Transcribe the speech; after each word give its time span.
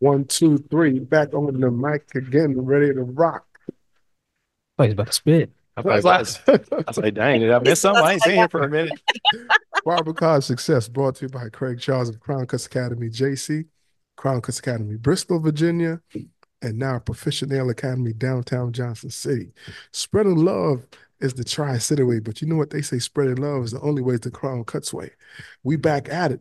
One, 0.00 0.24
two, 0.24 0.58
three. 0.70 0.98
Back 0.98 1.34
on 1.34 1.60
the 1.60 1.70
mic 1.70 2.14
again, 2.14 2.60
ready 2.64 2.92
to 2.94 3.02
rock. 3.02 3.44
Oh, 4.78 4.84
he's 4.84 4.92
about 4.92 5.08
to 5.08 5.12
spit. 5.12 5.50
I 5.76 5.80
was 5.80 6.04
like, 6.04 6.48
I 6.48 6.84
was 6.86 6.98
like, 6.98 7.14
dang, 7.14 7.40
did 7.40 7.52
I 7.52 7.58
miss 7.60 7.80
something? 7.80 8.02
I 8.02 8.14
ain't 8.14 8.22
seen 8.22 8.34
here 8.34 8.48
for 8.48 8.62
a 8.62 8.68
minute. 8.68 9.00
Barber 9.84 10.12
College 10.12 10.44
Success 10.44 10.88
brought 10.88 11.16
to 11.16 11.26
you 11.26 11.28
by 11.28 11.48
Craig 11.50 11.80
Charles 11.80 12.08
of 12.08 12.18
Crown 12.20 12.46
Cuts 12.46 12.66
Academy, 12.66 13.08
JC, 13.08 13.66
Crown 14.16 14.40
Cuts 14.40 14.58
Academy, 14.58 14.96
Bristol, 14.96 15.38
Virginia, 15.38 16.00
and 16.62 16.78
now 16.78 16.98
Proficient 16.98 17.52
Nail 17.52 17.70
Academy, 17.70 18.12
downtown 18.12 18.72
Johnson 18.72 19.10
City. 19.10 19.52
Spreading 19.92 20.36
love 20.36 20.84
is 21.20 21.34
the 21.34 21.44
tri-city 21.44 22.02
way, 22.02 22.18
but 22.18 22.42
you 22.42 22.48
know 22.48 22.56
what 22.56 22.70
they 22.70 22.82
say? 22.82 22.98
Spreading 22.98 23.36
love 23.36 23.64
is 23.64 23.72
the 23.72 23.80
only 23.80 24.02
way 24.02 24.18
to 24.18 24.30
Crown 24.30 24.64
Cuts 24.64 24.92
way. 24.92 25.10
We 25.62 25.76
back 25.76 26.08
at 26.08 26.32
it. 26.32 26.40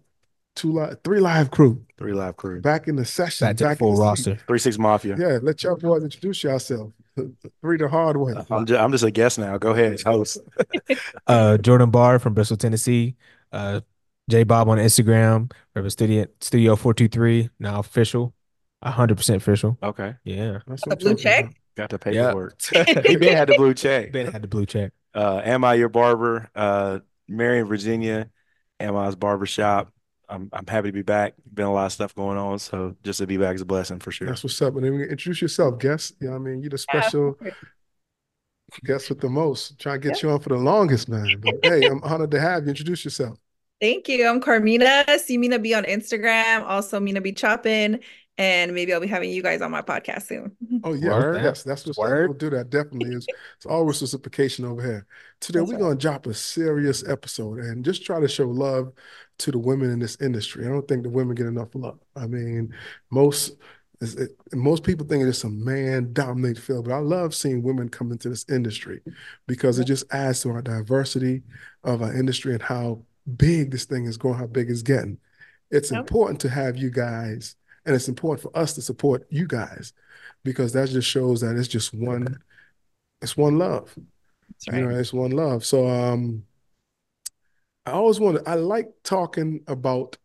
Two 0.57 0.71
live, 0.73 0.97
three 1.03 1.19
live 1.19 1.51
crew 1.51 1.85
Three 1.99 2.13
live 2.13 2.35
crew. 2.35 2.61
back 2.61 2.87
in 2.87 2.95
the 2.95 3.05
session. 3.05 3.47
Back 3.47 3.57
to 3.57 3.63
back 3.65 3.77
full 3.77 3.91
the 3.91 3.97
seat. 3.97 4.01
roster. 4.31 4.35
Three 4.47 4.57
Six 4.59 4.77
Mafia. 4.79 5.15
Yeah, 5.17 5.37
let 5.41 5.61
y'all 5.63 5.75
boys 5.75 6.03
introduce 6.03 6.43
yourself. 6.43 6.91
Three 7.61 7.77
the 7.77 7.87
hard 7.87 8.17
way. 8.17 8.33
I'm 8.49 8.65
just, 8.65 8.79
I'm 8.79 8.91
just 8.91 9.03
a 9.03 9.11
guest 9.11 9.37
now. 9.39 9.57
Go 9.57 9.71
ahead, 9.71 10.01
host. 10.01 10.39
Uh, 11.27 11.57
Jordan 11.57 11.91
Barr 11.91 12.19
from 12.19 12.33
Bristol, 12.33 12.57
Tennessee. 12.57 13.15
Uh, 13.51 13.81
J 14.29 14.43
Bob 14.43 14.69
on 14.69 14.77
Instagram. 14.77 15.51
River 15.75 15.89
Studio 15.89 16.25
Studio 16.39 16.75
four 16.75 16.93
two 16.93 17.07
three. 17.07 17.49
Now 17.59 17.79
official. 17.79 18.33
hundred 18.83 19.17
percent 19.17 19.37
official. 19.41 19.77
Okay, 19.83 20.15
Yeah. 20.23 20.59
That's 20.67 20.83
The 20.83 20.89
what 20.89 20.93
I'm 21.01 21.05
blue 21.05 21.15
check? 21.15 21.43
about. 21.45 21.55
got 21.75 21.89
the 22.01 22.11
Yeah. 22.13 22.27
paperwork. 22.27 22.61
he 23.05 23.15
been 23.17 23.35
had 23.35 23.49
the 23.49 23.55
blue 23.57 23.73
check. 23.73 24.11
Ben 24.11 24.31
had 24.31 24.41
the 24.41 24.47
blue 24.47 24.65
check. 24.65 24.91
Uh, 25.13 25.41
am 25.43 25.63
I 25.63 25.75
your 25.75 25.89
barber? 25.89 26.49
Uh, 26.55 26.99
Marion, 27.27 27.67
Virginia. 27.67 28.29
Am 28.79 28.95
I's 28.95 29.15
barbershop. 29.15 29.91
I'm 30.29 30.49
I'm 30.51 30.65
happy 30.67 30.89
to 30.89 30.93
be 30.93 31.01
back. 31.01 31.33
Been 31.53 31.65
a 31.65 31.73
lot 31.73 31.85
of 31.85 31.91
stuff 31.93 32.13
going 32.13 32.37
on, 32.37 32.59
so 32.59 32.95
just 33.03 33.19
to 33.19 33.27
be 33.27 33.37
back 33.37 33.55
is 33.55 33.61
a 33.61 33.65
blessing 33.65 33.99
for 33.99 34.11
sure. 34.11 34.27
That's 34.27 34.43
what's 34.43 34.61
up. 34.61 34.75
And 34.75 34.83
then 34.83 34.93
introduce 34.93 35.41
yourself, 35.41 35.79
guest. 35.79 36.15
You 36.19 36.27
know 36.27 36.33
what 36.33 36.39
I 36.39 36.43
mean? 36.43 36.61
You're 36.61 36.71
the 36.71 36.77
special 36.77 37.37
guest 38.83 39.09
with 39.09 39.21
the 39.21 39.29
most. 39.29 39.79
Trying 39.79 40.01
to 40.01 40.09
get 40.09 40.21
you 40.21 40.29
on 40.29 40.39
for 40.39 40.49
the 40.49 40.57
longest, 40.57 41.09
man. 41.09 41.27
But 41.39 41.55
hey, 41.63 41.85
I'm 41.85 42.03
honored 42.03 42.31
to 42.31 42.39
have 42.39 42.63
you. 42.63 42.69
Introduce 42.69 43.05
yourself. 43.05 43.37
Thank 43.79 44.09
you. 44.09 44.27
I'm 44.27 44.41
Carmina. 44.41 45.05
See 45.19 45.37
Mina 45.37 45.59
B 45.59 45.73
on 45.73 45.83
Instagram. 45.83 46.63
Also, 46.63 46.99
Mina 46.99 47.21
B 47.21 47.31
Choppin. 47.31 47.99
And 48.39 48.75
maybe 48.75 48.93
I'll 48.93 48.99
be 48.99 49.07
having 49.07 49.31
you 49.31 49.41
guys 49.41 49.63
on 49.63 49.71
my 49.71 49.81
podcast 49.81 50.27
soon. 50.27 50.55
Oh 50.83 50.93
yeah, 50.93 51.09
Word. 51.09 51.41
yes, 51.41 51.63
that's 51.63 51.87
what's 51.87 51.97
up. 51.97 52.03
Word. 52.03 52.29
We'll 52.29 52.37
do 52.37 52.51
that. 52.51 52.69
Definitely. 52.69 53.15
It's, 53.15 53.25
it's 53.55 53.65
always 53.65 53.99
reciprocation 53.99 54.63
over 54.63 54.79
here. 54.83 55.07
Today 55.39 55.59
That's 55.59 55.71
we're 55.71 55.77
right. 55.77 55.81
gonna 55.81 55.95
drop 55.95 56.27
a 56.27 56.35
serious 56.35 57.07
episode 57.07 57.57
and 57.57 57.83
just 57.83 58.05
try 58.05 58.19
to 58.19 58.27
show 58.27 58.47
love 58.47 58.93
to 59.39 59.51
the 59.51 59.59
women 59.59 59.91
in 59.91 59.99
this 59.99 60.17
industry. 60.21 60.65
I 60.65 60.69
don't 60.69 60.87
think 60.87 61.03
the 61.03 61.09
women 61.09 61.35
get 61.35 61.45
enough 61.45 61.69
love. 61.75 61.99
I 62.15 62.27
mean, 62.27 62.73
most 63.11 63.57
is 63.99 64.15
it, 64.15 64.31
most 64.53 64.83
people 64.83 65.07
think 65.07 65.23
it's 65.23 65.43
a 65.43 65.49
man 65.49 66.13
dominated 66.13 66.61
field, 66.61 66.85
but 66.85 66.93
I 66.93 66.99
love 66.99 67.33
seeing 67.33 67.63
women 67.63 67.89
come 67.89 68.11
into 68.11 68.29
this 68.29 68.45
industry 68.47 69.01
because 69.47 69.79
it 69.79 69.85
just 69.85 70.05
adds 70.13 70.41
to 70.41 70.49
our 70.51 70.61
diversity 70.61 71.41
of 71.83 72.03
our 72.03 72.13
industry 72.13 72.53
and 72.53 72.61
how 72.61 73.01
big 73.37 73.71
this 73.71 73.85
thing 73.85 74.05
is 74.05 74.17
going, 74.17 74.37
how 74.37 74.45
big 74.47 74.69
it's 74.69 74.83
getting. 74.83 75.17
It's 75.71 75.91
important 75.91 76.39
to 76.41 76.49
have 76.49 76.77
you 76.77 76.91
guys, 76.91 77.55
and 77.85 77.95
it's 77.95 78.07
important 78.07 78.41
for 78.41 78.57
us 78.57 78.73
to 78.73 78.81
support 78.81 79.25
you 79.29 79.47
guys 79.47 79.93
because 80.43 80.73
that 80.73 80.89
just 80.89 81.09
shows 81.09 81.41
that 81.41 81.57
it's 81.57 81.67
just 81.67 81.93
one, 81.93 82.37
it's 83.21 83.35
one 83.35 83.57
love. 83.57 83.93
That's 84.49 84.77
You 84.77 84.85
know, 84.85 84.95
it's 84.95 85.11
one 85.11 85.31
love. 85.31 85.65
So 85.65 85.87
um 85.87 86.43
I 87.87 87.91
always 87.91 88.19
wanted 88.19 88.47
I 88.47 88.53
like 88.55 88.91
talking 89.03 89.63
about 89.67 90.17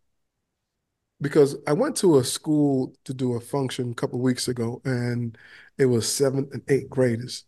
because 1.21 1.57
I 1.67 1.73
went 1.73 1.97
to 1.99 2.19
a 2.19 2.25
school 2.25 2.95
to 3.05 3.15
do 3.15 3.35
a 3.35 3.41
function 3.41 3.93
a 3.93 3.95
couple 3.95 4.19
weeks 4.21 4.49
ago 4.49 4.81
and 4.85 5.37
it 5.79 5.87
was 5.87 6.11
seventh 6.13 6.53
and 6.53 6.63
eighth 6.69 6.91
graders. 6.91 7.45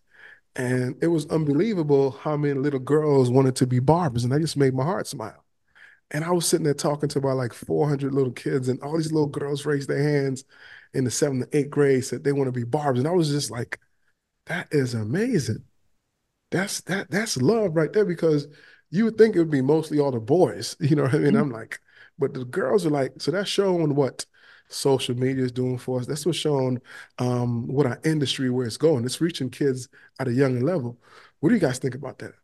And 0.56 0.96
it 1.02 1.08
was 1.08 1.26
unbelievable 1.28 2.12
how 2.12 2.36
many 2.36 2.54
little 2.54 2.80
girls 2.80 3.30
wanted 3.30 3.56
to 3.56 3.66
be 3.68 3.78
barbers, 3.80 4.24
and 4.24 4.32
that 4.32 4.40
just 4.40 4.56
made 4.56 4.74
my 4.74 4.84
heart 4.84 5.06
smile. 5.06 5.44
And 6.12 6.24
I 6.24 6.32
was 6.32 6.46
sitting 6.46 6.64
there 6.64 6.74
talking 6.74 7.08
to 7.10 7.18
about 7.20 7.36
like 7.38 7.52
400 7.54 8.14
little 8.14 8.32
kids, 8.32 8.68
and 8.68 8.80
all 8.82 8.96
these 8.96 9.12
little 9.12 9.28
girls 9.28 9.66
raised 9.66 9.88
their 9.90 10.02
hands 10.02 10.44
in 10.94 11.04
the 11.04 11.10
seventh 11.12 11.44
and 11.44 11.54
eighth 11.54 11.70
grade, 11.70 12.04
said 12.04 12.24
they 12.24 12.32
want 12.32 12.48
to 12.48 12.52
be 12.52 12.64
barbers. 12.64 13.00
And 13.00 13.08
I 13.08 13.12
was 13.12 13.30
just 13.30 13.50
like, 13.50 13.80
that 14.46 14.68
is 14.72 14.94
amazing. 14.94 15.64
That's 16.50 16.80
that 16.82 17.10
that's 17.10 17.36
love 17.36 17.74
right 17.76 17.92
there 17.92 18.04
because 18.04 18.46
you 18.94 19.04
would 19.04 19.18
think 19.18 19.34
it 19.36 19.38
would 19.40 19.50
be 19.50 19.62
mostly 19.62 19.98
all 20.00 20.10
the 20.12 20.20
boys, 20.20 20.76
you 20.80 20.96
know 20.96 21.04
what 21.04 21.14
I 21.14 21.18
mean? 21.18 21.36
Mhm. 21.36 21.40
I'm 21.40 21.50
like, 21.50 21.80
but 22.18 22.34
the 22.34 22.44
girls 22.44 22.86
are 22.86 22.90
like, 22.90 23.14
so 23.20 23.30
that's 23.30 23.48
showing 23.50 23.94
what 23.94 24.26
social 24.68 25.14
media 25.16 25.44
is 25.44 25.52
doing 25.52 25.78
for 25.78 26.00
us. 26.00 26.06
That's 26.06 26.26
what's 26.26 26.38
showing 26.38 26.80
um, 27.18 27.66
what 27.68 27.86
our 27.86 28.00
industry 28.04 28.50
where 28.50 28.66
it's 28.66 28.76
going. 28.76 29.04
It's 29.04 29.20
reaching 29.20 29.50
kids 29.50 29.88
at 30.20 30.28
a 30.28 30.32
younger 30.32 30.62
level. 30.62 30.98
What 31.40 31.50
do 31.50 31.54
you 31.56 31.60
guys 31.60 31.78
think 31.78 31.94
about 31.94 32.18
that? 32.20 32.34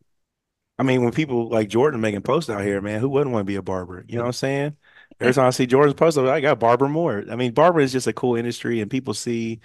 I 0.79 0.83
mean, 0.83 1.03
when 1.05 1.13
people 1.13 1.49
like 1.49 1.69
Jordan 1.69 2.01
making 2.01 2.23
posts 2.23 2.49
out 2.49 2.63
here, 2.63 2.81
man, 2.81 3.01
who 3.01 3.09
wouldn't 3.11 3.33
want 3.33 3.43
to 3.43 3.45
be 3.51 3.57
a 3.57 3.63
barber? 3.63 4.05
You 4.09 4.17
know 4.17 4.23
what 4.23 4.29
I'm 4.29 4.33
saying? 4.33 4.77
Every 5.21 5.35
time 5.35 5.47
I 5.47 5.51
see 5.51 5.67
Jordan's 5.67 5.95
post, 5.95 6.17
I'm 6.17 6.25
like, 6.25 6.37
I 6.37 6.41
got 6.41 6.59
barber 6.61 6.89
more. 6.89 7.23
I 7.31 7.37
mean, 7.37 7.53
barber 7.53 7.81
is 7.81 7.93
just 7.93 8.07
a 8.07 8.13
cool 8.15 8.37
industry, 8.37 8.81
and 8.81 8.91
people 8.91 9.13
see, 9.13 9.61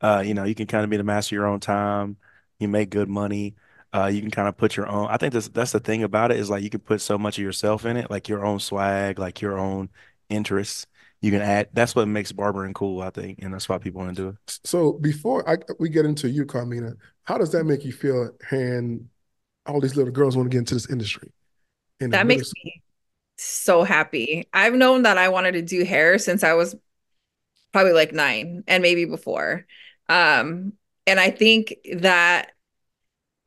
uh, 0.00 0.22
you 0.24 0.34
know, 0.34 0.44
you 0.44 0.54
can 0.54 0.66
kind 0.68 0.84
of 0.84 0.90
be 0.90 0.96
the 0.96 1.02
master 1.04 1.34
of 1.34 1.38
your 1.40 1.46
own 1.48 1.58
time. 1.60 2.18
You 2.60 2.68
make 2.68 2.90
good 2.90 3.08
money. 3.08 3.56
Uh, 3.92 4.06
you 4.06 4.20
can 4.20 4.30
kind 4.30 4.48
of 4.48 4.56
put 4.56 4.76
your 4.76 4.88
own. 4.88 5.08
I 5.10 5.16
think 5.16 5.32
that's 5.32 5.48
that's 5.48 5.72
the 5.72 5.80
thing 5.80 6.02
about 6.02 6.30
it 6.30 6.38
is 6.38 6.48
like 6.48 6.62
you 6.62 6.70
can 6.70 6.80
put 6.80 7.00
so 7.00 7.18
much 7.18 7.38
of 7.38 7.44
yourself 7.44 7.84
in 7.84 7.96
it, 7.96 8.10
like 8.10 8.28
your 8.28 8.44
own 8.44 8.60
swag, 8.60 9.18
like 9.18 9.40
your 9.40 9.58
own 9.58 9.88
interests. 10.28 10.86
You 11.20 11.30
can 11.30 11.42
add. 11.42 11.68
That's 11.72 11.94
what 11.94 12.06
makes 12.08 12.32
barbering 12.32 12.72
cool, 12.72 13.02
I 13.02 13.10
think, 13.10 13.40
and 13.42 13.52
that's 13.52 13.68
why 13.68 13.78
people 13.78 14.00
want 14.00 14.16
to 14.16 14.22
do 14.22 14.28
it. 14.28 14.58
So 14.64 14.92
before 14.94 15.48
I, 15.48 15.58
we 15.78 15.88
get 15.88 16.06
into 16.06 16.30
you, 16.30 16.46
Carmina, 16.46 16.94
how 17.24 17.36
does 17.36 17.52
that 17.52 17.64
make 17.64 17.84
you 17.84 17.92
feel 17.92 18.30
hearing 18.48 19.08
all 19.66 19.80
these 19.80 19.96
little 19.96 20.12
girls 20.12 20.36
want 20.36 20.50
to 20.50 20.54
get 20.54 20.60
into 20.60 20.74
this 20.74 20.88
industry? 20.88 21.32
In 22.00 22.10
That 22.10 22.26
middle 22.26 22.38
makes 22.38 22.52
me 22.64 22.82
so 23.36 23.82
happy. 23.82 24.48
I've 24.52 24.74
known 24.74 25.02
that 25.02 25.18
I 25.18 25.28
wanted 25.28 25.52
to 25.52 25.62
do 25.62 25.84
hair 25.84 26.18
since 26.18 26.44
I 26.44 26.54
was 26.54 26.76
probably 27.72 27.92
like 27.92 28.12
nine 28.12 28.64
and 28.66 28.82
maybe 28.82 29.04
before. 29.04 29.66
Um, 30.08 30.74
and 31.06 31.20
I 31.20 31.30
think 31.30 31.74
that 31.94 32.52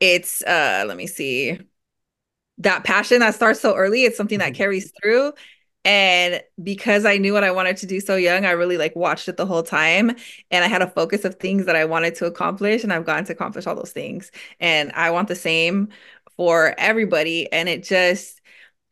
it's 0.04 0.42
uh 0.42 0.84
let 0.86 0.96
me 0.96 1.06
see 1.06 1.58
that 2.58 2.84
passion 2.84 3.20
that 3.20 3.34
starts 3.34 3.60
so 3.60 3.74
early, 3.74 4.04
it's 4.04 4.16
something 4.16 4.38
that 4.38 4.52
Mhm. 4.52 4.56
carries 4.56 4.92
through. 5.02 5.32
And 5.86 6.42
because 6.62 7.04
I 7.04 7.18
knew 7.18 7.34
what 7.34 7.44
I 7.44 7.50
wanted 7.50 7.76
to 7.78 7.86
do 7.86 8.00
so 8.00 8.16
young, 8.16 8.46
I 8.46 8.52
really 8.52 8.78
like 8.78 8.96
watched 8.96 9.28
it 9.28 9.36
the 9.36 9.44
whole 9.46 9.62
time. 9.62 10.10
And 10.50 10.64
I 10.64 10.68
had 10.68 10.80
a 10.82 10.88
focus 10.90 11.24
of 11.26 11.34
things 11.36 11.66
that 11.66 11.76
I 11.76 11.84
wanted 11.84 12.14
to 12.16 12.26
accomplish, 12.26 12.84
and 12.84 12.92
I've 12.92 13.04
gotten 13.04 13.24
to 13.26 13.32
accomplish 13.32 13.66
all 13.66 13.74
those 13.74 13.92
things. 13.92 14.30
And 14.60 14.92
I 14.92 15.10
want 15.10 15.28
the 15.28 15.34
same 15.36 15.88
for 16.36 16.74
everybody. 16.78 17.50
And 17.52 17.68
it 17.68 17.82
just 17.84 18.40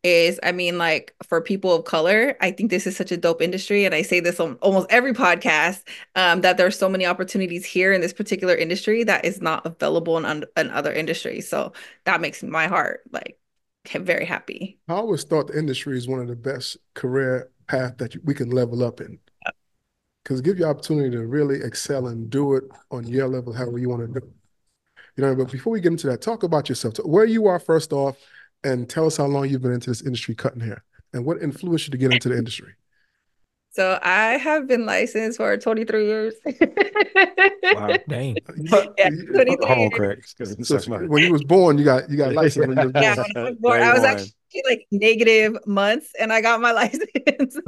is, 0.03 0.39
I 0.43 0.51
mean, 0.51 0.77
like 0.77 1.15
for 1.23 1.41
people 1.41 1.73
of 1.73 1.85
color, 1.85 2.35
I 2.41 2.51
think 2.51 2.69
this 2.69 2.85
is 2.85 2.95
such 2.95 3.11
a 3.11 3.17
dope 3.17 3.41
industry. 3.41 3.85
And 3.85 3.95
I 3.95 4.01
say 4.01 4.19
this 4.19 4.39
on 4.39 4.55
almost 4.55 4.87
every 4.89 5.13
podcast 5.13 5.83
um, 6.15 6.41
that 6.41 6.57
there's 6.57 6.77
so 6.77 6.89
many 6.89 7.05
opportunities 7.05 7.65
here 7.65 7.93
in 7.93 8.01
this 8.01 8.13
particular 8.13 8.53
industry 8.53 9.03
that 9.05 9.23
is 9.23 9.41
not 9.41 9.65
available 9.65 10.17
in, 10.17 10.25
un- 10.25 10.45
in 10.57 10.69
other 10.71 10.91
industries. 10.91 11.47
So 11.47 11.71
that 12.03 12.21
makes 12.21 12.43
my 12.43 12.67
heart 12.67 13.01
like 13.11 13.39
very 13.91 14.25
happy. 14.25 14.77
I 14.89 14.93
always 14.93 15.23
thought 15.23 15.47
the 15.47 15.57
industry 15.57 15.97
is 15.97 16.07
one 16.07 16.19
of 16.19 16.27
the 16.27 16.35
best 16.35 16.77
career 16.93 17.49
path 17.67 17.97
that 17.97 18.15
we 18.25 18.33
can 18.33 18.49
level 18.49 18.83
up 18.83 18.99
in. 18.99 19.19
Because 20.23 20.39
it 20.39 20.43
gives 20.43 20.59
you 20.59 20.65
opportunity 20.65 21.11
to 21.11 21.25
really 21.25 21.61
excel 21.61 22.07
and 22.07 22.29
do 22.29 22.55
it 22.55 22.63
on 22.91 23.05
your 23.05 23.27
level, 23.27 23.51
however 23.53 23.77
you 23.77 23.89
want 23.89 24.01
to 24.01 24.19
do 24.19 24.25
it. 24.25 24.33
You 25.17 25.23
know, 25.23 25.35
but 25.35 25.51
before 25.51 25.73
we 25.73 25.81
get 25.81 25.91
into 25.91 26.07
that, 26.07 26.21
talk 26.21 26.43
about 26.43 26.69
yourself. 26.69 26.95
Where 27.03 27.25
you 27.25 27.47
are 27.47 27.59
first 27.59 27.93
off, 27.93 28.17
and 28.63 28.89
tell 28.89 29.05
us 29.05 29.17
how 29.17 29.25
long 29.25 29.49
you've 29.49 29.61
been 29.61 29.73
into 29.73 29.89
this 29.89 30.01
industry 30.01 30.35
cutting 30.35 30.61
hair 30.61 30.83
and 31.13 31.25
what 31.25 31.41
influenced 31.41 31.87
you 31.87 31.91
to 31.91 31.97
get 31.97 32.11
into 32.11 32.29
the 32.29 32.37
industry. 32.37 32.73
So 33.71 33.99
I 34.03 34.37
have 34.37 34.67
been 34.67 34.85
licensed 34.85 35.37
for 35.37 35.57
23 35.57 36.05
years. 36.05 36.35
Wow. 37.71 37.97
Dang. 38.07 38.37
Yeah, 38.97 39.09
23 39.33 39.65
Hold 39.67 39.91
years. 39.91 39.93
Craig. 39.93 40.23
'cause 40.37 40.55
So 40.61 40.75
that's 40.75 40.87
when 40.87 41.23
you 41.23 41.31
was 41.31 41.43
born, 41.43 41.77
you 41.77 41.85
got 41.85 42.09
you 42.09 42.17
got 42.17 42.33
licensed 42.33 42.67
when 42.67 42.77
you 42.77 42.83
was 42.85 42.93
born. 42.93 43.03
Yeah, 43.03 43.15
when 43.15 43.25
I 43.35 43.49
was 43.49 43.57
born, 43.59 43.81
Day 43.81 43.81
I 43.81 43.93
was 43.93 44.03
one. 44.03 44.05
actually 44.05 44.33
like 44.69 44.87
negative 44.91 45.57
months 45.65 46.11
and 46.19 46.31
I 46.31 46.41
got 46.41 46.61
my 46.61 46.71
license. 46.73 47.57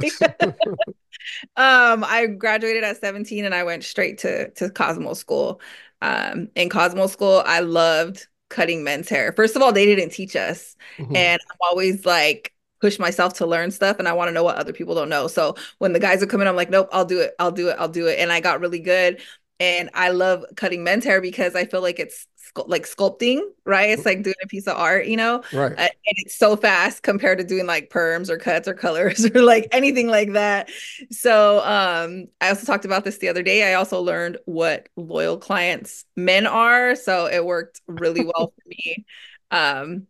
um, 1.56 2.04
I 2.04 2.26
graduated 2.26 2.84
at 2.84 2.98
17 2.98 3.44
and 3.44 3.54
I 3.54 3.64
went 3.64 3.84
straight 3.84 4.18
to 4.18 4.50
to 4.52 4.70
Cosmo 4.70 5.14
School. 5.14 5.60
Um, 6.02 6.48
in 6.54 6.68
Cosmo 6.68 7.06
School, 7.06 7.42
I 7.44 7.60
loved 7.60 8.26
cutting 8.48 8.84
men's 8.84 9.08
hair. 9.08 9.32
First 9.32 9.56
of 9.56 9.62
all, 9.62 9.72
they 9.72 9.86
didn't 9.86 10.10
teach 10.10 10.36
us, 10.36 10.76
Mhm. 10.98 11.16
and 11.16 11.40
I'm 11.50 11.58
always 11.68 12.04
like 12.06 12.52
push 12.80 12.98
myself 12.98 13.34
to 13.34 13.46
learn 13.46 13.70
stuff 13.70 13.98
and 13.98 14.06
I 14.06 14.12
want 14.12 14.28
to 14.28 14.32
know 14.32 14.42
what 14.44 14.56
other 14.56 14.72
people 14.72 14.94
don't 14.94 15.08
know. 15.08 15.28
So 15.28 15.56
when 15.78 15.94
the 15.94 15.98
guys 15.98 16.22
are 16.22 16.26
coming, 16.26 16.46
I'm 16.46 16.56
like, 16.56 16.68
nope, 16.70 16.88
I'll 16.92 17.06
do 17.06 17.20
it. 17.20 17.34
I'll 17.38 17.50
do 17.50 17.68
it. 17.68 17.76
I'll 17.78 17.88
do 17.88 18.06
it. 18.06 18.18
And 18.18 18.30
I 18.30 18.40
got 18.40 18.60
really 18.60 18.80
good. 18.80 19.20
and 19.58 19.88
I 19.94 20.10
love 20.10 20.44
cutting 20.56 20.84
men's 20.84 21.02
hair 21.04 21.22
because 21.22 21.54
I 21.54 21.64
feel 21.64 21.80
like 21.80 21.98
it's 21.98 22.26
like 22.66 22.86
sculpting, 22.86 23.40
right? 23.64 23.90
It's 23.90 24.04
like 24.04 24.22
doing 24.22 24.36
a 24.42 24.46
piece 24.46 24.66
of 24.66 24.76
art, 24.76 25.06
you 25.06 25.16
know? 25.16 25.42
Right. 25.52 25.72
Uh, 25.72 25.82
and 25.82 26.14
it's 26.18 26.36
so 26.36 26.56
fast 26.56 27.02
compared 27.02 27.38
to 27.38 27.44
doing 27.44 27.66
like 27.66 27.90
perms 27.90 28.28
or 28.28 28.38
cuts 28.38 28.68
or 28.68 28.74
colors 28.74 29.24
or 29.34 29.42
like 29.42 29.68
anything 29.72 30.08
like 30.08 30.32
that. 30.32 30.70
So 31.10 31.58
um 31.64 32.26
I 32.40 32.48
also 32.48 32.66
talked 32.66 32.84
about 32.84 33.04
this 33.04 33.18
the 33.18 33.28
other 33.28 33.42
day. 33.42 33.70
I 33.70 33.74
also 33.74 34.00
learned 34.00 34.38
what 34.44 34.88
loyal 34.96 35.38
clients 35.38 36.04
men 36.16 36.46
are. 36.46 36.96
So 36.96 37.26
it 37.26 37.44
worked 37.44 37.80
really 37.86 38.24
well 38.36 38.52
for 38.54 38.68
me. 38.68 39.04
Um 39.50 40.06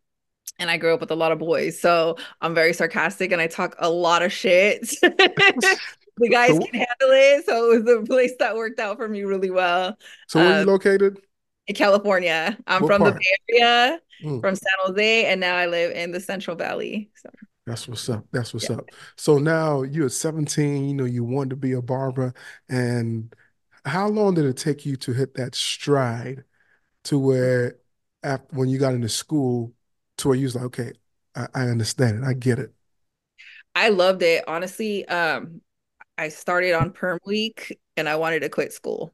and 0.58 0.70
I 0.70 0.78
grew 0.78 0.94
up 0.94 1.00
with 1.00 1.10
a 1.10 1.16
lot 1.16 1.32
of 1.32 1.38
boys. 1.38 1.80
So 1.80 2.16
I'm 2.40 2.54
very 2.54 2.72
sarcastic 2.72 3.32
and 3.32 3.40
I 3.40 3.46
talk 3.46 3.76
a 3.78 3.90
lot 3.90 4.22
of 4.22 4.32
shit. 4.32 4.88
the 6.18 6.28
guys 6.30 6.50
so, 6.50 6.58
can 6.60 6.74
handle 6.74 6.86
it. 7.00 7.44
So 7.44 7.72
it 7.72 7.84
was 7.84 7.94
a 7.94 8.02
place 8.02 8.32
that 8.38 8.56
worked 8.56 8.80
out 8.80 8.96
for 8.96 9.08
me 9.08 9.22
really 9.22 9.50
well. 9.50 9.98
So 10.28 10.40
where 10.40 10.48
um, 10.48 10.54
are 10.54 10.60
you 10.60 10.66
located? 10.66 11.18
California. 11.74 12.56
I'm 12.66 12.82
what 12.82 12.88
from 12.88 13.02
part? 13.02 13.14
the 13.14 13.20
Bay 13.20 13.60
Area, 13.60 14.00
mm. 14.24 14.40
from 14.40 14.54
San 14.54 14.72
Jose, 14.84 15.26
and 15.26 15.40
now 15.40 15.56
I 15.56 15.66
live 15.66 15.92
in 15.92 16.12
the 16.12 16.20
Central 16.20 16.56
Valley. 16.56 17.10
So 17.16 17.30
that's 17.66 17.88
what's 17.88 18.08
up. 18.08 18.24
That's 18.32 18.54
what's 18.54 18.70
yeah. 18.70 18.76
up. 18.76 18.90
So 19.16 19.38
now 19.38 19.82
you're 19.82 20.08
17, 20.08 20.88
you 20.88 20.94
know, 20.94 21.04
you 21.04 21.24
wanted 21.24 21.50
to 21.50 21.56
be 21.56 21.72
a 21.72 21.82
barber. 21.82 22.32
And 22.68 23.34
how 23.84 24.08
long 24.08 24.34
did 24.34 24.44
it 24.44 24.56
take 24.56 24.86
you 24.86 24.96
to 24.96 25.12
hit 25.12 25.34
that 25.34 25.54
stride 25.54 26.44
to 27.04 27.18
where 27.18 27.76
after 28.22 28.56
when 28.56 28.68
you 28.68 28.78
got 28.78 28.94
into 28.94 29.08
school 29.08 29.72
to 30.18 30.28
where 30.28 30.36
you 30.36 30.44
was 30.44 30.54
like, 30.54 30.64
okay, 30.64 30.92
I, 31.34 31.46
I 31.54 31.62
understand 31.68 32.22
it. 32.22 32.26
I 32.26 32.34
get 32.34 32.58
it. 32.58 32.72
I 33.74 33.88
loved 33.88 34.22
it. 34.22 34.44
Honestly, 34.48 35.06
um, 35.08 35.60
I 36.16 36.28
started 36.28 36.72
on 36.72 36.92
perm 36.92 37.18
week 37.26 37.78
and 37.96 38.08
I 38.08 38.16
wanted 38.16 38.40
to 38.40 38.48
quit 38.48 38.72
school. 38.72 39.12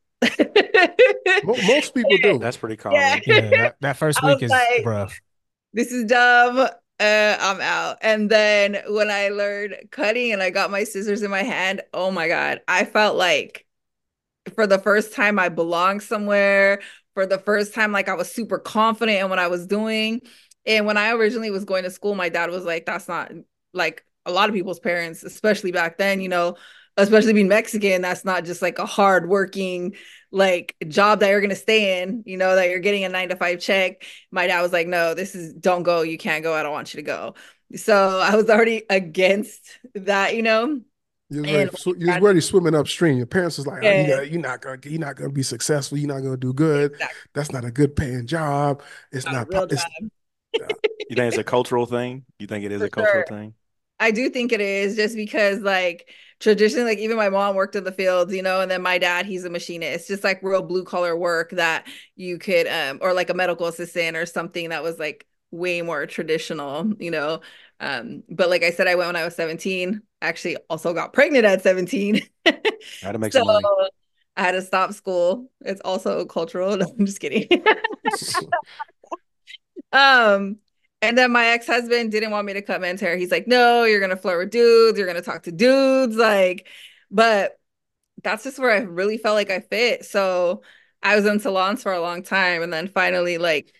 Most 1.44 1.94
people 1.94 2.16
do. 2.22 2.38
That's 2.38 2.56
pretty 2.56 2.76
common. 2.76 3.00
Yeah, 3.00 3.20
yeah 3.26 3.40
that, 3.50 3.76
that, 3.80 3.96
first 3.96 4.22
week 4.22 4.42
is 4.42 4.50
like, 4.50 4.84
rough. 4.84 5.20
This 5.72 5.92
is 5.92 6.04
dumb. 6.04 6.68
Uh, 7.00 7.36
I'm 7.40 7.60
out. 7.60 7.98
And 8.02 8.30
then 8.30 8.78
when 8.88 9.10
I 9.10 9.30
learned 9.30 9.76
cutting 9.90 10.32
and 10.32 10.42
I 10.42 10.50
got 10.50 10.70
my 10.70 10.84
scissors 10.84 11.22
in 11.22 11.30
my 11.30 11.42
hand, 11.42 11.82
oh 11.92 12.10
my 12.10 12.28
God, 12.28 12.60
I 12.68 12.84
felt 12.84 13.16
like 13.16 13.66
for 14.54 14.66
the 14.66 14.78
first 14.78 15.14
time 15.14 15.38
I 15.38 15.48
belonged 15.48 16.02
somewhere. 16.02 16.80
For 17.14 17.26
the 17.26 17.38
first 17.38 17.74
time, 17.74 17.92
like 17.92 18.08
I 18.08 18.14
was 18.14 18.32
super 18.32 18.58
confident 18.58 19.20
in 19.20 19.28
what 19.28 19.38
I 19.38 19.48
was 19.48 19.66
doing. 19.66 20.22
And 20.64 20.86
when 20.86 20.96
I 20.96 21.12
originally 21.12 21.50
was 21.50 21.64
going 21.64 21.82
to 21.84 21.90
school, 21.90 22.14
my 22.14 22.28
dad 22.28 22.50
was 22.50 22.64
like, 22.64 22.86
that's 22.86 23.08
not 23.08 23.32
like 23.74 24.04
a 24.24 24.32
lot 24.32 24.48
of 24.48 24.54
people's 24.54 24.80
parents, 24.80 25.22
especially 25.22 25.72
back 25.72 25.98
then, 25.98 26.20
you 26.20 26.28
know, 26.28 26.56
especially 26.96 27.32
being 27.32 27.48
Mexican, 27.48 28.02
that's 28.02 28.24
not 28.24 28.44
just 28.44 28.62
like 28.62 28.78
a 28.78 28.86
hard 28.86 29.28
working 29.28 29.94
like 30.30 30.74
job 30.88 31.20
that 31.20 31.28
you're 31.28 31.40
gonna 31.40 31.54
stay 31.54 32.02
in, 32.02 32.22
you 32.26 32.36
know, 32.36 32.56
that 32.56 32.70
you're 32.70 32.80
getting 32.80 33.04
a 33.04 33.08
nine 33.08 33.28
to 33.28 33.36
five 33.36 33.60
check. 33.60 34.04
My 34.30 34.46
dad 34.46 34.62
was 34.62 34.72
like, 34.72 34.86
no, 34.86 35.14
this 35.14 35.34
is 35.34 35.52
don't 35.52 35.82
go, 35.82 36.02
you 36.02 36.18
can't 36.18 36.42
go, 36.42 36.54
I 36.54 36.62
don't 36.62 36.72
want 36.72 36.94
you 36.94 36.98
to 36.98 37.02
go. 37.02 37.34
So 37.76 38.20
I 38.20 38.34
was 38.34 38.48
already 38.50 38.82
against 38.88 39.78
that, 39.94 40.34
you 40.34 40.42
know. 40.42 40.80
You're 41.30 41.44
ready, 41.44 41.70
so 41.76 41.94
you're 41.96 42.20
ready 42.20 42.40
swimming 42.42 42.74
upstream. 42.74 43.16
Your 43.16 43.26
parents 43.26 43.56
was 43.56 43.66
like, 43.66 43.82
oh, 43.82 43.90
yeah. 43.90 44.16
oh, 44.18 44.20
you 44.20 44.38
are 44.38 44.42
not 44.42 44.60
gonna 44.60 44.78
you're 44.84 45.00
not 45.00 45.16
gonna 45.16 45.30
be 45.30 45.42
successful, 45.42 45.96
you're 45.96 46.08
not 46.08 46.20
gonna 46.20 46.36
do 46.36 46.52
good. 46.52 46.92
Exactly. 46.92 47.18
That's 47.32 47.52
not 47.52 47.64
a 47.64 47.70
good 47.70 47.96
paying 47.96 48.26
job. 48.26 48.82
It's 49.12 49.24
not, 49.24 49.50
not 49.50 49.72
it's, 49.72 49.84
you 50.52 51.16
think 51.16 51.28
it's 51.28 51.38
a 51.38 51.44
cultural 51.44 51.86
thing? 51.86 52.26
You 52.38 52.46
think 52.46 52.66
it 52.66 52.72
is 52.72 52.80
For 52.80 52.86
a 52.86 52.90
cultural 52.90 53.24
sure. 53.26 53.38
thing? 53.38 53.54
I 53.98 54.10
do 54.10 54.28
think 54.28 54.52
it 54.52 54.60
is 54.60 54.96
just 54.96 55.14
because 55.14 55.60
like 55.60 56.10
traditionally 56.42 56.84
like 56.90 56.98
even 56.98 57.16
my 57.16 57.28
mom 57.28 57.54
worked 57.54 57.76
in 57.76 57.84
the 57.84 57.92
fields 57.92 58.34
you 58.34 58.42
know 58.42 58.60
and 58.60 58.70
then 58.70 58.82
my 58.82 58.98
dad 58.98 59.24
he's 59.26 59.44
a 59.44 59.50
machinist. 59.50 60.08
Just 60.08 60.24
like 60.24 60.42
real 60.42 60.60
blue 60.62 60.84
collar 60.84 61.16
work 61.16 61.50
that 61.50 61.86
you 62.16 62.38
could 62.38 62.66
um 62.66 62.98
or 63.00 63.14
like 63.14 63.30
a 63.30 63.34
medical 63.34 63.66
assistant 63.68 64.16
or 64.16 64.26
something 64.26 64.70
that 64.70 64.82
was 64.82 64.98
like 64.98 65.26
way 65.52 65.82
more 65.82 66.04
traditional 66.06 66.92
you 66.98 67.10
know? 67.10 67.40
Um 67.78 68.24
but 68.28 68.50
like 68.50 68.64
i 68.64 68.70
said 68.70 68.88
i 68.88 68.96
went 68.96 69.06
when 69.08 69.16
i 69.16 69.24
was 69.24 69.36
17 69.36 70.02
actually 70.20 70.56
also 70.68 70.92
got 70.92 71.12
pregnant 71.12 71.44
at 71.44 71.62
17 71.62 72.20
I 72.46 72.52
had 73.02 73.12
to 73.12 73.18
make 73.18 73.32
so, 73.32 73.38
some 73.40 73.46
money. 73.46 73.64
I 74.36 74.42
had 74.42 74.52
to 74.52 74.62
stop 74.62 74.94
school. 74.94 75.50
It's 75.60 75.80
also 75.84 76.24
cultural. 76.24 76.76
No, 76.76 76.86
i'm 76.98 77.06
just 77.06 77.20
kidding. 77.20 77.48
Um 79.92 80.58
and 81.02 81.18
then 81.18 81.32
my 81.32 81.46
ex 81.46 81.66
husband 81.66 82.12
didn't 82.12 82.30
want 82.30 82.46
me 82.46 82.52
to 82.54 82.62
cut 82.62 82.80
men's 82.80 83.00
hair. 83.00 83.16
He's 83.16 83.32
like, 83.32 83.48
no, 83.48 83.84
you're 83.84 84.00
gonna 84.00 84.16
flirt 84.16 84.38
with 84.38 84.50
dudes. 84.50 84.96
You're 84.96 85.08
gonna 85.08 85.20
talk 85.20 85.42
to 85.42 85.52
dudes. 85.52 86.16
Like, 86.16 86.68
but 87.10 87.58
that's 88.22 88.44
just 88.44 88.58
where 88.58 88.70
I 88.70 88.78
really 88.78 89.18
felt 89.18 89.34
like 89.34 89.50
I 89.50 89.60
fit. 89.60 90.04
So 90.04 90.62
I 91.02 91.16
was 91.16 91.26
in 91.26 91.40
salons 91.40 91.82
for 91.82 91.92
a 91.92 92.00
long 92.00 92.22
time, 92.22 92.62
and 92.62 92.72
then 92.72 92.86
finally, 92.86 93.36
like, 93.36 93.74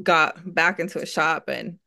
got 0.00 0.36
back 0.44 0.78
into 0.78 1.00
a 1.00 1.06
shop, 1.06 1.48
and 1.48 1.78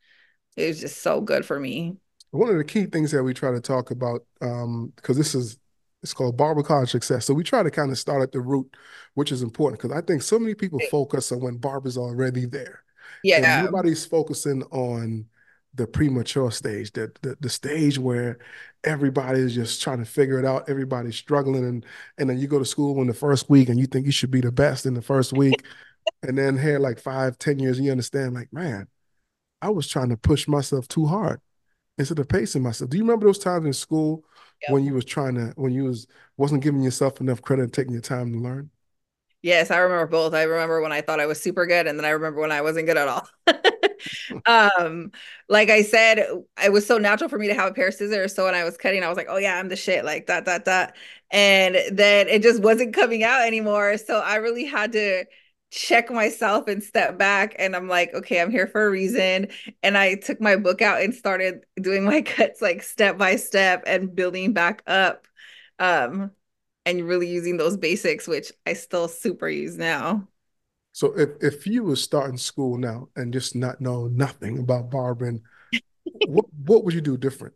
it 0.55 0.67
was 0.67 0.81
just 0.81 1.01
so 1.03 1.21
good 1.21 1.45
for 1.45 1.59
me. 1.59 1.97
One 2.31 2.49
of 2.49 2.57
the 2.57 2.63
key 2.63 2.87
things 2.87 3.11
that 3.11 3.23
we 3.23 3.33
try 3.33 3.51
to 3.51 3.61
talk 3.61 3.91
about, 3.91 4.25
um, 4.41 4.91
because 4.95 5.17
this 5.17 5.35
is 5.35 5.59
it's 6.03 6.13
called 6.13 6.37
barber 6.37 6.63
college 6.63 6.89
success. 6.89 7.25
So 7.25 7.33
we 7.33 7.43
try 7.43 7.63
to 7.63 7.71
kind 7.71 7.91
of 7.91 7.97
start 7.97 8.21
at 8.21 8.31
the 8.31 8.39
root, 8.39 8.75
which 9.13 9.31
is 9.31 9.41
important 9.41 9.81
because 9.81 9.95
I 9.95 10.01
think 10.01 10.21
so 10.21 10.39
many 10.39 10.55
people 10.55 10.79
focus 10.91 11.31
on 11.31 11.41
when 11.41 11.57
barber's 11.57 11.97
already 11.97 12.45
there. 12.45 12.83
Yeah. 13.23 13.61
And 13.61 13.65
nobody's 13.65 14.05
focusing 14.05 14.63
on 14.63 15.25
the 15.77 15.87
premature 15.87 16.51
stage, 16.51 16.91
the, 16.93 17.11
the 17.21 17.37
the 17.39 17.49
stage 17.49 17.99
where 17.99 18.39
everybody 18.83 19.39
is 19.39 19.53
just 19.53 19.81
trying 19.81 19.99
to 19.99 20.05
figure 20.05 20.39
it 20.39 20.45
out. 20.45 20.69
Everybody's 20.69 21.15
struggling, 21.15 21.65
and 21.65 21.85
and 22.17 22.29
then 22.29 22.39
you 22.39 22.47
go 22.47 22.59
to 22.59 22.65
school 22.65 22.99
in 23.01 23.07
the 23.07 23.13
first 23.13 23.49
week, 23.49 23.69
and 23.69 23.79
you 23.79 23.85
think 23.85 24.05
you 24.05 24.11
should 24.11 24.31
be 24.31 24.41
the 24.41 24.51
best 24.51 24.85
in 24.85 24.95
the 24.95 25.01
first 25.01 25.33
week, 25.33 25.63
and 26.23 26.37
then 26.37 26.57
here 26.57 26.79
like 26.79 26.99
five, 26.99 27.37
ten 27.37 27.59
years, 27.59 27.79
you 27.79 27.91
understand, 27.91 28.33
like 28.33 28.51
man, 28.51 28.87
I 29.61 29.69
was 29.69 29.87
trying 29.87 30.09
to 30.09 30.17
push 30.17 30.47
myself 30.47 30.87
too 30.87 31.05
hard 31.05 31.39
instead 31.97 32.19
of 32.19 32.27
pacing 32.27 32.63
myself. 32.63 32.89
Do 32.89 32.97
you 32.97 33.03
remember 33.03 33.25
those 33.25 33.39
times 33.39 33.65
in 33.65 33.73
school 33.73 34.25
yep. 34.61 34.71
when 34.71 34.83
you 34.83 34.93
was 34.93 35.05
trying 35.05 35.35
to 35.35 35.53
when 35.55 35.73
you 35.73 35.85
was 35.85 36.07
wasn't 36.37 36.63
giving 36.63 36.81
yourself 36.81 37.21
enough 37.21 37.41
credit 37.41 37.63
and 37.63 37.73
taking 37.73 37.93
your 37.93 38.01
time 38.01 38.33
to 38.33 38.39
learn? 38.39 38.69
Yes, 39.47 39.71
I 39.71 39.77
remember 39.77 40.07
both. 40.07 40.33
I 40.33 40.43
remember 40.43 40.81
when 40.81 40.91
I 40.91 41.01
thought 41.01 41.19
I 41.19 41.25
was 41.25 41.41
super 41.41 41.65
good, 41.65 41.87
and 41.87 41.97
then 41.97 42.05
I 42.05 42.09
remember 42.09 42.41
when 42.41 42.51
I 42.51 42.61
wasn't 42.61 42.87
good 42.87 42.97
at 42.97 43.07
all. 43.07 43.27
um, 44.45 45.11
like 45.49 45.69
I 45.69 45.83
said, 45.83 46.19
it 46.63 46.71
was 46.71 46.85
so 46.85 46.97
natural 46.97 47.29
for 47.29 47.39
me 47.39 47.47
to 47.47 47.53
have 47.53 47.71
a 47.71 47.73
pair 47.73 47.87
of 47.89 47.93
scissors. 47.93 48.35
So 48.35 48.45
when 48.45 48.55
I 48.55 48.63
was 48.63 48.77
cutting, 48.77 49.03
I 49.03 49.09
was 49.09 49.17
like, 49.17 49.27
"Oh 49.29 49.37
yeah, 49.37 49.57
I'm 49.57 49.69
the 49.69 49.75
shit," 49.75 50.05
like 50.05 50.27
that, 50.27 50.45
that, 50.45 50.65
that, 50.65 50.95
and 51.31 51.77
then 51.91 52.27
it 52.27 52.43
just 52.43 52.61
wasn't 52.61 52.93
coming 52.93 53.23
out 53.23 53.45
anymore. 53.47 53.97
So 53.97 54.19
I 54.19 54.35
really 54.35 54.65
had 54.65 54.91
to 54.93 55.25
check 55.71 56.09
myself 56.11 56.67
and 56.67 56.81
step 56.83 57.17
back 57.17 57.55
and 57.59 57.75
I'm 57.75 57.87
like, 57.89 58.13
okay, 58.13 58.39
I'm 58.41 58.51
here 58.51 58.67
for 58.67 58.85
a 58.87 58.89
reason. 58.89 59.49
And 59.83 59.97
I 59.97 60.15
took 60.15 60.39
my 60.39 60.55
book 60.55 60.81
out 60.81 61.01
and 61.01 61.13
started 61.13 61.65
doing 61.81 62.05
my 62.05 62.21
cuts 62.23 62.61
like 62.61 62.83
step 62.83 63.17
by 63.17 63.35
step 63.35 63.83
and 63.85 64.15
building 64.15 64.53
back 64.53 64.81
up. 64.87 65.27
Um, 65.79 66.31
and 66.87 67.07
really 67.07 67.27
using 67.27 67.57
those 67.57 67.77
basics, 67.77 68.27
which 68.27 68.51
I 68.65 68.73
still 68.73 69.07
super 69.07 69.49
use 69.49 69.77
now. 69.77 70.27
So 70.93 71.13
if, 71.17 71.29
if 71.41 71.67
you 71.67 71.83
were 71.83 71.95
starting 71.95 72.37
school 72.37 72.77
now 72.77 73.09
and 73.15 73.31
just 73.31 73.55
not 73.55 73.79
know 73.79 74.07
nothing 74.07 74.57
about 74.59 74.89
barbering, 74.89 75.43
what 76.25 76.45
what 76.53 76.83
would 76.85 76.93
you 76.93 77.01
do 77.01 77.17
different? 77.17 77.55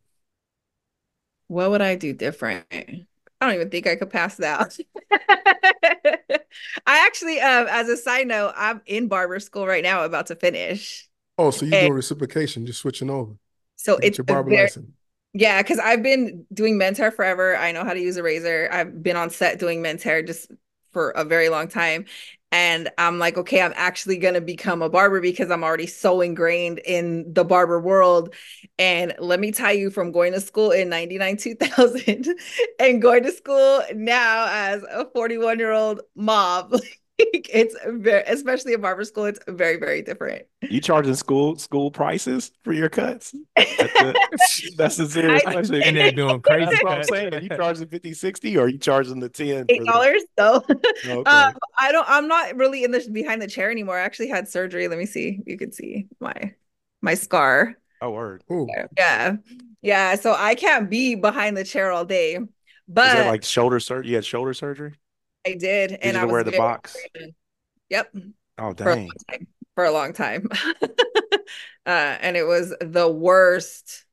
What 1.47 1.71
would 1.71 1.81
I 1.81 1.95
do 1.95 2.13
different? 2.13 2.65
I 2.71 3.05
don't 3.41 3.55
even 3.55 3.69
think 3.69 3.87
I 3.87 3.95
could 3.95 4.09
pass 4.09 4.35
that. 4.37 4.77
I 5.11 6.39
actually, 6.87 7.39
um, 7.39 7.67
as 7.69 7.89
a 7.89 7.97
side 7.97 8.27
note, 8.27 8.53
I'm 8.55 8.81
in 8.85 9.07
barber 9.07 9.39
school 9.39 9.67
right 9.67 9.83
now, 9.83 10.03
about 10.03 10.27
to 10.27 10.35
finish. 10.35 11.09
Oh, 11.37 11.51
so 11.51 11.65
you're 11.65 11.75
and 11.75 11.77
doing 11.77 11.93
reciprocation, 11.93 12.65
just 12.65 12.79
switching 12.79 13.09
over. 13.09 13.33
So 13.75 13.97
it's 13.97 14.17
your 14.17 14.25
barber 14.25 14.51
very, 14.51 14.51
license. 14.51 14.91
Yeah, 15.33 15.61
because 15.61 15.79
I've 15.79 16.03
been 16.03 16.45
doing 16.53 16.77
men's 16.77 16.97
hair 16.97 17.11
forever. 17.11 17.55
I 17.55 17.71
know 17.71 17.85
how 17.85 17.93
to 17.93 17.99
use 18.01 18.17
a 18.17 18.23
razor. 18.23 18.67
I've 18.71 19.01
been 19.01 19.15
on 19.15 19.29
set 19.29 19.59
doing 19.59 19.81
men's 19.81 20.03
hair 20.03 20.21
just 20.21 20.51
for 20.91 21.11
a 21.11 21.23
very 21.23 21.47
long 21.47 21.69
time. 21.69 22.05
And 22.53 22.89
I'm 22.97 23.17
like, 23.17 23.37
okay, 23.37 23.61
I'm 23.61 23.71
actually 23.77 24.17
going 24.17 24.33
to 24.33 24.41
become 24.41 24.81
a 24.81 24.89
barber 24.89 25.21
because 25.21 25.49
I'm 25.49 25.63
already 25.63 25.87
so 25.87 26.19
ingrained 26.19 26.79
in 26.79 27.33
the 27.33 27.45
barber 27.45 27.79
world. 27.79 28.35
And 28.77 29.15
let 29.19 29.39
me 29.39 29.53
tell 29.53 29.73
you, 29.73 29.89
from 29.89 30.11
going 30.11 30.33
to 30.33 30.41
school 30.41 30.71
in 30.71 30.89
99, 30.89 31.37
2000 31.37 32.27
and 32.77 33.01
going 33.01 33.23
to 33.23 33.31
school 33.31 33.83
now 33.95 34.47
as 34.49 34.83
a 34.83 35.05
41 35.13 35.59
year 35.59 35.71
old 35.71 36.01
mom, 36.13 36.73
it's 37.33 37.75
very, 37.85 38.23
especially 38.27 38.73
in 38.73 38.81
barber 38.81 39.03
school, 39.03 39.25
it's 39.25 39.39
very, 39.47 39.77
very 39.77 40.01
different. 40.01 40.43
You 40.61 40.81
charging 40.81 41.15
school 41.15 41.57
school 41.57 41.91
prices 41.91 42.51
for 42.63 42.73
your 42.73 42.89
cuts? 42.89 43.33
That's, 43.55 44.69
that's 44.75 44.99
a 44.99 45.09
serious 45.09 45.43
I, 45.45 45.53
question. 45.53 45.81
And 45.83 45.95
they're 45.95 46.11
doing 46.11 46.41
crazy. 46.41 46.65
That's 46.65 46.83
what 46.83 46.97
I'm 46.97 47.03
saying. 47.03 47.33
Are 47.33 47.39
you 47.39 47.49
charging 47.49 47.87
50, 47.87 48.13
60 48.13 48.57
or 48.57 48.61
are 48.61 48.67
you 48.67 48.77
charging 48.77 49.19
the 49.19 49.29
10? 49.29 49.65
Eight 49.69 49.85
dollars 49.85 50.23
though. 50.37 50.63
Okay. 51.03 51.29
Um, 51.29 51.53
I 51.79 51.91
don't 51.91 52.05
I'm 52.07 52.27
not 52.27 52.55
really 52.55 52.83
in 52.83 52.91
the 52.91 53.07
behind 53.11 53.41
the 53.41 53.47
chair 53.47 53.71
anymore. 53.71 53.97
I 53.97 54.01
actually 54.01 54.29
had 54.29 54.47
surgery. 54.47 54.87
Let 54.87 54.99
me 54.99 55.05
see. 55.05 55.41
You 55.45 55.57
can 55.57 55.71
see 55.71 56.07
my 56.19 56.53
my 57.01 57.15
scar. 57.15 57.75
Oh 58.01 58.11
word. 58.11 58.43
Ooh. 58.51 58.67
Yeah. 58.97 59.37
Yeah. 59.81 60.15
So 60.15 60.35
I 60.37 60.55
can't 60.55 60.89
be 60.89 61.15
behind 61.15 61.57
the 61.57 61.63
chair 61.63 61.91
all 61.91 62.05
day. 62.05 62.39
But 62.87 63.07
Is 63.07 63.13
that 63.13 63.27
like 63.27 63.43
shoulder 63.43 63.79
surgery? 63.79 64.09
You 64.09 64.15
had 64.15 64.25
shoulder 64.25 64.53
surgery? 64.53 64.93
I 65.45 65.53
did, 65.55 65.91
Did 66.03 66.03
and 66.03 66.17
you 66.17 66.19
I 66.19 66.25
wear 66.25 66.43
was 66.43 66.43
the 66.43 66.51
very 66.51 66.51
box? 66.51 67.09
Yep, 67.89 68.13
Oh 68.57 68.73
for 68.83 68.91
a 68.91 68.95
long 68.95 68.99
dang. 68.99 69.17
time. 69.31 69.47
For 69.75 69.85
a 69.85 69.91
long 69.91 70.13
time. 70.13 70.49
Uh, 71.85 71.89
and 72.21 72.37
it 72.37 72.43
was 72.43 72.75
the 72.79 73.09
worst 73.09 74.05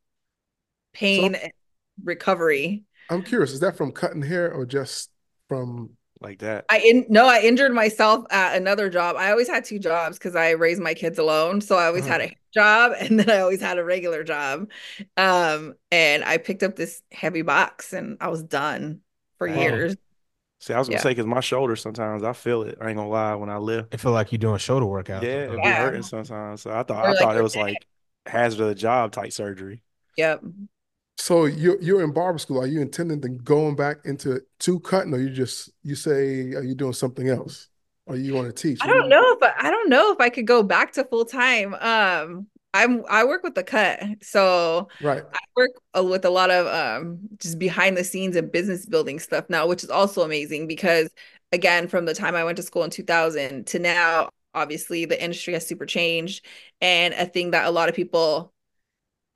pain 0.92 1.34
and 1.34 1.52
recovery. 2.02 2.84
I'm 3.08 3.22
curious, 3.22 3.52
is 3.52 3.60
that 3.60 3.76
from 3.76 3.92
cutting 3.92 4.22
hair 4.22 4.52
or 4.52 4.66
just 4.66 5.10
from 5.48 5.96
Like 6.20 6.40
that. 6.40 6.66
I 6.70 6.78
in 6.80 7.06
no, 7.08 7.26
I 7.26 7.40
injured 7.40 7.72
myself 7.72 8.26
at 8.30 8.56
another 8.56 8.90
job. 8.90 9.16
I 9.16 9.30
always 9.30 9.48
had 9.48 9.64
two 9.64 9.78
jobs 9.78 10.18
because 10.18 10.36
I 10.36 10.50
raised 10.50 10.82
my 10.82 10.92
kids 10.94 11.18
alone. 11.18 11.60
So 11.62 11.76
I 11.76 11.86
always 11.86 12.06
had 12.06 12.20
a 12.20 12.30
job 12.52 12.92
and 12.98 13.18
then 13.18 13.30
I 13.30 13.40
always 13.40 13.60
had 13.62 13.78
a 13.78 13.84
regular 13.84 14.22
job. 14.22 14.70
Um, 15.16 15.74
and 15.90 16.22
I 16.24 16.36
picked 16.38 16.62
up 16.62 16.76
this 16.76 17.02
heavy 17.10 17.42
box 17.42 17.92
and 17.94 18.18
I 18.20 18.28
was 18.28 18.42
done 18.42 19.00
for 19.38 19.46
Dang. 19.46 19.56
wow. 19.56 19.80
years. 19.80 19.96
See, 20.60 20.74
I 20.74 20.78
was 20.78 20.88
gonna 20.88 20.98
Yeah. 20.98 21.02
say 21.02 21.10
because 21.10 21.26
my 21.26 21.40
shoulders 21.40 21.80
sometimes 21.82 22.22
I 22.24 22.32
feel 22.32 22.62
it. 22.62 22.78
I 22.80 22.88
ain't 22.88 22.96
gonna 22.96 23.08
lie 23.08 23.34
when 23.34 23.48
I 23.48 23.58
lift. 23.58 23.94
I 23.94 23.96
feel 23.96 24.12
like 24.12 24.32
you're 24.32 24.38
doing 24.38 24.58
shoulder 24.58 24.86
workouts. 24.86 25.22
Yeah, 25.22 25.44
it 25.44 25.48
though. 25.52 25.60
be 25.60 25.68
Yeah. 25.68 25.78
hurting 25.84 26.02
sometimes. 26.02 26.62
So 26.62 26.70
I 26.72 26.82
thought 26.82 27.04
Or 27.04 27.10
I 27.10 27.14
like 27.14 27.18
thought 27.20 27.36
it 27.36 27.42
was 27.42 27.54
neck. 27.54 27.62
like 27.64 27.86
hazard 28.26 28.60
of 28.62 28.68
the 28.68 28.74
job 28.74 29.12
type 29.12 29.32
surgery. 29.32 29.82
Yep. 30.16 30.42
So 31.16 31.46
you're 31.46 31.80
you're 31.82 32.02
in 32.02 32.12
barber 32.12 32.38
school. 32.38 32.60
Are 32.60 32.66
you 32.66 32.80
intending 32.80 33.20
to 33.22 33.28
going 33.28 33.76
back 33.76 33.98
into 34.04 34.40
to 34.60 34.80
cutting, 34.80 35.12
or 35.14 35.18
you 35.18 35.30
just 35.30 35.70
you 35.82 35.94
say 35.94 36.52
are 36.54 36.62
you 36.62 36.74
doing 36.74 36.92
something 36.92 37.28
else, 37.28 37.68
or 38.06 38.16
you 38.16 38.34
want 38.34 38.54
to 38.54 38.62
teach? 38.62 38.80
I 38.80 38.86
do 38.86 38.92
don't 38.92 39.08
know 39.08 39.32
if 39.32 39.42
I, 39.42 39.54
I 39.68 39.70
don't 39.70 39.88
know 39.88 40.12
if 40.12 40.20
I 40.20 40.28
could 40.30 40.46
go 40.46 40.62
back 40.62 40.92
to 40.92 41.04
full 41.04 41.24
time. 41.24 41.74
Um, 41.74 42.46
I'm 42.74 43.04
I 43.08 43.24
work 43.24 43.42
with 43.42 43.54
the 43.54 43.64
cut, 43.64 44.00
so 44.22 44.88
Right. 45.00 45.24
I 45.32 45.38
work 45.56 45.70
with 45.94 46.24
a 46.24 46.30
lot 46.30 46.50
of 46.50 46.66
um 46.66 47.18
just 47.38 47.58
behind 47.58 47.96
the 47.96 48.04
scenes 48.04 48.36
and 48.36 48.50
business 48.52 48.86
building 48.86 49.18
stuff 49.18 49.46
now, 49.50 49.66
which 49.66 49.82
is 49.84 49.90
also 49.90 50.22
amazing 50.22 50.66
because 50.68 51.10
again, 51.52 51.88
from 51.88 52.04
the 52.06 52.14
time 52.14 52.34
I 52.34 52.44
went 52.44 52.56
to 52.58 52.62
school 52.62 52.84
in 52.84 52.90
2000 52.90 53.66
to 53.68 53.78
now, 53.78 54.30
obviously 54.54 55.04
the 55.06 55.20
industry 55.22 55.54
has 55.54 55.66
super 55.66 55.86
changed, 55.86 56.44
and 56.80 57.14
a 57.14 57.26
thing 57.26 57.52
that 57.52 57.66
a 57.66 57.70
lot 57.70 57.88
of 57.88 57.94
people 57.96 58.52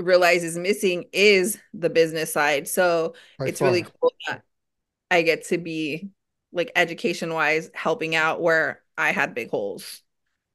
realize 0.01 0.45
is 0.45 0.59
missing 0.59 1.05
is 1.13 1.59
the 1.75 1.91
business 1.91 2.33
side. 2.33 2.69
So 2.69 3.15
By 3.39 3.47
it's 3.47 3.63
really 3.63 3.85
cool 3.85 4.13
that 4.29 4.43
I 5.11 5.23
get 5.23 5.47
to 5.49 5.59
be 5.59 6.11
like 6.53 6.73
education 6.77 7.33
wise 7.35 7.71
helping 7.75 8.15
out 8.17 8.41
where 8.43 8.83
I 8.99 9.13
had 9.13 9.35
big 9.35 9.51
holes. 9.51 10.03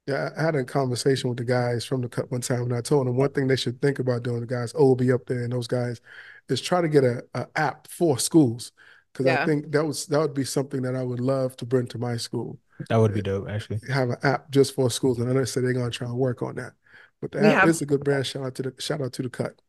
Yeah, 0.07 0.29
I 0.37 0.41
had 0.41 0.55
a 0.55 0.63
conversation 0.63 1.29
with 1.29 1.37
the 1.37 1.43
guys 1.43 1.83
from 1.83 2.01
the 2.01 2.07
cut 2.07 2.31
one 2.31 2.39
time, 2.39 2.61
and 2.61 2.73
I 2.73 2.79
told 2.79 3.07
them 3.07 3.17
one 3.17 3.31
thing 3.31 3.47
they 3.47 3.57
should 3.57 3.81
think 3.81 3.99
about 3.99 4.23
doing. 4.23 4.39
The 4.39 4.47
guys, 4.47 4.73
Obi 4.75 5.11
up 5.11 5.25
there, 5.25 5.43
and 5.43 5.51
those 5.51 5.67
guys, 5.67 5.99
is 6.47 6.61
try 6.61 6.79
to 6.81 6.87
get 6.87 7.03
a, 7.03 7.25
a 7.33 7.47
app 7.57 7.87
for 7.89 8.17
schools, 8.17 8.71
because 9.11 9.27
I 9.27 9.45
think 9.45 9.71
that 9.71 9.83
was 9.85 10.05
that 10.05 10.19
would 10.19 10.33
be 10.33 10.45
something 10.45 10.81
that 10.83 10.95
I 10.95 11.03
would 11.03 11.19
love 11.19 11.57
to 11.57 11.65
bring 11.65 11.87
to 11.87 11.97
my 11.97 12.15
school. 12.15 12.57
That 12.89 12.97
would 12.97 13.13
be 13.13 13.21
dope, 13.21 13.49
actually. 13.49 13.81
Have 13.91 14.09
an 14.11 14.17
app 14.23 14.49
just 14.49 14.75
for 14.75 14.89
schools, 14.89 15.19
and 15.19 15.29
I 15.29 15.33
know 15.33 15.39
they 15.39 15.45
said 15.45 15.63
they're 15.63 15.73
gonna 15.73 15.89
try 15.89 16.07
and 16.07 16.15
work 16.15 16.41
on 16.41 16.55
that. 16.55 16.71
But 17.19 17.33
the 17.33 17.41
We 17.41 17.47
app 17.47 17.61
have 17.61 17.69
is 17.69 17.81
a 17.81 17.85
good 17.85 18.03
brand. 18.03 18.25
Shout 18.25 18.43
out 18.45 18.55
to 18.55 18.63
the 18.63 18.73
shout 18.79 19.01
out 19.01 19.11
to 19.13 19.23
the 19.23 19.29
cut. 19.29 19.59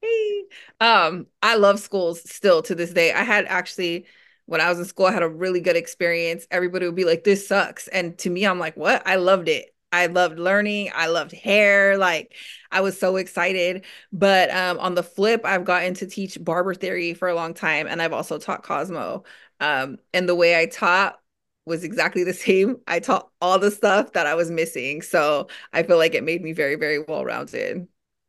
Hey. 0.00 0.44
Um, 0.80 1.26
I 1.42 1.56
love 1.56 1.80
schools 1.80 2.30
still 2.30 2.62
to 2.62 2.74
this 2.76 2.92
day. 2.92 3.12
I 3.12 3.24
had 3.24 3.46
actually, 3.46 4.06
when 4.48 4.62
I 4.62 4.70
was 4.70 4.78
in 4.78 4.86
school, 4.86 5.04
I 5.04 5.12
had 5.12 5.22
a 5.22 5.28
really 5.28 5.60
good 5.60 5.76
experience. 5.76 6.46
Everybody 6.50 6.86
would 6.86 6.94
be 6.94 7.04
like, 7.04 7.22
this 7.22 7.46
sucks. 7.46 7.86
And 7.88 8.16
to 8.20 8.30
me, 8.30 8.46
I'm 8.46 8.58
like, 8.58 8.78
what? 8.78 9.02
I 9.06 9.16
loved 9.16 9.46
it. 9.46 9.74
I 9.92 10.06
loved 10.06 10.38
learning. 10.38 10.90
I 10.94 11.08
loved 11.08 11.32
hair. 11.32 11.98
Like 11.98 12.34
I 12.70 12.80
was 12.80 12.98
so 12.98 13.16
excited. 13.16 13.84
But 14.10 14.50
um, 14.50 14.78
on 14.78 14.94
the 14.94 15.02
flip, 15.02 15.42
I've 15.44 15.66
gotten 15.66 15.92
to 15.94 16.06
teach 16.06 16.42
barber 16.42 16.72
theory 16.72 17.12
for 17.12 17.28
a 17.28 17.34
long 17.34 17.52
time, 17.52 17.86
and 17.86 18.00
I've 18.00 18.14
also 18.14 18.38
taught 18.38 18.62
Cosmo. 18.62 19.24
Um, 19.60 19.98
and 20.14 20.26
the 20.26 20.34
way 20.34 20.58
I 20.58 20.64
taught 20.64 21.20
was 21.66 21.84
exactly 21.84 22.24
the 22.24 22.32
same. 22.34 22.78
I 22.86 23.00
taught 23.00 23.28
all 23.42 23.58
the 23.58 23.70
stuff 23.70 24.12
that 24.14 24.26
I 24.26 24.34
was 24.34 24.50
missing. 24.50 25.02
So 25.02 25.48
I 25.74 25.82
feel 25.82 25.98
like 25.98 26.14
it 26.14 26.24
made 26.24 26.42
me 26.42 26.52
very, 26.52 26.76
very 26.76 27.00
well-rounded. 27.00 27.86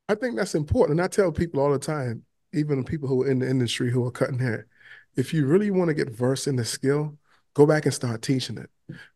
I 0.10 0.16
think 0.16 0.36
that's 0.36 0.56
important. 0.56 1.00
And 1.00 1.06
I 1.06 1.08
tell 1.08 1.32
people 1.32 1.62
all 1.62 1.72
the 1.72 1.80
time, 1.80 2.24
even 2.52 2.84
people 2.84 3.08
who 3.08 3.24
are 3.24 3.32
in 3.32 3.40
the 3.40 3.50
industry 3.50 3.90
who 3.90 4.06
are 4.06 4.12
cutting 4.12 4.40
hair, 4.40 4.68
if 5.20 5.34
you 5.34 5.46
really 5.46 5.70
want 5.72 5.90
to 5.90 5.94
get 5.94 6.10
versed 6.10 6.48
in 6.48 6.56
the 6.56 6.66
skill, 6.66 7.18
go 7.54 7.66
back 7.66 7.86
and 7.86 7.94
start 7.94 8.22
teaching 8.22 8.58
it. 8.58 8.70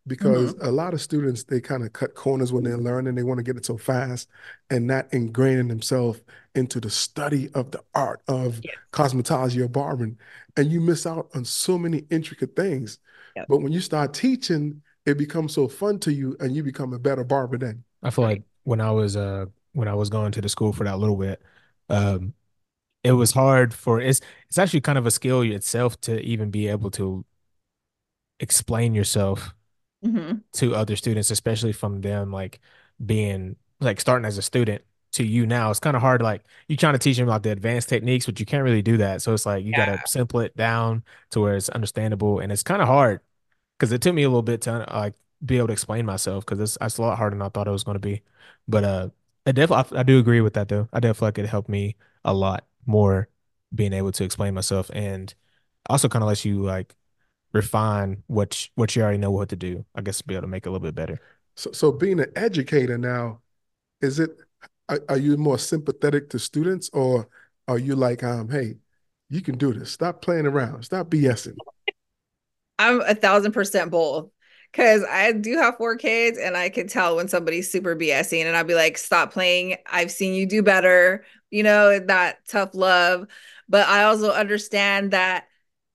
Because 0.05 0.53
Mhm. 0.53 0.67
a 0.67 0.71
lot 0.71 0.93
of 0.93 1.01
students, 1.01 1.45
they 1.45 1.59
kind 1.61 1.83
of 1.83 1.93
cut 1.93 2.13
corners 2.13 2.51
when 2.53 2.63
they're 2.63 2.77
learning. 2.77 3.15
They 3.15 3.23
want 3.23 3.39
to 3.39 3.43
get 3.43 3.57
it 3.57 3.65
so 3.65 3.77
fast 3.77 4.27
and 4.69 4.85
not 4.85 5.09
ingraining 5.11 5.69
themselves 5.69 6.21
into 6.53 6.79
the 6.79 6.89
study 6.89 7.49
of 7.53 7.71
the 7.71 7.81
art 7.95 8.21
of 8.27 8.59
Yes. 8.63 8.75
cosmetology 8.91 9.61
or 9.63 9.67
barbering. 9.69 10.17
And 10.57 10.71
you 10.71 10.79
miss 10.81 11.07
out 11.07 11.29
on 11.33 11.45
so 11.45 11.77
many 11.79 12.05
intricate 12.11 12.55
things. 12.55 12.99
Yep. 13.35 13.47
But 13.47 13.57
when 13.61 13.71
you 13.71 13.79
start 13.79 14.13
teaching, 14.13 14.83
it 15.05 15.17
becomes 15.17 15.53
so 15.53 15.67
fun 15.67 15.99
to 15.99 16.13
you 16.13 16.35
and 16.39 16.55
you 16.55 16.63
become 16.63 16.93
a 16.93 16.99
better 16.99 17.23
barber 17.23 17.57
then. 17.57 17.83
I 18.03 18.09
feel 18.11 18.25
like 18.25 18.43
when 18.63 18.81
I 18.81 18.91
was 18.91 19.15
uh 19.15 19.45
when 19.71 19.87
I 19.87 19.95
was 19.95 20.09
going 20.09 20.31
to 20.33 20.41
the 20.41 20.49
school 20.49 20.71
for 20.71 20.83
that 20.83 20.99
little 20.99 21.15
bit, 21.17 21.41
um, 21.89 22.33
it 23.03 23.13
was 23.13 23.31
hard 23.31 23.73
for 23.73 23.99
it's 24.01 24.21
it's 24.47 24.57
actually 24.57 24.81
kind 24.81 24.97
of 24.97 25.05
a 25.05 25.11
skill 25.11 25.41
itself 25.41 25.99
to 26.01 26.19
even 26.21 26.51
be 26.51 26.67
able 26.67 26.91
to 26.91 27.25
explain 28.39 28.93
yourself 28.93 29.53
Mhm. 30.01 30.43
to 30.53 30.75
other 30.75 30.95
students, 30.95 31.31
especially 31.31 31.73
from 31.73 32.01
them 32.01 32.31
like 32.31 32.59
being 33.03 33.55
like 33.79 33.99
starting 33.99 34.25
as 34.25 34.37
a 34.37 34.41
student 34.41 34.83
to 35.13 35.23
you 35.25 35.45
now. 35.45 35.69
It's 35.71 35.79
kind 35.79 35.95
of 35.95 36.01
hard. 36.01 36.21
Like 36.21 36.43
you 36.67 36.77
trying 36.77 36.93
to 36.93 36.99
teach 36.99 37.17
them 37.17 37.27
like 37.27 37.43
the 37.43 37.51
advanced 37.51 37.89
techniques, 37.89 38.25
but 38.25 38.39
you 38.39 38.45
can't 38.45 38.63
really 38.63 38.81
do 38.81 38.97
that. 38.97 39.21
So 39.21 39.33
it's 39.33 39.45
like 39.45 39.65
you 39.65 39.73
Yeah. 39.75 39.85
gotta 39.85 40.01
simple 40.05 40.39
it 40.41 40.55
down 40.55 41.03
to 41.31 41.41
where 41.41 41.55
it's 41.55 41.69
understandable, 41.69 42.39
and 42.39 42.51
it's 42.51 42.63
kind 42.63 42.81
of 42.81 42.87
hard 42.87 43.21
because 43.79 43.91
it 43.91 44.01
took 44.01 44.15
me 44.15 44.23
a 44.23 44.29
little 44.29 44.41
bit 44.43 44.61
to 44.63 44.85
like 44.93 45.15
be 45.45 45.57
able 45.57 45.67
to 45.67 45.73
explain 45.73 46.05
myself 46.05 46.45
because 46.45 46.59
it's 46.59 46.77
it's 46.81 46.97
a 46.97 47.01
lot 47.01 47.17
harder 47.17 47.35
than 47.37 47.41
I 47.43 47.49
thought 47.49 47.67
it 47.67 47.71
was 47.71 47.83
going 47.83 47.95
to 47.95 47.99
be. 47.99 48.23
But 48.67 48.83
uh, 48.83 49.09
I 49.45 49.51
definitely 49.53 49.97
I, 49.97 50.01
I 50.01 50.03
do 50.03 50.19
agree 50.19 50.41
with 50.41 50.53
that 50.55 50.69
though. 50.69 50.89
I 50.93 50.99
definitely 50.99 51.27
like 51.27 51.39
it 51.39 51.47
helped 51.49 51.69
me 51.69 51.95
a 52.25 52.33
lot 52.33 52.65
more 52.85 53.27
being 53.73 53.93
able 53.93 54.11
to 54.11 54.23
explain 54.23 54.53
myself 54.53 54.89
and 54.93 55.33
also 55.89 56.07
kind 56.07 56.23
of 56.23 56.27
lets 56.27 56.45
you 56.45 56.61
like 56.61 56.95
refine 57.51 58.23
what 58.27 58.65
you, 58.65 58.71
what 58.75 58.95
you 58.95 59.01
already 59.01 59.17
know 59.17 59.31
what 59.31 59.49
to 59.49 59.55
do. 59.55 59.85
I 59.95 60.01
guess 60.01 60.19
to 60.19 60.23
be 60.23 60.35
able 60.35 60.43
to 60.43 60.47
make 60.47 60.65
it 60.65 60.69
a 60.69 60.71
little 60.71 60.85
bit 60.85 60.95
better. 60.95 61.19
So, 61.55 61.71
so 61.71 61.91
being 61.91 62.19
an 62.19 62.31
educator 62.35 62.97
now, 62.97 63.41
is 64.01 64.19
it, 64.19 64.31
are, 64.89 64.99
are 65.09 65.17
you 65.17 65.37
more 65.37 65.57
sympathetic 65.57 66.29
to 66.31 66.39
students 66.39 66.89
or 66.93 67.27
are 67.67 67.79
you 67.79 67.95
like, 67.95 68.23
um, 68.23 68.49
hey, 68.49 68.75
you 69.29 69.41
can 69.41 69.57
do 69.57 69.73
this. 69.73 69.91
Stop 69.91 70.21
playing 70.21 70.45
around. 70.45 70.83
Stop 70.83 71.07
BSing. 71.07 71.55
I'm 72.77 73.01
a 73.01 73.15
thousand 73.15 73.53
percent 73.53 73.91
both. 73.91 74.29
Cause 74.73 75.03
I 75.07 75.31
do 75.33 75.57
have 75.57 75.77
four 75.77 75.97
kids 75.97 76.37
and 76.39 76.57
I 76.57 76.69
can 76.69 76.87
tell 76.87 77.15
when 77.15 77.27
somebody's 77.27 77.71
super 77.71 77.95
BSing 77.95 78.43
and 78.43 78.55
I'll 78.55 78.63
be 78.63 78.73
like, 78.73 78.97
stop 78.97 79.31
playing. 79.31 79.75
I've 79.85 80.11
seen 80.11 80.33
you 80.33 80.47
do 80.47 80.63
better, 80.63 81.25
you 81.51 81.61
know, 81.61 81.99
that 81.99 82.39
tough 82.47 82.71
love. 82.73 83.27
But 83.69 83.87
I 83.87 84.03
also 84.05 84.31
understand 84.31 85.11
that 85.11 85.47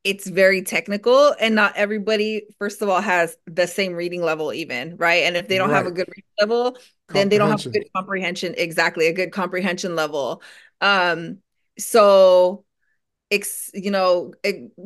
it's 0.05 0.29
very 0.29 0.63
technical 0.63 1.35
and 1.41 1.55
not 1.57 1.77
everybody, 1.77 2.47
first 2.59 2.81
of 2.81 2.89
all, 2.89 3.01
has 3.01 3.37
the 3.47 3.67
same 3.67 3.95
reading 3.95 4.23
level, 4.23 4.53
even, 4.53 4.97
right? 4.97 5.25
And 5.25 5.37
if 5.37 5.49
they 5.49 5.59
don't 5.59 5.71
have 5.71 5.87
a 5.87 5.91
good 5.91 6.09
reading 6.09 6.25
level, 6.41 6.79
then 7.13 7.29
they 7.29 7.37
don't 7.39 7.51
have 7.51 7.61
a 7.67 7.71
good 7.71 7.85
comprehension. 7.95 8.55
Exactly, 8.57 9.09
a 9.09 9.13
good 9.13 9.33
comprehension 9.33 9.97
level. 9.97 10.41
Um, 10.81 11.39
so 11.79 12.65
ex, 13.31 13.71
you 13.75 13.91
know, 13.91 14.33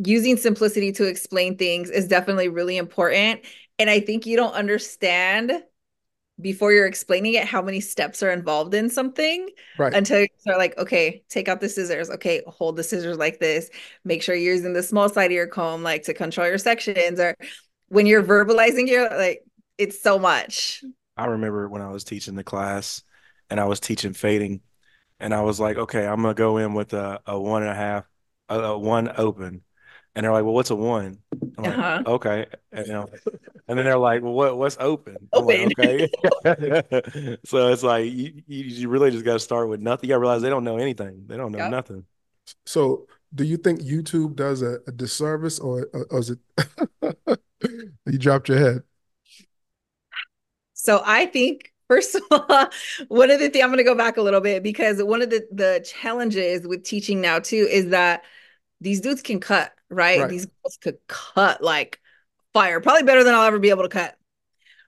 using 0.04 0.36
simplicity 0.36 0.92
to 0.92 1.04
explain 1.04 1.56
things 1.56 1.90
is 1.90 2.08
definitely 2.08 2.48
really 2.48 2.76
important. 2.76 3.40
And 3.82 3.90
I 3.90 3.98
think 3.98 4.26
you 4.26 4.36
don't 4.36 4.54
understand 4.54 5.60
before 6.40 6.72
you're 6.72 6.86
explaining 6.86 7.34
it 7.34 7.44
how 7.44 7.62
many 7.62 7.80
steps 7.80 8.22
are 8.22 8.30
involved 8.30 8.74
in 8.74 8.88
something 8.88 9.48
Right. 9.76 9.92
until 9.92 10.20
you 10.20 10.28
start 10.38 10.58
like, 10.58 10.78
okay, 10.78 11.24
take 11.28 11.48
out 11.48 11.60
the 11.60 11.68
scissors. 11.68 12.08
Okay, 12.08 12.42
hold 12.46 12.76
the 12.76 12.84
scissors 12.84 13.18
like 13.18 13.40
this. 13.40 13.70
Make 14.04 14.22
sure 14.22 14.36
you're 14.36 14.54
using 14.54 14.72
the 14.72 14.84
small 14.84 15.08
side 15.08 15.26
of 15.26 15.32
your 15.32 15.48
comb, 15.48 15.82
like 15.82 16.04
to 16.04 16.14
control 16.14 16.46
your 16.46 16.58
sections. 16.58 17.18
Or 17.18 17.36
when 17.88 18.06
you're 18.06 18.22
verbalizing, 18.22 18.86
you're 18.86 19.10
like, 19.10 19.42
it's 19.78 20.00
so 20.00 20.16
much. 20.16 20.84
I 21.16 21.26
remember 21.26 21.68
when 21.68 21.82
I 21.82 21.90
was 21.90 22.04
teaching 22.04 22.36
the 22.36 22.44
class 22.44 23.02
and 23.50 23.58
I 23.58 23.64
was 23.64 23.80
teaching 23.80 24.12
fading 24.12 24.60
and 25.18 25.34
I 25.34 25.42
was 25.42 25.58
like, 25.58 25.76
okay, 25.76 26.06
I'm 26.06 26.22
gonna 26.22 26.34
go 26.34 26.58
in 26.58 26.72
with 26.72 26.92
a, 26.92 27.20
a 27.26 27.38
one 27.38 27.62
and 27.62 27.72
a 27.72 27.74
half, 27.74 28.08
a, 28.48 28.60
a 28.60 28.78
one 28.78 29.12
open. 29.16 29.62
And 30.14 30.24
they're 30.24 30.32
like, 30.32 30.44
well, 30.44 30.54
what's 30.54 30.70
a 30.70 30.76
one? 30.76 31.18
I'm 31.58 31.64
like, 31.64 31.78
Uh-huh. 31.78 32.04
okay. 32.06 32.46
And, 32.72 32.86
you 32.86 32.92
know, 32.92 33.08
and 33.68 33.78
then 33.78 33.84
they're 33.84 33.98
like, 33.98 34.22
well, 34.22 34.32
what 34.32 34.58
what's 34.58 34.76
open? 34.80 35.30
I'm 35.36 35.44
like, 35.46 35.58
Open. 35.58 35.72
okay. 35.78 36.08
So 37.44 37.68
it's 37.72 37.82
like 37.82 38.06
you, 38.12 38.42
you 38.46 38.64
you 38.64 38.88
really 38.88 39.10
just 39.10 39.24
got 39.24 39.34
to 39.34 39.40
start 39.40 39.68
with 39.68 39.80
nothing. 39.80 40.08
You 40.08 40.14
got 40.14 40.16
to 40.16 40.20
realize 40.20 40.42
they 40.42 40.50
don't 40.50 40.64
know 40.64 40.78
anything. 40.78 41.24
They 41.26 41.36
don't 41.36 41.52
know 41.52 41.62
Yep. 41.62 41.64
nothing. 41.64 42.04
So 42.66 43.06
do 43.34 43.44
you 43.44 43.56
think 43.58 43.80
YouTube 43.82 44.36
does 44.36 44.62
a, 44.62 44.78
a 44.88 44.92
disservice 44.92 45.58
or, 45.60 45.88
or 46.10 46.18
is 46.20 46.30
it, 46.30 46.38
you 48.06 48.18
dropped 48.18 48.48
your 48.48 48.58
head? 48.58 48.82
So 50.74 51.02
I 51.04 51.26
think, 51.26 51.72
first 51.88 52.14
of 52.14 52.22
all, 52.30 52.68
one 53.08 53.30
of 53.30 53.40
the 53.40 53.48
things 53.48 53.62
I'm 53.62 53.68
going 53.70 53.78
to 53.78 53.84
go 53.84 53.94
back 53.94 54.16
a 54.16 54.22
little 54.22 54.40
bit 54.40 54.62
because 54.62 55.02
one 55.02 55.22
of 55.22 55.30
the 55.30 55.46
the 55.52 55.84
challenges 55.88 56.66
with 56.66 56.84
teaching 56.84 57.20
now 57.20 57.38
too 57.38 57.66
is 57.70 57.88
that 57.90 58.24
these 58.82 59.00
dudes 59.00 59.22
can 59.22 59.40
cut, 59.40 59.72
right? 59.88 60.20
Right. 60.20 60.28
These 60.28 60.46
girls 60.46 60.78
could 60.80 60.98
cut 61.06 61.62
like 61.62 62.00
fire, 62.52 62.80
probably 62.80 63.04
better 63.04 63.24
than 63.24 63.34
I'll 63.34 63.44
ever 63.44 63.58
be 63.58 63.70
able 63.70 63.84
to 63.84 63.88
cut. 63.88 64.16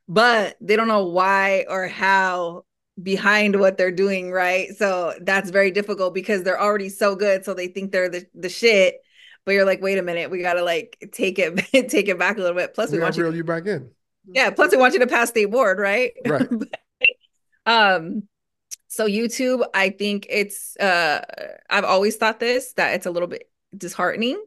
But 0.09 0.57
they 0.61 0.77
don't 0.77 0.89
know 0.89 1.07
why 1.07 1.65
or 1.69 1.89
how 1.89 2.65
behind 3.01 3.59
what 3.59 3.79
they're 3.79 3.91
doing, 3.91 4.31
right? 4.31 4.69
So 4.77 5.15
that's 5.21 5.51
very 5.51 5.71
difficult 5.71 6.15
because 6.15 6.43
they're 6.43 6.61
already 6.61 6.89
so 6.89 7.17
good. 7.17 7.45
So 7.45 7.55
they 7.55 7.69
think 7.69 7.93
they're 7.93 8.11
the, 8.11 8.27
the 8.35 8.49
shit. 8.49 9.01
But 9.45 9.53
you're 9.53 9.65
like, 9.65 9.83
wait 9.83 9.99
a 9.99 10.03
minute, 10.03 10.31
we 10.31 10.41
gotta 10.41 10.63
like 10.63 11.11
take 11.13 11.39
it 11.39 11.57
take 11.91 12.09
it 12.09 12.19
back 12.19 12.37
a 12.37 12.41
little 12.41 12.57
bit. 12.57 12.75
Plus, 12.75 12.91
we, 12.91 12.99
We 12.99 13.03
want 13.03 13.17
you, 13.17 13.25
reel 13.25 13.37
you 13.37 13.45
back 13.45 13.67
in. 13.67 13.91
yeah. 14.27 14.51
Plus, 14.51 14.73
we 14.73 14.79
want 14.79 14.95
you 14.95 15.01
to 15.01 15.07
pass 15.07 15.29
state 15.31 15.51
board, 15.51 15.79
right? 15.79 16.13
Right. 16.27 16.49
um, 17.67 18.25
so 18.89 19.07
YouTube, 19.07 19.67
I 19.75 19.91
think 19.91 20.27
it's 20.31 20.77
uh, 20.79 21.23
I've 21.69 21.85
always 21.85 22.17
thought 22.17 22.41
this 22.41 22.73
that 22.75 22.95
it's 22.95 23.07
a 23.07 23.11
little 23.11 23.29
bit 23.29 23.51
disheartening 23.79 24.43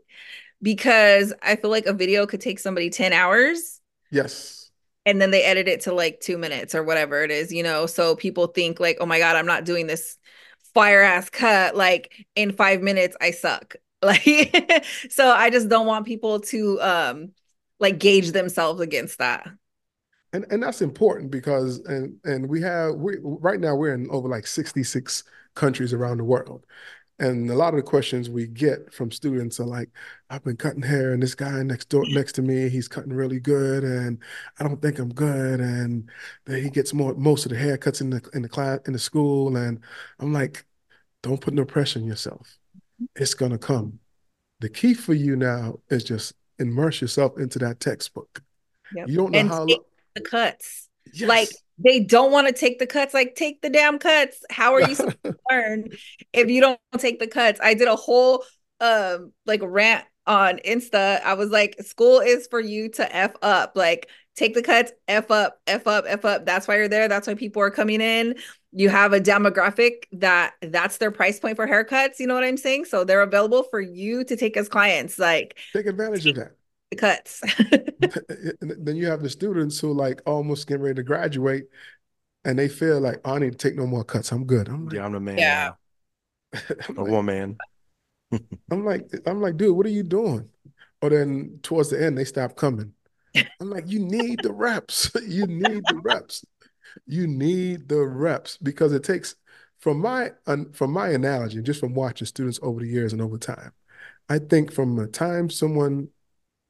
because 0.62 1.34
I 1.44 1.56
feel 1.58 1.72
like 1.72 1.88
a 1.88 1.94
video 1.94 2.28
could 2.28 2.42
take 2.42 2.60
somebody 2.60 2.90
10 2.90 3.14
hours 3.14 3.82
Yes. 4.12 4.72
and 5.06 5.22
then 5.22 5.32
they 5.32 5.44
edit 5.44 5.68
it 5.68 5.82
to 5.82 5.94
like 5.94 6.20
two 6.20 6.38
minutes 6.38 6.76
or 6.76 6.84
whatever 6.84 7.24
it 7.24 7.32
is, 7.32 7.52
you 7.52 7.64
know. 7.64 7.86
So 7.86 8.16
people 8.16 8.48
think 8.48 8.80
like, 8.80 8.98
oh 9.00 9.06
my 9.06 9.20
God, 9.20 9.36
I'm 9.36 9.46
not 9.46 9.64
doing 9.66 9.88
this 9.88 10.18
fire 10.74 11.02
ass 11.02 11.30
cut. 11.30 11.76
Like 11.76 12.26
in 12.36 12.52
five 12.54 12.82
minutes, 12.82 13.16
I 13.22 13.32
suck. 13.32 13.76
Like, 14.00 14.86
so 15.10 15.28
I 15.32 15.50
just 15.50 15.70
don't 15.70 15.88
want 15.88 16.06
people 16.06 16.40
to 16.42 16.80
um 16.82 17.32
like 17.80 17.98
gauge 17.98 18.32
themselves 18.32 18.80
against 18.80 19.18
that. 19.18 19.48
And 20.34 20.46
and 20.52 20.62
that's 20.62 20.82
important 20.82 21.32
because 21.32 21.80
and 21.86 22.20
and 22.26 22.50
we 22.50 22.62
have 22.62 22.96
we 22.96 23.18
right 23.24 23.60
now 23.60 23.76
we're 23.76 23.94
in 23.94 24.10
over 24.12 24.28
like 24.28 24.46
66 24.46 25.24
countries 25.56 25.94
around 25.94 26.18
the 26.18 26.24
world. 26.26 26.66
And 27.20 27.50
a 27.50 27.56
lot 27.56 27.74
of 27.74 27.78
the 27.78 27.84
questions 27.84 28.30
we 28.30 28.46
get 28.46 28.94
from 28.94 29.12
students 29.12 29.60
are 29.60 29.66
like, 29.66 29.90
I've 30.30 30.44
been 30.44 30.56
cutting 30.56 30.84
hair 30.84 31.14
and 31.14 31.24
this 31.24 31.34
guy 31.34 31.64
next 31.64 31.90
door 31.90 32.04
mm-hmm. 32.04 32.14
next 32.14 32.34
to 32.34 32.44
me, 32.44 32.70
he's 32.70 32.88
cutting 32.88 33.14
really 33.14 33.40
good 33.40 33.84
and 33.84 34.20
I 34.60 34.64
don't 34.64 34.82
think 34.82 35.00
I'm 35.00 35.14
good. 35.14 35.60
And 35.60 36.10
he 36.48 36.70
gets 36.70 36.94
more 36.94 37.16
most 37.16 37.46
of 37.46 37.52
the 37.52 37.58
haircuts 37.58 38.02
in 38.02 38.12
the 38.12 38.22
in 38.34 38.44
the 38.44 38.50
class 38.50 38.80
in 38.86 38.94
the 38.94 39.00
school. 39.00 39.58
And 39.58 39.80
I'm 40.20 40.32
like, 40.32 40.66
don't 41.24 41.42
put 41.42 41.56
no 41.56 41.66
pressure 41.66 42.00
on 42.00 42.06
yourself. 42.06 42.60
Mm-hmm. 43.02 43.22
It's 43.24 43.34
gonna 43.34 43.58
come. 43.58 44.00
The 44.60 44.70
key 44.70 44.94
for 44.94 45.14
you 45.14 45.36
now 45.36 45.80
is 45.90 46.04
just 46.04 46.34
immerse 46.60 47.02
yourself 47.02 47.40
into 47.40 47.60
that 47.60 47.80
textbook. 47.80 48.44
Yep. 48.96 49.08
You 49.10 49.18
don't 49.18 49.32
know 49.32 49.40
And 49.40 49.50
how 49.50 49.66
the 49.66 50.22
cuts. 50.22 50.90
Yes. 51.14 51.28
Like 51.28 51.50
they 51.78 52.00
don't 52.00 52.32
want 52.32 52.48
to 52.48 52.54
take 52.54 52.80
the 52.80 52.88
cuts. 52.88 53.14
Like 53.14 53.36
take 53.36 53.62
the 53.62 53.70
damn 53.70 54.00
cuts. 54.00 54.44
How 54.50 54.74
are 54.74 54.82
you 54.82 54.96
supposed 54.96 55.18
to 55.24 55.36
learn 55.50 55.90
if 56.34 56.50
you 56.50 56.62
don't 56.62 56.80
take 56.98 57.20
the 57.20 57.28
cuts? 57.28 57.60
I 57.62 57.74
did 57.74 57.88
a 57.88 57.96
whole 57.96 58.44
um 58.80 59.32
like 59.46 59.62
rant 59.64 60.06
on 60.26 60.60
Insta. 60.66 61.22
I 61.24 61.36
was 61.36 61.50
like, 61.50 61.82
school 61.82 62.20
is 62.20 62.48
for 62.48 62.60
you 62.60 62.90
to 62.90 63.16
f 63.16 63.34
up. 63.42 63.74
Like 63.76 64.10
take 64.36 64.54
the 64.54 64.62
cuts, 64.62 64.92
f 65.08 65.32
up, 65.32 65.60
f 65.68 65.88
up, 65.88 66.06
f 66.08 66.26
up. 66.26 66.46
That's 66.46 66.68
why 66.68 66.78
you're 66.78 66.88
there. 66.88 67.08
That's 67.08 67.28
why 67.28 67.36
people 67.36 67.62
are 67.62 67.72
coming 67.72 68.02
in. 68.02 68.36
You 68.74 68.90
have 68.90 69.14
a 69.14 69.20
demographic 69.20 70.04
that 70.14 70.54
that's 70.62 70.98
their 70.98 71.12
price 71.12 71.40
point 71.40 71.56
for 71.56 71.68
haircuts. 71.68 72.20
You 72.20 72.28
know 72.28 72.36
what 72.36 72.44
I'm 72.44 72.58
saying? 72.58 72.86
So 72.86 73.04
they're 73.04 73.22
available 73.22 73.64
for 73.64 73.80
you 73.80 74.24
to 74.26 74.36
take 74.36 74.58
as 74.58 74.70
clients. 74.70 75.18
Like 75.18 75.58
take 75.74 75.86
advantage 75.86 76.26
of 76.26 76.36
that. 76.36 76.52
The 76.92 76.98
cuts. 76.98 77.42
Then 78.62 78.96
you 78.96 79.08
have 79.08 79.22
the 79.24 79.30
students 79.30 79.80
who 79.80 79.94
like 79.94 80.22
almost 80.26 80.68
getting 80.68 80.84
ready 80.84 80.96
to 80.96 81.04
graduate 81.04 81.66
and 82.46 82.60
they 82.60 82.70
feel 82.70 83.02
like, 83.02 83.22
oh, 83.26 83.36
I 83.36 83.40
need 83.40 83.54
to 83.54 83.58
take 83.58 83.78
no 83.78 83.88
more 83.88 84.04
cuts. 84.06 84.32
I'm 84.32 84.46
good. 84.46 84.70
I'm 84.70 84.88
like, 84.88 84.98
Yeah, 84.98 85.06
I'm 85.06 85.14
the 85.14 85.20
man. 85.20 85.38
Yeah. 85.38 85.74
I'm 86.90 86.98
Or 86.98 87.06
like, 87.06 87.08
woman. 87.08 87.62
I'm 88.72 88.86
like, 88.86 89.10
I'm 89.26 89.42
like, 89.42 89.58
dude, 89.58 89.76
what 89.76 89.86
are 89.86 89.90
you 89.90 90.04
doing? 90.04 90.50
Or 91.02 91.10
then 91.10 91.60
towards 91.64 91.90
the 91.90 92.04
end, 92.04 92.18
they 92.18 92.26
stop 92.26 92.56
coming. 92.56 92.94
I'm 93.62 93.70
like, 93.72 93.88
you 93.88 94.00
need 94.00 94.44
the 94.44 94.54
reps. 94.54 95.12
You 95.28 95.48
need 95.48 95.88
the 95.88 95.98
reps. 95.98 96.46
You 97.08 97.28
need 97.28 97.90
the 97.90 98.02
reps 98.02 98.58
because 98.58 98.94
it 98.94 99.04
takes, 99.04 99.36
from 99.80 100.00
my 100.02 100.32
from 100.74 100.92
my 100.94 101.10
analogy, 101.10 101.62
just 101.62 101.80
from 101.82 101.94
watching 101.96 102.28
students 102.28 102.60
over 102.64 102.82
the 102.82 102.88
years 102.90 103.14
and 103.14 103.22
over 103.22 103.38
time, 103.38 103.74
I 104.30 104.40
think 104.40 104.74
from 104.74 104.96
the 104.98 105.08
time 105.08 105.50
someone 105.50 106.10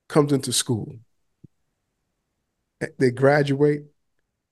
comes 0.07 0.31
into 0.31 0.53
school, 0.53 0.95
they 2.97 3.11
graduate. 3.11 3.83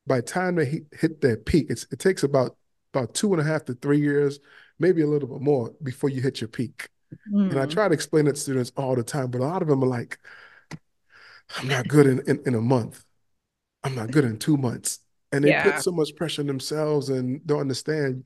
By 0.08 0.18
the 0.18 0.22
time 0.24 0.56
they 0.56 0.84
hit, 0.92 1.22
their 1.22 1.38
peak, 1.38 1.68
it's, 1.70 1.88
it 1.92 2.00
takes 2.00 2.24
about 2.24 2.56
about 2.94 3.14
two 3.14 3.34
and 3.34 3.42
a 3.42 3.44
half 3.44 3.66
to 3.66 3.74
three 3.74 4.00
years, 4.00 4.40
maybe 4.80 5.02
a 5.02 5.08
little 5.08 5.28
bit 5.28 5.42
more, 5.42 5.74
before 5.84 6.10
you 6.10 6.22
hit 6.22 6.40
your 6.42 6.48
peak. 6.48 6.88
And 7.50 7.60
I 7.60 7.66
Mm. 7.66 7.72
try 7.72 7.88
to 7.88 7.94
explain 7.94 8.28
it 8.28 8.36
to 8.36 8.40
students 8.40 8.72
all 8.78 8.96
the 8.96 9.04
time, 9.04 9.32
but 9.32 9.42
a 9.42 9.44
lot 9.46 9.62
of 9.62 9.68
them 9.68 9.84
are 9.84 9.88
like, 9.88 10.20
I'm 11.58 11.68
not 11.68 11.88
good 11.88 12.08
in, 12.08 12.20
in, 12.28 12.42
in 12.46 12.56
a 12.56 12.62
month. 12.62 13.04
I'm 13.84 13.96
not 13.96 14.12
good 14.12 14.26
in 14.26 14.38
two 14.38 14.58
months. 14.58 15.00
And 15.32 15.44
they 15.44 15.50
Yeah. 15.50 15.64
put 15.64 15.80
so 15.80 15.92
much 15.92 16.16
pressure 16.16 16.42
on 16.42 16.48
themselves 16.48 17.10
and 17.10 17.46
don't 17.46 17.60
understand. 17.62 18.24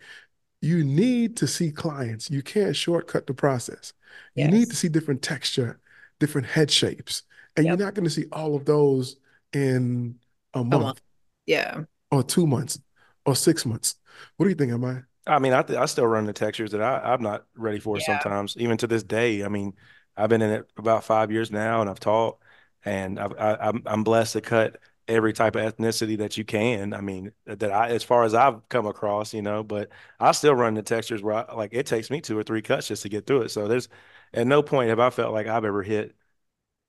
You 0.61 0.83
need 0.83 1.37
to 1.37 1.47
see 1.47 1.71
clients. 1.71 2.29
You 2.29 2.43
can't 2.43 2.75
shortcut 2.75 3.25
the 3.27 3.33
process. 3.33 3.93
You 4.35 4.47
need 4.47 4.69
to 4.69 4.75
see 4.75 4.89
different 4.89 5.21
texture, 5.21 5.79
different 6.19 6.47
head 6.47 6.71
shapes. 6.71 7.23
And 7.58 7.65
Yep. 7.65 7.79
you're 7.79 7.86
not 7.86 7.93
going 7.95 8.05
to 8.05 8.10
see 8.10 8.25
all 8.32 8.55
of 8.55 8.65
those 8.65 9.17
in 9.53 10.19
a 10.53 10.63
month 10.63 10.82
month. 10.82 11.01
Yeah. 11.45 11.84
or 12.12 12.23
two 12.23 12.47
months 12.47 12.79
or 13.25 13.36
six 13.36 13.65
months. 13.65 13.95
What 14.38 14.45
do 14.45 14.49
you 14.49 14.55
think, 14.55 14.71
am 14.71 14.86
I? 14.86 15.01
I 15.27 15.39
mean, 15.39 15.53
I, 15.53 15.62
th- 15.62 15.77
I 15.77 15.86
still 15.86 16.08
run 16.08 16.25
the 16.25 16.34
textures 16.34 16.71
that 16.71 16.82
I, 16.82 17.13
I'm 17.13 17.21
not 17.21 17.45
ready 17.55 17.79
for 17.79 17.99
Yeah. 17.99 18.05
sometimes, 18.05 18.55
even 18.58 18.77
to 18.77 18.88
this 18.88 19.03
day. 19.03 19.43
I 19.43 19.47
mean, 19.49 19.73
I've 20.17 20.29
been 20.29 20.41
in 20.41 20.49
it 20.51 20.69
about 20.77 21.03
five 21.03 21.32
years 21.32 21.51
now 21.51 21.82
and 21.82 21.89
I've 21.89 21.99
taught 21.99 22.39
and 22.84 23.19
I've, 23.19 23.34
I, 23.34 23.55
I'm, 23.55 23.84
I'm 23.86 24.03
blessed 24.03 24.34
to 24.34 24.41
cut 24.41 24.77
every 25.08 25.34
type 25.34 25.55
of 25.55 25.62
ethnicity 25.75 26.17
that 26.19 26.38
you 26.38 26.45
can. 26.45 26.93
I 26.93 27.01
mean, 27.01 27.32
uh, 27.47 27.55
that 27.55 27.71
I, 27.71 27.89
as 27.89 28.03
far 28.03 28.23
as 28.23 28.34
I've 28.34 28.67
come 28.69 28.86
across, 28.88 29.34
you 29.34 29.41
know, 29.41 29.63
but 29.63 29.89
I 30.19 30.32
still 30.32 30.55
run 30.55 30.73
the 30.75 30.84
textures 30.84 31.21
where 31.21 31.49
I, 31.49 31.53
like 31.55 31.73
it 31.73 31.86
takes 31.86 32.10
me 32.10 32.21
two 32.21 32.38
or 32.38 32.43
three 32.43 32.62
cuts 32.62 32.88
just 32.88 33.03
to 33.03 33.10
get 33.10 33.27
through 33.27 33.43
it. 33.43 33.49
So 33.49 33.67
there's 33.67 33.89
at 34.33 34.47
no 34.47 34.61
point 34.63 34.89
have 34.89 34.99
I 34.99 35.09
felt 35.09 35.33
like 35.33 35.47
I've 35.47 35.65
ever 35.65 35.83
hit, 35.83 36.15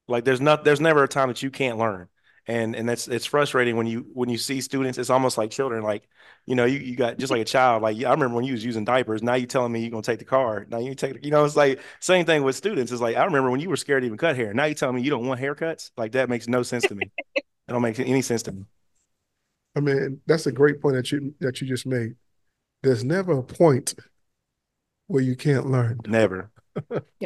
like 0.09 0.24
there's 0.24 0.40
not, 0.40 0.64
there's 0.64 0.81
never 0.81 1.05
a 1.05 1.09
time 1.09 1.29
that 1.29 1.42
you 1.42 1.50
can't 1.50 1.79
learn. 1.79 2.09
And, 2.46 2.74
and 2.74 2.88
that's, 2.88 3.07
it's 3.07 3.26
frustrating 3.26 3.76
when 3.76 3.87
you, 3.87 4.07
when 4.12 4.29
you 4.29 4.38
see 4.38 4.61
students, 4.61 4.98
it's 4.98 5.11
almost 5.11 5.38
like 5.38 5.50
children, 5.50 5.83
like, 5.85 6.09
you 6.46 6.55
know, 6.55 6.64
you, 6.64 6.79
you 6.79 6.96
got 6.96 7.18
just 7.18 7.31
like 7.31 7.42
a 7.42 7.44
child. 7.44 7.83
Like 7.83 7.96
I 8.03 8.11
remember 8.11 8.35
when 8.35 8.44
you 8.44 8.53
was 8.53 8.64
using 8.64 8.85
diapers. 8.85 9.22
Now 9.22 9.35
you 9.35 9.46
telling 9.46 9.72
me 9.72 9.81
you're 9.81 9.90
gonna 9.90 10.03
take 10.03 10.18
the 10.18 10.24
car. 10.24 10.66
Now 10.68 10.79
you 10.79 10.94
take, 10.94 11.24
you 11.24 11.31
know, 11.31 11.44
it's 11.44 11.55
like 11.57 11.81
same 12.00 12.26
thing 12.26 12.42
with 12.42 12.57
students. 12.57 12.90
It's 12.90 13.00
like 13.00 13.16
I 13.16 13.24
remember 13.24 13.50
when 13.50 13.61
you 13.61 13.68
were 13.68 13.76
scared 13.76 14.03
to 14.03 14.07
even 14.07 14.18
cut 14.18 14.37
hair. 14.37 14.53
Now 14.55 14.64
you 14.64 14.74
telling 14.74 14.96
me 14.96 15.03
you 15.03 15.11
don't 15.11 15.26
want 15.26 15.40
haircuts. 15.40 15.90
Like 15.96 16.12
that 16.12 16.29
makes 16.29 16.48
no 16.48 16.62
sense 16.62 16.87
to 16.87 16.94
me. 16.94 17.11
It 17.37 17.72
don't 17.72 17.83
make 17.83 18.00
any 18.00 18.20
sense 18.20 18.42
to 18.42 18.53
me. 18.53 18.64
I 19.76 19.81
mean, 19.81 20.20
that's 20.26 20.46
a 20.46 20.53
great 20.53 20.81
point 20.81 20.96
that 20.96 21.12
you 21.12 21.35
that 21.38 21.61
you 21.61 21.68
just 21.68 21.87
made. 21.87 22.16
There's 22.83 23.05
never 23.05 23.38
a 23.38 23.42
point 23.44 23.94
where 25.07 25.22
you 25.22 25.37
can't 25.37 25.66
learn. 25.66 26.00
Never. 26.07 26.50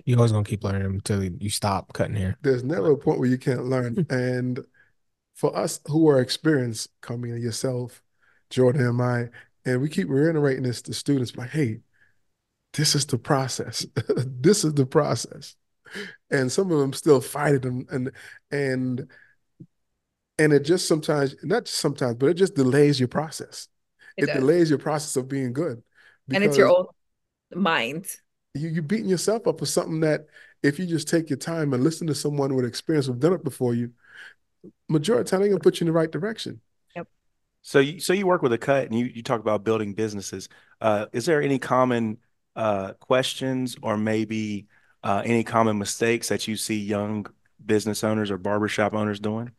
You're 0.04 0.18
always 0.18 0.32
gonna 0.32 0.44
keep 0.44 0.64
learning 0.64 0.82
until 0.84 1.22
you 1.22 1.50
stop 1.50 1.92
cutting 1.92 2.16
hair. 2.16 2.36
There's 2.42 2.64
never 2.64 2.92
a 2.92 2.96
point 2.96 3.18
where 3.18 3.28
you 3.28 3.38
can't 3.38 3.64
learn. 3.66 4.06
And 4.10 4.60
for 5.34 5.56
us 5.56 5.80
who 5.86 6.08
are 6.08 6.20
experienced, 6.20 6.90
coming 7.00 7.36
yourself, 7.36 8.02
Jordan 8.50 8.86
and 8.86 9.02
I, 9.02 9.30
and 9.64 9.80
we 9.80 9.88
keep 9.88 10.08
reiterating 10.08 10.62
this 10.62 10.82
to 10.82 10.94
students, 10.94 11.36
like, 11.36 11.50
hey, 11.50 11.80
this 12.74 12.94
is 12.94 13.06
the 13.06 13.18
process. 13.18 13.86
this 14.16 14.64
is 14.64 14.74
the 14.74 14.86
process. 14.86 15.56
And 16.30 16.50
some 16.50 16.70
of 16.70 16.78
them 16.78 16.92
still 16.92 17.20
fight 17.20 17.54
it 17.54 17.64
and 17.64 17.88
and 17.90 18.10
and 18.50 19.10
and 20.38 20.52
it 20.52 20.64
just 20.64 20.88
sometimes, 20.88 21.36
not 21.44 21.66
just 21.66 21.78
sometimes, 21.78 22.16
but 22.16 22.30
it 22.30 22.34
just 22.34 22.54
delays 22.54 22.98
your 22.98 23.08
process. 23.08 23.68
It 24.16 24.28
It, 24.28 24.34
delays 24.34 24.70
your 24.70 24.78
process 24.80 25.16
of 25.16 25.28
being 25.28 25.52
good. 25.52 25.82
And 26.32 26.42
it's 26.42 26.56
your 26.56 26.68
because- 26.68 26.86
own 27.54 27.62
mind. 27.62 28.06
You 28.54 28.68
you 28.68 28.82
beating 28.82 29.08
yourself 29.08 29.46
up 29.46 29.58
for 29.58 29.66
something 29.66 30.00
that 30.00 30.26
if 30.62 30.78
you 30.78 30.86
just 30.86 31.08
take 31.08 31.28
your 31.28 31.38
time 31.38 31.74
and 31.74 31.84
listen 31.84 32.06
to 32.06 32.14
someone 32.14 32.54
with 32.54 32.64
experience 32.64 33.06
who've 33.06 33.18
done 33.18 33.34
it 33.34 33.44
before 33.44 33.74
you, 33.74 33.90
majority 34.88 35.20
of 35.20 35.26
the 35.26 35.30
time 35.30 35.40
they're 35.40 35.50
gonna 35.50 35.60
put 35.60 35.80
you 35.80 35.84
in 35.84 35.92
the 35.92 35.92
right 35.92 36.10
direction. 36.10 36.60
Yep. 36.96 37.08
So 37.62 37.80
you 37.80 38.00
so 38.00 38.12
you 38.12 38.26
work 38.26 38.42
with 38.42 38.52
a 38.52 38.58
cut 38.58 38.86
and 38.86 38.98
you 38.98 39.06
you 39.06 39.22
talk 39.22 39.40
about 39.40 39.64
building 39.64 39.92
businesses. 39.94 40.48
Uh, 40.80 41.06
is 41.12 41.26
there 41.26 41.42
any 41.42 41.58
common 41.58 42.18
uh, 42.56 42.92
questions 42.94 43.76
or 43.82 43.96
maybe 43.96 44.66
uh, 45.02 45.22
any 45.24 45.44
common 45.44 45.78
mistakes 45.78 46.28
that 46.28 46.46
you 46.48 46.56
see 46.56 46.78
young 46.78 47.26
business 47.64 48.04
owners 48.04 48.30
or 48.30 48.38
barbershop 48.38 48.94
owners 48.94 49.20
doing? 49.20 49.50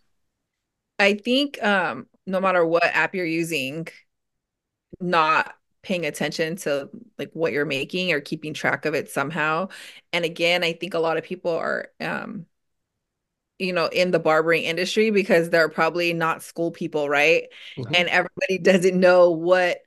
I 0.98 1.16
think 1.16 1.62
um 1.62 2.08
no 2.26 2.40
matter 2.40 2.66
what 2.66 2.86
app 2.86 3.14
you're 3.14 3.26
using, 3.26 3.88
not 5.00 5.54
paying 5.86 6.06
attention 6.06 6.58
to 6.58 6.90
like 7.20 7.32
what 7.34 7.54
you're 7.54 7.66
making 7.66 8.12
or 8.12 8.20
keeping 8.20 8.54
track 8.54 8.86
of 8.86 8.96
it 8.96 9.10
somehow. 9.10 9.70
And 10.12 10.26
again, 10.26 10.64
I 10.64 10.74
think 10.74 10.96
a 10.96 11.00
lot 11.00 11.18
of 11.18 11.24
people 11.24 11.52
are 11.52 11.90
um 12.02 12.48
you 13.60 13.72
know 13.72 13.88
in 13.88 14.12
the 14.12 14.20
barbering 14.20 14.64
industry 14.64 15.12
because 15.12 15.50
they're 15.50 15.70
probably 15.70 16.14
not 16.14 16.44
school 16.44 16.72
people, 16.72 17.08
right? 17.10 17.46
Mhm. 17.78 17.96
And 17.96 18.10
everybody 18.10 18.58
doesn't 18.62 19.00
know 19.00 19.32
what 19.32 19.80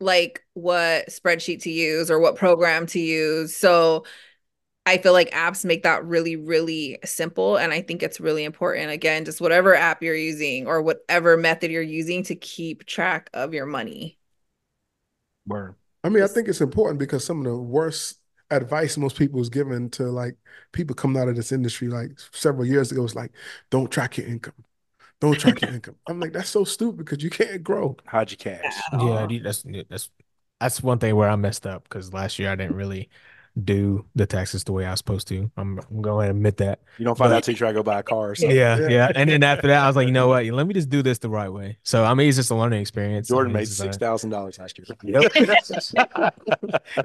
like 0.00 0.44
what 0.54 1.08
spreadsheet 1.08 1.62
to 1.62 1.70
use 1.70 2.10
or 2.10 2.18
what 2.20 2.36
program 2.36 2.86
to 2.88 3.00
use. 3.00 3.56
So 3.56 4.04
I 4.86 4.98
feel 4.98 5.12
like 5.12 5.30
apps 5.32 5.64
make 5.64 5.84
that 5.84 6.04
really, 6.04 6.36
really 6.36 6.98
simple. 7.04 7.56
And 7.56 7.72
I 7.72 7.82
think 7.82 8.02
it's 8.02 8.20
really 8.20 8.44
important. 8.44 8.90
Again, 8.90 9.24
just 9.24 9.40
whatever 9.40 9.74
app 9.74 10.02
you're 10.02 10.14
using 10.16 10.66
or 10.66 10.82
whatever 10.82 11.36
method 11.36 11.70
you're 11.72 11.82
using 11.82 12.22
to 12.24 12.36
keep 12.36 12.86
track 12.86 13.30
of 13.34 13.54
your 13.54 13.66
money. 13.66 14.18
Word. 15.46 15.74
I 16.04 16.08
mean, 16.08 16.22
I 16.22 16.26
think 16.26 16.48
it's 16.48 16.60
important 16.60 16.98
because 16.98 17.24
some 17.24 17.38
of 17.38 17.44
the 17.44 17.56
worst 17.56 18.18
advice 18.50 18.96
most 18.96 19.18
people 19.18 19.38
was 19.38 19.48
given 19.48 19.90
to 19.90 20.04
like 20.04 20.36
people 20.72 20.94
coming 20.94 21.20
out 21.20 21.28
of 21.28 21.36
this 21.36 21.50
industry 21.52 21.88
like 21.88 22.12
several 22.32 22.64
years 22.64 22.92
ago 22.92 23.02
was 23.02 23.14
like, 23.14 23.32
don't 23.70 23.90
track 23.90 24.18
your 24.18 24.26
income. 24.26 24.54
Don't 25.20 25.38
track 25.38 25.62
your 25.62 25.70
income. 25.74 25.96
I'm 26.06 26.20
like, 26.20 26.32
that's 26.32 26.50
so 26.50 26.64
stupid 26.64 26.98
because 26.98 27.24
you 27.24 27.30
can't 27.30 27.62
grow. 27.64 27.96
Hide 28.06 28.30
your 28.30 28.36
cash. 28.36 28.74
Yeah, 28.92 28.98
uh-huh. 28.98 29.38
that's 29.42 29.64
that's 29.88 30.10
that's 30.60 30.82
one 30.82 30.98
thing 30.98 31.16
where 31.16 31.28
I 31.28 31.36
messed 31.36 31.66
up 31.66 31.84
because 31.84 32.12
last 32.12 32.38
year 32.38 32.50
I 32.50 32.56
didn't 32.56 32.76
really 32.76 33.08
do 33.64 34.04
the 34.14 34.26
taxes 34.26 34.64
the 34.64 34.72
way 34.72 34.84
I 34.84 34.90
was 34.90 34.98
supposed 34.98 35.28
to. 35.28 35.50
I'm, 35.56 35.78
I'm 35.90 36.02
going 36.02 36.26
to 36.26 36.30
admit 36.30 36.58
that. 36.58 36.80
You 36.98 37.04
don't 37.06 37.16
find 37.16 37.30
But- 37.30 37.36
out 37.36 37.42
till 37.44 37.52
you 37.52 37.58
try 37.58 37.68
to 37.68 37.74
go 37.74 37.82
buy 37.82 37.98
a 38.00 38.02
car. 38.02 38.30
Or 38.30 38.34
Yeah, 38.38 38.74
something. 38.76 38.90
yeah, 38.92 39.10
And 39.16 39.30
then 39.30 39.42
after 39.42 39.68
that, 39.68 39.82
I 39.82 39.86
was 39.86 39.96
like, 39.96 40.06
you 40.06 40.12
know 40.12 40.28
what? 40.28 40.44
Let 40.44 40.66
me 40.66 40.74
just 40.74 40.90
do 40.90 41.02
this 41.02 41.18
the 41.18 41.30
right 41.30 41.48
way. 41.48 41.78
So 41.82 42.04
I 42.04 42.12
mean, 42.14 42.28
it's 42.28 42.36
just 42.36 42.50
a 42.50 42.54
learning 42.54 42.80
experience. 42.82 43.28
Jordan 43.28 43.46
I 43.46 43.52
mean, 43.52 43.54
made 43.54 43.62
it's 43.62 43.70
just, 43.70 43.80
six 43.80 43.96
thousand 43.96 44.30
dollars 44.30 44.58
last 44.58 44.78
year. 44.78 44.86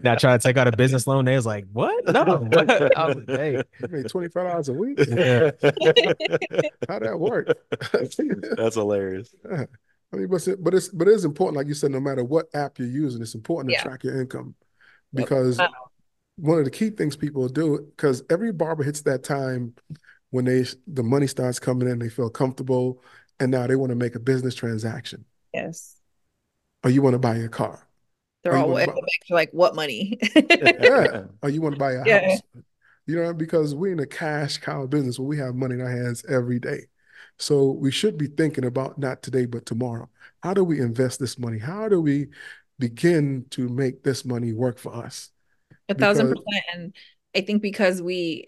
Now 0.03 0.15
try 0.15 0.37
to 0.37 0.39
take 0.39 0.57
out 0.57 0.67
a 0.67 0.75
business 0.75 1.07
loan. 1.07 1.25
They 1.25 1.35
was 1.35 1.45
like, 1.45 1.65
what? 1.71 2.05
No. 2.05 2.21
I 2.95 3.05
was 3.07 3.15
like, 3.15 3.29
hey. 3.29 3.63
Made 3.89 4.05
$25 4.05 4.69
a 4.69 4.73
week. 4.73 4.99
Yeah. 5.07 5.51
How'd 6.89 7.03
that 7.03 7.17
work? 7.19 7.47
That's 8.57 8.75
hilarious. 8.75 9.33
Yeah. 9.49 9.65
I 10.13 10.17
mean, 10.17 10.27
but 10.27 10.35
it's, 10.45 10.47
but 10.59 10.73
it's 10.73 10.89
but 10.89 11.07
it 11.07 11.13
is 11.13 11.23
important, 11.23 11.55
like 11.57 11.67
you 11.67 11.73
said, 11.73 11.91
no 11.91 11.99
matter 12.01 12.23
what 12.23 12.47
app 12.53 12.77
you're 12.79 12.87
using, 12.87 13.21
it's 13.21 13.33
important 13.35 13.73
to 13.73 13.81
track 13.81 14.03
your 14.03 14.19
income 14.19 14.55
Yep. 15.13 15.25
because 15.25 15.57
Wow. 15.57 15.69
One 16.41 16.57
of 16.57 16.65
the 16.65 16.71
key 16.71 16.89
things 16.89 17.15
people 17.15 17.47
do, 17.47 17.87
because 17.95 18.23
every 18.29 18.51
barber 18.51 18.83
hits 18.83 19.01
that 19.01 19.23
time 19.23 19.75
when 20.31 20.45
they 20.45 20.65
the 20.87 21.03
money 21.03 21.27
starts 21.27 21.59
coming 21.59 21.87
in, 21.87 21.99
they 21.99 22.09
feel 22.09 22.29
comfortable, 22.29 23.03
and 23.39 23.51
now 23.51 23.67
they 23.67 23.75
want 23.75 23.91
to 23.91 23.95
make 23.95 24.15
a 24.15 24.19
business 24.19 24.55
transaction, 24.55 25.25
Yes. 25.53 25.95
or 26.83 26.89
you 26.89 27.01
want 27.01 27.13
to 27.13 27.19
buy 27.19 27.35
a 27.35 27.47
car, 27.47 27.87
They're 28.43 28.55
all 28.57 28.69
buy- 28.73 28.87
like, 29.29 29.51
what 29.51 29.75
money? 29.75 30.17
yeah, 30.59 31.21
or 31.43 31.49
you 31.49 31.61
want 31.61 31.75
to 31.75 31.79
buy 31.79 31.93
a 31.93 32.05
Yeah. 32.05 32.27
house. 32.27 32.41
You 33.07 33.15
know, 33.15 33.33
because 33.33 33.75
we're 33.75 33.91
in 33.91 33.99
a 33.99 34.05
cash 34.05 34.57
cow 34.57 34.85
business 34.85 35.19
where 35.19 35.27
we 35.27 35.37
have 35.37 35.55
money 35.55 35.75
in 35.75 35.81
our 35.81 35.89
hands 35.89 36.23
every 36.29 36.59
day. 36.59 36.87
So 37.39 37.71
we 37.71 37.91
should 37.91 38.17
be 38.17 38.27
thinking 38.27 38.63
about 38.65 38.99
not 38.99 39.21
today, 39.23 39.45
but 39.45 39.65
tomorrow. 39.65 40.07
How 40.43 40.53
do 40.53 40.63
we 40.63 40.79
invest 40.79 41.19
this 41.19 41.37
money? 41.39 41.57
How 41.57 41.89
do 41.89 41.99
we 41.99 42.27
begin 42.79 43.45
to 43.51 43.67
make 43.67 44.03
this 44.03 44.23
money 44.23 44.53
work 44.53 44.77
for 44.77 44.95
us? 44.95 45.30
A 45.91 45.95
thousand 45.95 46.29
Because- 46.29 46.43
percent. 46.45 46.63
And 46.73 46.95
I 47.35 47.41
think 47.41 47.61
because 47.61 48.01
we 48.01 48.47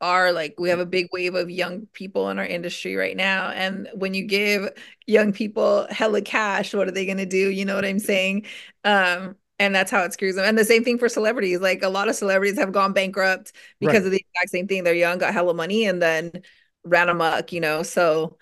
are 0.00 0.30
like, 0.32 0.54
we 0.58 0.68
have 0.68 0.78
a 0.78 0.86
big 0.86 1.08
wave 1.12 1.34
of 1.34 1.48
young 1.50 1.86
people 1.92 2.28
in 2.30 2.38
our 2.38 2.44
industry 2.44 2.96
right 2.96 3.16
now. 3.16 3.48
And 3.50 3.88
when 3.94 4.12
you 4.14 4.24
give 4.26 4.68
young 5.06 5.32
people 5.32 5.86
hella 5.90 6.20
cash, 6.20 6.74
what 6.74 6.86
are 6.88 6.90
they 6.92 7.06
going 7.06 7.16
to 7.18 7.26
do? 7.26 7.48
You 7.50 7.64
know 7.64 7.74
what 7.74 7.84
I'm 7.84 7.98
saying? 7.98 8.44
Um, 8.84 9.36
and 9.58 9.74
that's 9.74 9.90
how 9.90 10.02
it 10.02 10.12
screws 10.12 10.34
them. 10.34 10.44
And 10.44 10.58
the 10.58 10.66
same 10.66 10.84
thing 10.84 10.98
for 10.98 11.08
celebrities. 11.08 11.60
Like 11.60 11.82
a 11.82 11.88
lot 11.88 12.08
of 12.10 12.14
celebrities 12.14 12.58
have 12.58 12.72
gone 12.72 12.92
bankrupt 12.92 13.52
because 13.80 14.00
Right. 14.00 14.04
of 14.06 14.10
the 14.12 14.18
exact 14.34 14.50
same 14.50 14.68
thing. 14.68 14.84
They're 14.84 14.92
young, 14.94 15.16
got 15.16 15.32
hella 15.32 15.54
money, 15.54 15.86
and 15.86 16.02
then 16.02 16.30
ran 16.84 17.08
amok, 17.08 17.52
you 17.52 17.60
know? 17.60 17.82
So 17.82 18.36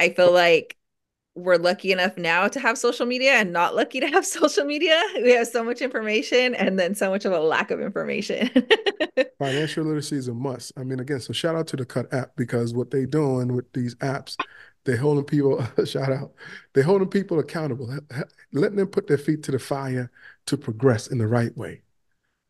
I 0.00 0.08
feel 0.10 0.32
like 0.32 0.76
we're 1.44 1.56
lucky 1.56 1.92
enough 1.92 2.16
now 2.16 2.48
to 2.48 2.60
have 2.60 2.78
social 2.78 3.06
media 3.06 3.32
and 3.32 3.52
not 3.52 3.74
lucky 3.74 4.00
to 4.00 4.06
have 4.08 4.26
social 4.38 4.64
media. 4.64 5.00
We 5.16 5.32
have 5.32 5.48
so 5.48 5.64
much 5.64 5.80
information 5.82 6.54
and 6.54 6.78
then 6.78 6.94
so 6.94 7.10
much 7.10 7.24
of 7.24 7.32
a 7.32 7.40
lack 7.40 7.70
of 7.70 7.80
information. 7.80 8.50
Financial 9.38 9.84
literacy 9.84 10.16
is 10.16 10.28
a 10.28 10.34
must. 10.34 10.72
I 10.76 10.84
mean, 10.84 11.00
again, 11.00 11.20
so 11.20 11.32
shout 11.32 11.56
out 11.56 11.66
to 11.68 11.76
the 11.76 11.86
Cut 11.86 12.12
app 12.12 12.36
because 12.36 12.74
what 12.74 12.90
they're 12.90 13.06
doing 13.06 13.54
with 13.54 13.72
these 13.72 13.94
apps, 13.96 14.36
they're 14.84 14.98
holding 14.98 15.24
people, 15.24 15.66
shout 15.86 16.12
out, 16.12 16.32
they're 16.74 16.84
holding 16.84 17.08
people 17.08 17.38
accountable, 17.38 17.90
letting 18.52 18.76
them 18.76 18.88
put 18.88 19.06
their 19.06 19.16
feet 19.18 19.42
to 19.44 19.52
the 19.52 19.58
fire 19.58 20.10
to 20.46 20.58
progress 20.58 21.06
in 21.06 21.16
the 21.18 21.26
right 21.26 21.56
way. 21.56 21.82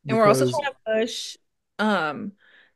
And 0.09 0.18
we're 0.18 0.26
also 0.26 0.46
trying 0.46 0.72
to 0.72 0.76
push 1.07 1.37
um 1.79 2.33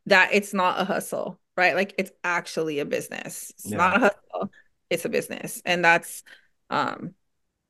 that 0.07 0.31
it's 0.33 0.53
not 0.55 0.81
a 0.81 0.85
hustle, 0.85 1.41
right? 1.57 1.75
Like 1.75 1.95
it's 1.99 2.13
actually 2.23 2.79
a 2.81 2.85
business. 2.85 3.51
It's 3.57 3.73
Yeah. 3.73 3.75
not 3.75 3.97
a 3.97 4.01
hustle, 4.01 4.53
it's 4.95 5.05
a 5.05 5.09
business. 5.11 5.63
And 5.65 5.85
that's 5.85 6.23
um 6.71 7.15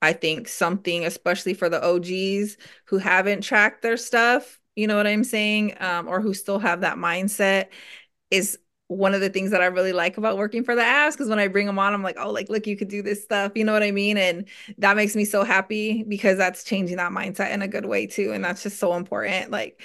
I 0.02 0.12
think 0.12 0.48
something 0.48 1.04
especially 1.06 1.54
for 1.54 1.68
the 1.68 1.82
OGs 1.84 2.58
who 2.86 2.98
haven't 2.98 3.42
tracked 3.42 3.82
their 3.82 3.96
stuff, 3.96 4.60
you 4.76 4.86
know 4.86 4.96
what 4.96 5.06
I'm 5.06 5.24
saying? 5.24 5.76
Um 5.80 6.08
or 6.08 6.20
who 6.20 6.34
still 6.34 6.58
have 6.60 6.82
that 6.82 6.98
mindset 6.98 7.68
is 8.30 8.58
one 8.88 9.14
of 9.14 9.20
the 9.20 9.30
things 9.30 9.50
that 9.50 9.62
I 9.62 9.66
really 9.66 9.92
like 9.92 10.18
about 10.18 10.36
working 10.36 10.62
for 10.62 10.74
the 10.74 10.82
apps 10.82 11.12
because 11.12 11.28
when 11.28 11.38
I 11.38 11.48
bring 11.48 11.66
them 11.66 11.78
on, 11.78 11.94
I'm 11.94 12.02
like, 12.02 12.16
oh, 12.18 12.30
like, 12.30 12.48
look, 12.50 12.66
you 12.66 12.76
could 12.76 12.88
do 12.88 13.02
this 13.02 13.22
stuff. 13.22 13.52
You 13.54 13.64
know 13.64 13.72
what 13.72 13.82
I 13.82 13.90
mean? 13.90 14.16
And 14.18 14.46
that 14.78 14.96
makes 14.96 15.16
me 15.16 15.24
so 15.24 15.42
happy 15.42 16.02
because 16.02 16.36
that's 16.36 16.64
changing 16.64 16.98
that 16.98 17.12
mindset 17.12 17.52
in 17.52 17.62
a 17.62 17.68
good 17.68 17.86
way 17.86 18.06
too. 18.06 18.32
And 18.32 18.44
that's 18.44 18.62
just 18.62 18.78
so 18.78 18.94
important. 18.94 19.50
Like 19.50 19.80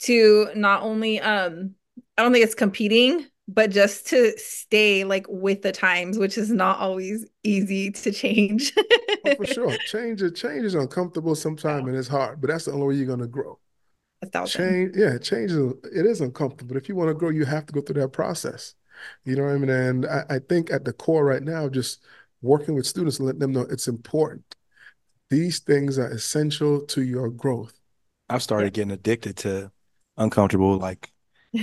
to 0.00 0.48
not 0.54 0.82
only 0.82 1.20
um 1.20 1.74
I 2.18 2.22
don't 2.22 2.32
think 2.32 2.44
it's 2.44 2.54
competing, 2.54 3.26
but 3.52 3.70
just 3.70 4.06
to 4.08 4.32
stay 4.38 5.04
like 5.04 5.26
with 5.28 5.62
the 5.62 5.72
times, 5.72 6.18
which 6.18 6.38
is 6.38 6.50
not 6.50 6.78
always 6.78 7.26
easy 7.42 7.90
to 7.90 8.12
change. 8.12 8.72
Oh, 9.24 9.34
for 9.34 9.46
sure. 9.46 9.76
Change 9.86 10.22
is 10.22 10.32
change 10.32 10.64
is 10.64 10.74
uncomfortable 10.74 11.34
sometimes 11.34 11.86
and 11.88 11.96
it's 11.96 12.08
hard, 12.08 12.40
but 12.40 12.48
that's 12.48 12.64
the 12.66 12.72
only 12.72 12.86
way 12.88 12.94
you're 12.94 13.06
gonna 13.06 13.26
grow. 13.26 13.58
A 14.22 14.26
thousand. 14.26 14.64
Change, 14.64 14.96
yeah, 14.96 15.18
change 15.18 15.50
is 15.50 15.74
it 15.92 16.06
is 16.06 16.20
uncomfortable. 16.20 16.74
But 16.74 16.82
if 16.82 16.88
you 16.88 16.96
want 16.96 17.08
to 17.08 17.14
grow, 17.14 17.30
you 17.30 17.44
have 17.44 17.66
to 17.66 17.72
go 17.72 17.80
through 17.80 18.00
that 18.00 18.08
process. 18.12 18.74
You 19.24 19.36
know 19.36 19.44
what 19.44 19.54
I 19.54 19.58
mean? 19.58 19.70
And 19.70 20.06
I, 20.06 20.24
I 20.30 20.38
think 20.38 20.70
at 20.70 20.84
the 20.84 20.92
core 20.92 21.24
right 21.24 21.42
now, 21.42 21.68
just 21.68 22.04
working 22.40 22.74
with 22.74 22.86
students, 22.86 23.20
letting 23.20 23.40
them 23.40 23.52
know 23.52 23.62
it's 23.62 23.88
important. 23.88 24.56
These 25.30 25.60
things 25.60 25.98
are 25.98 26.10
essential 26.10 26.82
to 26.86 27.02
your 27.02 27.30
growth. 27.30 27.72
I've 28.28 28.42
started 28.42 28.72
getting 28.72 28.92
addicted 28.92 29.36
to 29.38 29.72
uncomfortable. 30.16 30.76
Like 30.76 31.11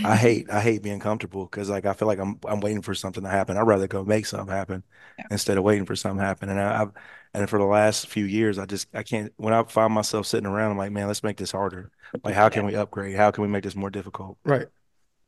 I 0.04 0.16
hate, 0.16 0.50
I 0.50 0.62
hate 0.62 0.82
being 0.82 1.00
comfortable 1.00 1.46
because 1.46 1.70
like 1.70 1.86
I 1.86 1.94
feel 1.94 2.08
like 2.08 2.20
I'm 2.20 2.40
I'm 2.48 2.62
waiting 2.62 2.82
for 2.82 2.96
something 2.96 3.24
to 3.24 3.30
happen. 3.30 3.58
I'd 3.58 3.62
rather 3.68 3.88
go 3.88 4.06
make 4.06 4.26
something 4.26 4.54
happen 4.54 4.84
Yeah. 5.18 5.26
instead 5.30 5.58
of 5.58 5.64
waiting 5.64 5.86
for 5.86 5.96
something 5.96 6.20
to 6.20 6.26
happen. 6.26 6.50
And 6.50 6.60
I, 6.60 6.82
I've 6.84 6.92
and 7.34 7.50
for 7.50 7.60
the 7.60 7.66
last 7.66 8.08
few 8.08 8.26
years, 8.26 8.58
I 8.58 8.66
just 8.66 8.88
I 8.94 9.04
can't. 9.04 9.34
When 9.38 9.54
I 9.54 9.64
find 9.64 9.94
myself 9.94 10.26
sitting 10.26 10.48
around, 10.48 10.72
I'm 10.72 10.78
like, 10.78 10.92
man, 10.92 11.08
let's 11.08 11.24
make 11.24 11.38
this 11.38 11.52
harder. 11.52 11.92
Like, 12.24 12.34
how 12.36 12.50
can 12.50 12.66
we 12.66 12.76
upgrade? 12.76 13.16
How 13.18 13.32
can 13.32 13.42
we 13.44 13.50
make 13.50 13.64
this 13.64 13.76
more 13.76 13.90
difficult? 13.90 14.38
Right. 14.44 14.68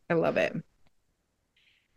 I 0.09 0.13
love 0.15 0.37
it. 0.37 0.53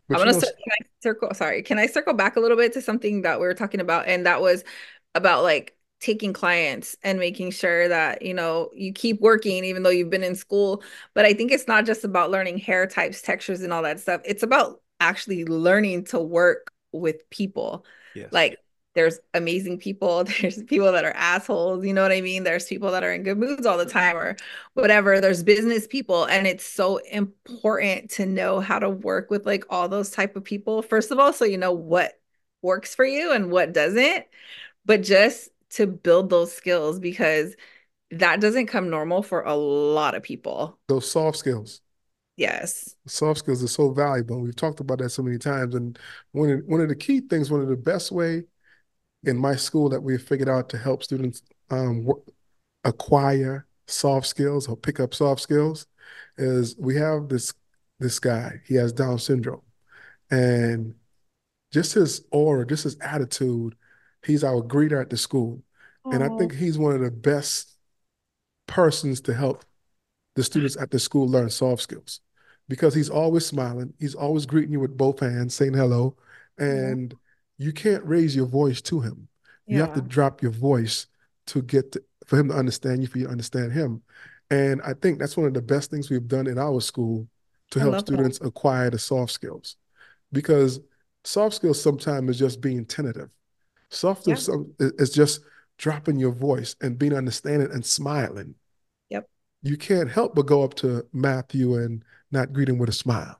But 0.07 0.19
I'm 0.19 0.19
gonna 0.21 0.33
know, 0.33 0.39
cir- 0.39 0.53
circle. 1.01 1.33
Sorry, 1.33 1.63
can 1.63 1.79
I 1.79 1.87
circle 1.87 2.13
back 2.13 2.35
a 2.35 2.39
little 2.39 2.57
bit 2.57 2.73
to 2.73 2.81
something 2.81 3.23
that 3.23 3.39
we 3.39 3.45
were 3.47 3.53
talking 3.53 3.79
about, 3.79 4.07
and 4.07 4.25
that 4.25 4.41
was 4.41 4.63
about 5.15 5.43
like 5.43 5.75
taking 5.99 6.33
clients 6.33 6.95
and 7.03 7.19
making 7.19 7.51
sure 7.51 7.87
that 7.87 8.21
you 8.21 8.33
know 8.33 8.69
you 8.73 8.93
keep 8.93 9.21
working 9.21 9.63
even 9.65 9.83
though 9.83 9.89
you've 9.89 10.09
been 10.09 10.23
in 10.23 10.35
school. 10.35 10.83
But 11.13 11.25
I 11.25 11.33
think 11.33 11.51
it's 11.51 11.67
not 11.67 11.85
just 11.85 12.03
about 12.03 12.31
learning 12.31 12.59
hair 12.59 12.87
types, 12.87 13.21
textures, 13.21 13.61
and 13.61 13.73
all 13.73 13.83
that 13.83 13.99
stuff. 13.99 14.21
It's 14.25 14.43
about 14.43 14.81
actually 14.99 15.45
learning 15.45 16.05
to 16.05 16.19
work 16.19 16.71
with 16.91 17.29
people. 17.29 17.85
Yes. 18.13 18.31
Like 18.31 18.57
there's 18.93 19.19
amazing 19.33 19.77
people, 19.77 20.23
there's 20.41 20.63
people 20.63 20.91
that 20.91 21.05
are 21.05 21.11
assholes, 21.11 21.85
you 21.85 21.93
know 21.93 22.01
what 22.01 22.11
I 22.11 22.21
mean? 22.21 22.43
There's 22.43 22.65
people 22.65 22.91
that 22.91 23.03
are 23.03 23.13
in 23.13 23.23
good 23.23 23.37
moods 23.37 23.65
all 23.65 23.77
the 23.77 23.85
time 23.85 24.15
or 24.17 24.35
whatever. 24.73 25.19
There's 25.21 25.43
business 25.43 25.85
people 25.85 26.25
and 26.25 26.47
it's 26.47 26.65
so 26.65 26.97
important 27.11 28.09
to 28.11 28.25
know 28.25 28.59
how 28.59 28.79
to 28.79 28.89
work 28.89 29.29
with 29.29 29.45
like 29.45 29.65
all 29.69 29.87
those 29.89 30.09
type 30.09 30.35
of 30.35 30.43
people. 30.43 30.81
First 30.81 31.11
of 31.11 31.19
all, 31.19 31.33
so 31.33 31.45
you 31.45 31.57
know 31.57 31.73
what 31.73 32.19
works 32.61 32.95
for 32.95 33.05
you 33.05 33.31
and 33.31 33.51
what 33.51 33.73
doesn't, 33.73 34.25
but 34.85 35.03
just 35.03 35.49
to 35.75 35.87
build 35.87 36.29
those 36.29 36.51
skills 36.51 36.99
because 36.99 37.55
that 38.11 38.39
doesn't 38.39 38.67
come 38.67 38.89
normal 38.89 39.21
for 39.23 39.41
a 39.41 39.55
lot 39.55 40.15
of 40.15 40.23
people. 40.23 40.77
those 40.87 41.09
soft 41.09 41.37
skills. 41.37 41.81
Yes. 42.37 42.95
Soft 43.07 43.39
skills 43.39 43.63
are 43.63 43.67
so 43.67 43.91
valuable. 43.91 44.41
We've 44.41 44.55
talked 44.55 44.81
about 44.81 44.99
that 44.99 45.09
so 45.09 45.23
many 45.23 45.37
times. 45.37 45.73
And 45.73 45.97
one 46.33 46.49
of, 46.49 46.61
one 46.65 46.81
of 46.81 46.89
the 46.89 46.95
key 46.95 47.21
things, 47.21 47.49
one 47.49 47.61
of 47.61 47.69
the 47.69 47.77
best 47.77 48.11
way 48.11 48.43
in 49.23 49.37
my 49.37 49.55
school 49.55 49.89
that 49.89 50.01
we 50.01 50.17
figured 50.17 50.49
out 50.49 50.69
to 50.69 50.77
help 50.77 51.01
students 51.03 51.41
um, 51.69 52.07
acquire 52.83 53.67
soft 53.87 54.27
skills 54.27 54.67
or 54.67 54.75
pick 54.75 54.99
up 54.99 55.13
soft 55.13 55.41
skills 55.41 55.87
is 56.37 56.75
we 56.77 56.95
have 56.95 57.29
this 57.29 57.53
this 57.99 58.19
guy. 58.19 58.61
He 58.65 58.75
has 58.75 58.91
Down 58.91 59.17
syndrome, 59.17 59.61
and 60.29 60.95
just 61.71 61.93
his 61.93 62.25
aura, 62.31 62.67
just 62.67 62.83
his 62.83 62.97
attitude. 62.99 63.75
He's 64.25 64.43
our 64.43 64.61
greeter 64.61 64.99
at 65.01 65.09
the 65.09 65.17
school, 65.17 65.61
and 66.11 66.23
I 66.23 66.29
think 66.37 66.53
he's 66.53 66.77
one 66.77 66.93
of 66.93 67.01
the 67.01 67.11
best 67.11 67.71
persons 68.67 69.21
to 69.21 69.33
help 69.33 69.63
the 70.35 70.43
students 70.43 70.75
at 70.77 70.91
the 70.91 70.99
school 70.99 71.27
learn 71.27 71.49
soft 71.49 71.81
skills 71.81 72.21
because 72.67 72.93
he's 72.93 73.09
always 73.09 73.45
smiling. 73.45 73.93
He's 73.99 74.15
always 74.15 74.45
greeting 74.45 74.71
you 74.73 74.79
with 74.79 74.97
both 74.97 75.19
hands, 75.19 75.53
saying 75.53 75.73
hello, 75.73 76.15
and 76.57 77.13
you 77.57 77.71
can't 77.71 78.03
raise 78.05 78.35
your 78.35 78.47
voice 78.47 78.81
to 78.83 78.99
him. 78.99 79.27
You 79.67 79.79
have 79.81 79.93
to 79.93 80.01
drop 80.01 80.41
your 80.41 80.51
voice 80.51 81.07
to 81.47 81.61
get 81.61 81.91
to, 81.93 82.03
for 82.25 82.37
him 82.39 82.49
to 82.49 82.55
understand 82.55 83.01
you, 83.01 83.07
for 83.07 83.17
you 83.17 83.25
to 83.25 83.31
understand 83.31 83.71
him. 83.71 84.01
And 84.49 84.81
I 84.83 84.93
think 84.93 85.19
that's 85.19 85.37
one 85.37 85.47
of 85.47 85.53
the 85.53 85.61
best 85.61 85.89
things 85.89 86.09
we've 86.09 86.27
done 86.27 86.47
in 86.47 86.57
our 86.57 86.81
school 86.81 87.27
to 87.71 87.79
I 87.79 87.83
help 87.83 87.93
love 87.93 88.05
that. 88.05 88.13
students 88.13 88.39
acquire 88.41 88.89
the 88.89 88.99
soft 88.99 89.31
skills. 89.31 89.77
Because 90.31 90.79
soft 91.23 91.55
skills 91.55 91.81
sometimes 91.81 92.29
is 92.31 92.39
just 92.39 92.61
being 92.61 92.85
tentative. 92.85 93.29
Soft 93.89 94.27
Yeah. 94.27 94.35
is 94.79 95.11
just 95.11 95.41
dropping 95.77 96.17
your 96.17 96.31
voice 96.31 96.75
and 96.81 96.97
being 96.97 97.13
understanding 97.13 97.69
and 97.71 97.85
smiling. 97.85 98.55
Yep. 99.09 99.29
You 99.61 99.77
can't 99.77 100.09
help 100.09 100.35
but 100.35 100.45
go 100.45 100.63
up 100.63 100.73
to 100.75 101.05
Matthew 101.13 101.75
and 101.75 102.03
not 102.31 102.53
greet 102.53 102.69
him 102.69 102.77
with 102.77 102.89
a 102.89 102.93
smile 102.93 103.39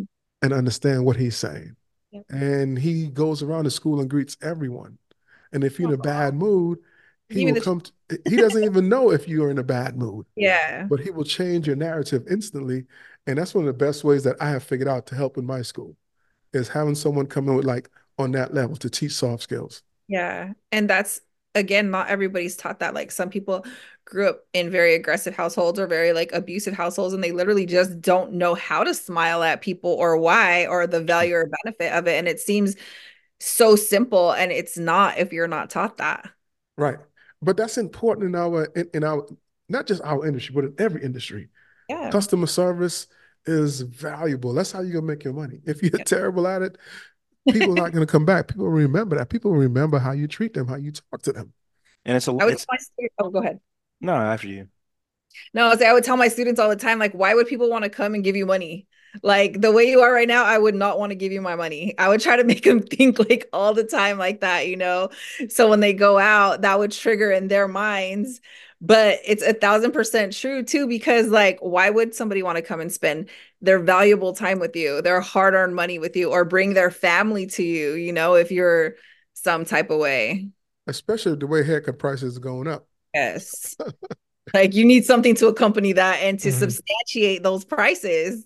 Mhm. 0.00 0.06
and 0.42 0.52
understand 0.52 1.04
what 1.04 1.16
he's 1.16 1.36
saying. 1.36 1.76
Yep. 2.12 2.24
And 2.28 2.78
he 2.78 3.06
goes 3.08 3.42
around 3.42 3.64
the 3.64 3.70
school 3.70 4.00
and 4.00 4.10
greets 4.10 4.36
everyone. 4.42 4.98
And 5.52 5.64
if 5.64 5.78
you're 5.78 5.88
in 5.92 5.94
a 5.98 6.02
bad 6.02 6.34
mood, 6.34 6.78
he 7.28 7.44
me 7.44 7.52
will 7.52 7.54
the- 7.60 7.64
come. 7.64 7.80
To, 7.80 7.92
he 8.28 8.36
doesn't 8.36 8.64
even 8.64 8.88
know 8.88 9.10
if 9.12 9.28
you're 9.28 9.50
in 9.50 9.58
a 9.58 9.62
bad 9.64 9.96
mood, 9.96 10.26
Yeah. 10.36 10.86
but 10.88 11.00
he 11.00 11.10
will 11.10 11.24
change 11.24 11.66
your 11.66 11.76
narrative 11.76 12.26
instantly. 12.28 12.86
And 13.26 13.38
that's 13.38 13.54
one 13.54 13.66
of 13.66 13.66
the 13.66 13.84
best 13.84 14.02
ways 14.04 14.24
that 14.24 14.36
I 14.40 14.50
have 14.50 14.62
figured 14.64 14.88
out 14.88 15.06
to 15.06 15.14
help 15.14 15.38
in 15.38 15.46
my 15.46 15.62
school 15.62 15.96
is 16.52 16.68
having 16.68 16.94
someone 16.96 17.26
come 17.26 17.48
in 17.48 17.54
with 17.54 17.64
like 17.64 17.88
on 18.20 18.32
that 18.32 18.54
level 18.54 18.76
to 18.76 18.90
teach 18.90 19.12
soft 19.12 19.42
skills. 19.42 19.82
Yeah. 20.08 20.52
And 20.72 20.88
that's 20.88 21.20
again, 21.54 21.90
not 21.90 22.08
everybody's 22.08 22.56
taught 22.56 22.80
that. 22.80 22.94
Like 22.94 23.10
some 23.10 23.30
people 23.30 23.64
grew 24.04 24.28
up 24.30 24.40
in 24.52 24.70
very 24.70 24.94
aggressive 24.94 25.34
households 25.34 25.78
or 25.78 25.86
very 25.86 26.12
like 26.12 26.32
abusive 26.32 26.74
households, 26.74 27.14
and 27.14 27.22
they 27.22 27.32
literally 27.32 27.66
just 27.66 28.00
don't 28.00 28.32
know 28.34 28.54
how 28.54 28.84
to 28.84 28.94
smile 28.94 29.42
at 29.42 29.60
people 29.60 29.90
or 29.92 30.16
why 30.16 30.66
or 30.66 30.86
the 30.86 31.00
value 31.02 31.34
or 31.34 31.50
benefit 31.64 31.92
of 31.92 32.06
it. 32.08 32.18
And 32.18 32.28
it 32.28 32.40
seems 32.40 32.76
so 33.40 33.76
simple, 33.76 34.32
and 34.32 34.52
it's 34.52 34.78
not 34.78 35.18
if 35.18 35.32
you're 35.32 35.48
not 35.48 35.70
taught 35.70 35.98
that. 35.98 36.30
Right. 36.76 36.98
But 37.42 37.56
that's 37.56 37.78
important 37.78 38.26
in 38.26 38.34
our 38.34 38.64
in, 38.76 38.90
in 38.94 39.04
our 39.04 39.26
not 39.68 39.86
just 39.86 40.02
our 40.02 40.26
industry, 40.26 40.54
but 40.54 40.64
in 40.64 40.74
every 40.78 41.02
industry. 41.02 41.48
Yeah. 41.88 42.10
Customer 42.10 42.46
service 42.46 43.06
is 43.46 43.80
valuable. 43.82 44.52
That's 44.54 44.72
how 44.72 44.80
you're 44.82 44.94
gonna 44.94 45.06
make 45.06 45.24
your 45.24 45.32
money. 45.34 45.60
If 45.64 45.82
you're 45.82 45.92
Yeah. 45.96 46.04
terrible 46.04 46.46
at 46.46 46.62
it, 46.62 46.78
people 47.52 47.72
are 47.72 47.76
not 47.76 47.92
gonna 47.92 48.06
come 48.06 48.24
back. 48.24 48.48
People 48.48 48.68
remember 48.68 49.16
that. 49.16 49.28
People 49.30 49.52
remember 49.52 49.98
how 49.98 50.12
you 50.12 50.28
treat 50.28 50.54
them, 50.54 50.68
how 50.68 50.76
you 50.76 50.92
talk 50.92 51.22
to 51.22 51.32
them. 51.32 51.52
And 52.04 52.16
it's 52.16 52.28
a 52.28 52.32
I 52.32 52.44
would 52.44 52.54
it's 52.54 52.66
my 52.70 52.76
students, 52.78 53.14
oh, 53.18 53.30
go 53.30 53.40
ahead. 53.40 53.60
no 54.00 54.12
after 54.14 54.48
you. 54.48 54.68
No, 55.54 55.66
I 55.66 55.68
was- 55.70 55.82
I 55.82 55.92
would 55.92 56.04
tell 56.04 56.16
my 56.16 56.28
students 56.28 56.60
all 56.60 56.68
the 56.68 56.76
time, 56.76 56.98
like, 56.98 57.12
why 57.12 57.34
would 57.34 57.46
people 57.46 57.70
want 57.70 57.84
to 57.84 57.90
come 57.90 58.14
and 58.14 58.24
give 58.24 58.36
you 58.36 58.46
money? 58.46 58.86
Like 59.24 59.60
the 59.60 59.72
way 59.72 59.84
you 59.90 60.00
are 60.02 60.12
right 60.12 60.28
now, 60.28 60.44
I 60.44 60.56
would 60.56 60.74
not 60.76 60.98
want 61.00 61.10
to 61.10 61.16
give 61.16 61.32
you 61.32 61.40
my 61.40 61.56
money. 61.56 61.94
I 61.98 62.08
would 62.08 62.20
try 62.20 62.36
to 62.36 62.44
make 62.44 62.62
them 62.62 62.80
think 62.86 63.18
like 63.18 63.48
all 63.52 63.74
the 63.74 63.82
time 63.84 64.18
like 64.18 64.40
that, 64.40 64.68
you 64.68 64.76
know? 64.76 65.10
So 65.48 65.68
when 65.68 65.80
they 65.80 65.92
go 65.92 66.16
out, 66.18 66.62
that 66.62 66.78
would 66.78 66.92
trigger 66.92 67.30
in 67.32 67.48
their 67.48 67.66
minds. 67.66 68.40
But 68.80 69.18
it's 69.26 69.42
a 69.42 69.52
thousand 69.52 69.92
percent 69.92 70.32
true 70.32 70.62
too, 70.62 70.86
because 70.86 71.26
like, 71.28 71.58
why 71.60 71.90
would 71.90 72.14
somebody 72.14 72.42
want 72.44 72.56
to 72.56 72.62
come 72.62 72.80
and 72.80 72.92
spend 72.92 73.28
their 73.60 73.78
valuable 73.78 74.32
time 74.32 74.58
with 74.58 74.74
you, 74.74 75.02
their 75.02 75.20
hard-earned 75.20 75.74
money 75.74 75.98
with 75.98 76.16
you, 76.16 76.30
or 76.30 76.44
bring 76.44 76.74
their 76.74 76.90
family 76.90 77.46
to 77.46 77.62
you, 77.62 77.92
you 77.92 78.12
know, 78.12 78.34
if 78.34 78.50
you're 78.50 78.94
some 79.34 79.64
type 79.64 79.90
of 79.90 79.98
way? 79.98 80.48
Especially 80.86 81.36
the 81.36 81.46
way 81.46 81.62
haircut 81.62 81.98
prices 81.98 82.36
are 82.36 82.40
going 82.40 82.66
up. 82.66 82.88
Yes. 83.14 83.76
Like 84.54 84.74
you 84.74 84.84
need 84.84 85.04
something 85.04 85.34
to 85.36 85.48
accompany 85.48 85.92
that 85.92 86.16
and 86.16 86.38
to 86.40 86.48
Mhm. 86.48 86.52
substantiate 86.52 87.42
those 87.42 87.64
prices. 87.64 88.44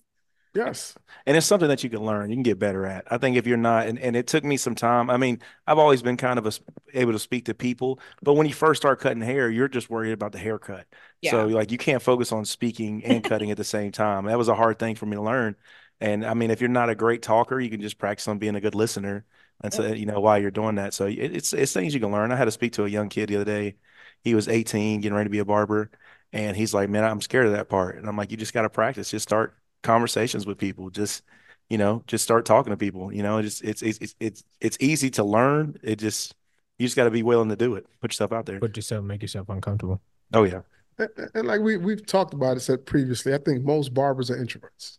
Yes. 0.54 0.94
And 1.26 1.36
it's 1.36 1.46
something 1.46 1.68
that 1.68 1.82
you 1.82 1.90
can 1.90 2.04
learn, 2.04 2.30
you 2.30 2.36
can 2.36 2.44
get 2.44 2.60
better 2.60 2.86
at. 2.86 3.10
I 3.10 3.18
think 3.18 3.36
if 3.36 3.44
you're 3.46 3.56
not, 3.56 3.88
and, 3.88 3.98
and 3.98 4.14
it 4.14 4.28
took 4.28 4.44
me 4.44 4.56
some 4.56 4.76
time. 4.76 5.10
I 5.10 5.16
mean, 5.16 5.40
I've 5.66 5.78
always 5.78 6.00
been 6.00 6.16
kind 6.16 6.38
of 6.38 6.46
a, 6.46 6.52
able 6.92 7.12
to 7.12 7.18
speak 7.18 7.46
to 7.46 7.54
people, 7.54 7.98
but 8.22 8.34
when 8.34 8.46
you 8.46 8.54
first 8.54 8.80
start 8.80 9.00
cutting 9.00 9.22
hair, 9.22 9.50
you're 9.50 9.66
just 9.68 9.90
worried 9.90 10.12
about 10.12 10.30
the 10.30 10.38
haircut. 10.38 10.86
Yeah. 11.22 11.32
So 11.32 11.46
like 11.46 11.72
you 11.72 11.78
can't 11.78 12.02
focus 12.02 12.30
on 12.30 12.44
speaking 12.44 13.04
and 13.04 13.24
cutting 13.28 13.50
at 13.50 13.56
the 13.56 13.64
same 13.64 13.90
time. 13.90 14.26
That 14.26 14.38
was 14.38 14.48
a 14.48 14.54
hard 14.54 14.78
thing 14.78 14.94
for 14.94 15.06
me 15.06 15.16
to 15.16 15.22
learn. 15.22 15.56
And 16.00 16.24
I 16.24 16.34
mean, 16.34 16.50
if 16.52 16.60
you're 16.60 16.68
not 16.68 16.88
a 16.90 16.94
great 16.94 17.22
talker, 17.22 17.58
you 17.58 17.70
can 17.70 17.80
just 17.80 17.98
practice 17.98 18.28
on 18.28 18.38
being 18.38 18.54
a 18.54 18.60
good 18.60 18.74
listener. 18.76 19.24
And 19.62 19.72
so, 19.72 19.86
you 19.86 20.06
know, 20.06 20.20
while 20.20 20.38
you're 20.38 20.50
doing 20.50 20.76
that. 20.76 20.94
So 20.94 21.06
it, 21.06 21.14
it's, 21.14 21.52
it's 21.52 21.72
things 21.72 21.94
you 21.94 22.00
can 22.00 22.12
learn. 22.12 22.30
I 22.30 22.36
had 22.36 22.44
to 22.44 22.50
speak 22.50 22.74
to 22.74 22.84
a 22.84 22.88
young 22.88 23.08
kid 23.08 23.28
the 23.28 23.36
other 23.36 23.44
day. 23.44 23.76
He 24.22 24.34
was 24.34 24.48
18, 24.48 25.00
getting 25.00 25.16
ready 25.16 25.26
to 25.26 25.30
be 25.30 25.38
a 25.38 25.44
barber. 25.44 25.90
And 26.32 26.56
he's 26.56 26.74
like, 26.74 26.90
man, 26.90 27.04
I'm 27.04 27.20
scared 27.20 27.46
of 27.46 27.52
that 27.52 27.68
part. 27.68 27.96
And 27.96 28.08
I'm 28.08 28.16
like, 28.16 28.30
you 28.30 28.36
just 28.36 28.52
got 28.52 28.62
to 28.62 28.70
practice. 28.70 29.10
Just 29.10 29.22
start 29.22 29.56
conversations 29.84 30.46
with 30.46 30.58
people. 30.58 30.90
Just, 30.90 31.22
you 31.70 31.78
know, 31.78 32.02
just 32.08 32.24
start 32.24 32.44
talking 32.44 32.72
to 32.72 32.76
people. 32.76 33.12
You 33.12 33.22
know, 33.22 33.38
it's 33.38 33.60
it's 33.60 33.82
it's 33.82 33.98
it's 34.00 34.14
it's, 34.18 34.44
it's 34.60 34.76
easy 34.80 35.10
to 35.10 35.22
learn. 35.22 35.76
It 35.84 35.96
just 35.96 36.34
you 36.78 36.86
just 36.86 36.96
got 36.96 37.04
to 37.04 37.10
be 37.10 37.22
willing 37.22 37.50
to 37.50 37.56
do 37.56 37.76
it. 37.76 37.86
Put 38.00 38.12
yourself 38.12 38.32
out 38.32 38.46
there. 38.46 38.58
Put 38.58 38.76
yourself, 38.76 39.04
make 39.04 39.22
yourself 39.22 39.48
uncomfortable. 39.48 40.00
Oh 40.32 40.42
yeah. 40.42 40.62
And, 40.98 41.08
and 41.34 41.46
like 41.46 41.60
we 41.60 41.76
we've 41.76 42.04
talked 42.04 42.34
about 42.34 42.56
it 42.56 42.60
said 42.60 42.84
previously, 42.84 43.32
I 43.32 43.38
think 43.38 43.64
most 43.64 43.94
barbers 43.94 44.30
are 44.30 44.36
introverts. 44.36 44.98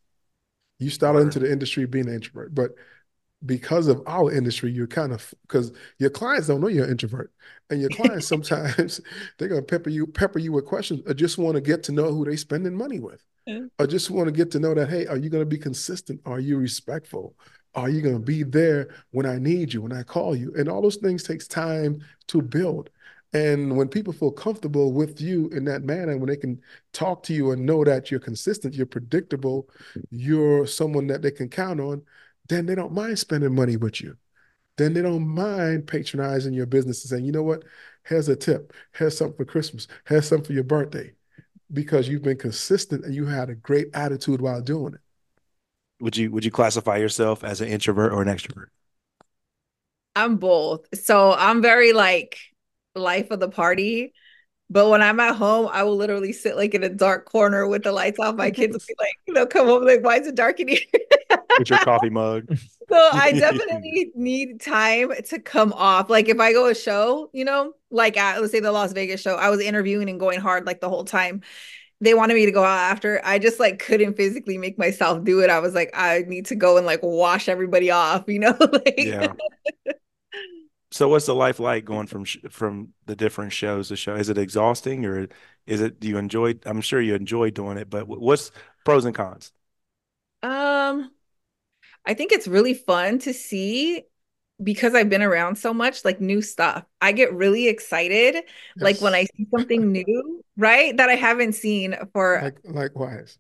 You 0.80 0.90
started 0.90 1.20
into 1.20 1.40
the 1.40 1.52
industry 1.52 1.86
being 1.86 2.08
an 2.08 2.16
introvert, 2.16 2.54
but 2.54 2.72
because 3.46 3.88
of 3.88 4.02
our 4.08 4.32
industry, 4.32 4.72
you're 4.72 4.88
kind 4.88 5.14
of 5.14 5.34
because 5.44 5.72
your 6.00 6.10
clients 6.10 6.48
don't 6.48 6.62
know 6.62 6.68
you're 6.68 6.86
an 6.86 6.92
introvert, 6.92 7.32
and 7.70 7.82
your 7.82 7.90
clients 7.92 8.28
sometimes 8.28 9.02
they're 9.38 9.48
gonna 9.48 9.62
pepper 9.62 9.90
you 9.90 10.08
pepper 10.08 10.40
you 10.40 10.52
with 10.52 10.66
questions, 10.66 11.02
or 11.06 11.14
just 11.14 11.38
want 11.38 11.56
to 11.56 11.62
get 11.62 11.84
to 11.84 11.92
know 11.92 12.12
who 12.12 12.26
they're 12.26 12.38
spending 12.38 12.76
money 12.76 13.00
with, 13.00 13.24
or 13.80 13.88
just 13.88 14.10
want 14.10 14.28
to 14.28 14.32
get 14.32 14.52
to 14.52 14.60
know 14.60 14.74
that 14.74 14.90
hey, 14.90 15.08
are 15.08 15.18
you 15.18 15.30
gonna 15.30 15.46
be 15.46 15.58
consistent? 15.58 16.22
Are 16.26 16.40
you 16.40 16.58
respectful? 16.58 17.36
Are 17.76 17.90
you 17.90 18.02
gonna 18.02 18.20
be 18.20 18.44
there 18.44 18.90
when 19.12 19.26
I 19.26 19.38
need 19.38 19.74
you, 19.74 19.82
when 19.82 19.94
I 19.94 20.04
call 20.04 20.36
you? 20.36 20.54
And 20.58 20.70
all 20.70 20.82
those 20.82 20.96
things 20.98 21.24
takes 21.24 21.48
time 21.48 22.02
to 22.28 22.42
build. 22.42 22.90
And 23.34 23.76
when 23.76 23.90
people 23.90 24.14
feel 24.14 24.32
comfortable 24.32 24.94
with 24.94 25.20
you 25.20 25.50
in 25.50 25.66
that 25.66 25.84
manner, 25.84 26.16
when 26.18 26.30
they 26.30 26.38
can 26.38 26.62
talk 26.94 27.22
to 27.24 27.34
you 27.34 27.52
and 27.52 27.66
know 27.66 27.84
that 27.84 28.10
you're 28.10 28.20
consistent, 28.20 28.74
you're 28.74 28.86
predictable, 28.86 29.70
you're 30.10 30.66
someone 30.66 31.08
that 31.08 31.22
they 31.22 31.32
can 31.32 31.50
count 31.50 31.82
on, 31.82 32.02
then 32.48 32.66
they 32.66 32.76
don't 32.76 32.94
mind 32.94 33.20
spending 33.20 33.56
money 33.56 33.78
with 33.78 34.02
you. 34.02 34.18
Then 34.78 34.94
they 34.94 35.02
don't 35.02 35.28
mind 35.28 35.88
patronizing 35.88 36.54
your 36.54 36.66
business 36.66 37.04
and 37.04 37.10
saying, 37.10 37.26
you 37.26 37.32
know 37.32 37.44
what, 37.44 37.64
here's 38.04 38.28
a 38.28 38.36
tip, 38.36 38.74
here's 38.94 39.18
something 39.18 39.38
for 39.38 39.46
Christmas, 39.46 39.88
here's 40.06 40.28
something 40.28 40.48
for 40.48 40.54
your 40.54 40.64
birthday, 40.64 41.14
because 41.72 42.10
you've 42.10 42.24
been 42.24 42.38
consistent 42.38 43.06
and 43.06 43.16
you 43.16 43.26
had 43.26 43.50
a 43.50 43.56
great 43.56 43.88
attitude 43.94 44.42
while 44.42 44.62
doing 44.62 44.94
it. 44.94 45.00
Would 46.02 46.18
you 46.18 46.30
would 46.32 46.44
you 46.44 46.52
classify 46.52 46.98
yourself 46.98 47.44
as 47.44 47.62
an 47.62 47.70
introvert 47.70 48.12
or 48.12 48.22
an 48.22 48.28
extrovert? 48.28 48.68
I'm 50.16 50.38
both. 50.38 50.88
So 50.98 51.34
I'm 51.34 51.62
very 51.62 51.94
like 51.94 52.38
life 52.96 53.32
of 53.32 53.40
the 53.40 53.50
party. 53.50 54.14
But 54.70 54.90
when 54.90 55.02
I'm 55.02 55.20
at 55.20 55.36
home, 55.36 55.70
I 55.72 55.84
will 55.84 55.96
literally 55.96 56.34
sit 56.34 56.56
like 56.56 56.74
in 56.74 56.84
a 56.84 56.90
dark 56.90 57.26
corner 57.26 57.68
with 57.68 57.84
the 57.84 57.92
lights 57.92 58.20
off. 58.20 58.36
My 58.36 58.52
kids 58.52 58.74
will 58.74 58.82
be 58.88 58.96
like, 59.00 59.14
you 59.28 59.34
know, 59.34 59.46
come 59.46 59.68
home 59.68 59.86
like, 59.86 60.04
why 60.04 60.18
is 60.18 60.28
it 60.28 60.36
dark 60.36 60.60
in 60.60 60.70
here? 60.70 60.80
With 61.58 61.70
your 61.70 61.80
coffee 61.80 62.10
mug. 62.10 62.48
So 62.90 63.12
I 63.14 63.32
definitely 63.34 64.12
need 64.16 64.62
time 64.62 65.12
to 65.30 65.40
come 65.40 65.74
off. 65.74 66.10
Like 66.10 66.30
if 66.30 66.40
I 66.40 66.54
go 66.54 66.68
a 66.68 66.76
show, 66.76 67.30
you 67.34 67.44
know, 67.46 67.74
like 67.90 68.16
at 68.18 68.40
let's 68.42 68.52
say 68.52 68.60
the 68.60 68.72
Las 68.72 68.94
Vegas 68.94 69.22
show, 69.22 69.36
I 69.36 69.50
was 69.50 69.60
interviewing 69.60 70.10
and 70.10 70.20
going 70.20 70.40
hard 70.40 70.66
like 70.66 70.82
the 70.82 70.90
whole 70.90 71.04
time. 71.06 71.42
They 72.02 72.14
wanted 72.14 72.36
me 72.36 72.46
to 72.46 72.52
go 72.52 72.64
out 72.64 72.92
after. 72.92 73.22
I 73.24 73.40
just 73.40 73.60
like 73.60 73.80
couldn't 73.80 74.16
physically 74.18 74.58
make 74.58 74.78
myself 74.78 75.24
do 75.24 75.42
it. 75.42 75.50
I 75.50 75.60
was 75.60 75.74
like, 75.74 75.92
I 75.94 76.26
need 76.28 76.48
to 76.48 76.56
go 76.56 76.78
and 76.78 76.86
like 76.86 77.02
wash 77.02 77.50
everybody 77.50 77.90
off, 77.92 78.26
you 78.28 78.40
know? 78.40 78.56
like 78.74 78.96
Yeah. 78.98 79.34
So 80.96 81.10
what's 81.10 81.26
the 81.26 81.36
life 81.36 81.60
like 81.60 81.84
going 81.84 82.08
from 82.08 82.24
sh 82.24 82.38
from 82.50 82.94
the 83.06 83.18
different 83.18 83.52
shows 83.52 83.90
to 83.90 83.98
show? 83.98 84.16
Is 84.16 84.30
it 84.30 84.38
exhausting 84.38 85.06
or 85.06 85.28
is 85.68 85.82
it 85.82 86.00
do 86.00 86.08
you 86.08 86.18
enjoy 86.18 86.56
I'm 86.66 86.80
sure 86.80 87.02
you 87.02 87.16
enjoy 87.16 87.50
doing 87.52 87.78
it, 87.78 87.90
but 87.90 88.08
what's 88.08 88.52
pros 88.86 89.04
and 89.04 89.14
cons? 89.14 89.52
Um, 90.44 91.12
I 92.06 92.14
think 92.16 92.32
it's 92.32 92.48
really 92.48 92.74
fun 92.74 93.20
to 93.20 93.34
see 93.34 94.04
because 94.64 94.96
I've 94.96 95.10
been 95.10 95.24
around 95.24 95.58
so 95.58 95.74
much, 95.74 96.06
like 96.06 96.22
new 96.22 96.42
stuff. 96.42 96.86
I 97.02 97.14
get 97.14 97.34
really 97.34 97.68
excited, 97.70 98.38
like 98.82 99.02
when 99.02 99.16
I 99.16 99.26
see 99.26 99.48
something 99.52 99.92
new, 99.92 100.44
right? 100.58 100.96
That 100.98 101.10
I 101.10 101.16
haven't 101.16 101.54
seen 101.56 101.96
for 102.14 102.38
Like 102.40 102.60
likewise. 102.64 103.40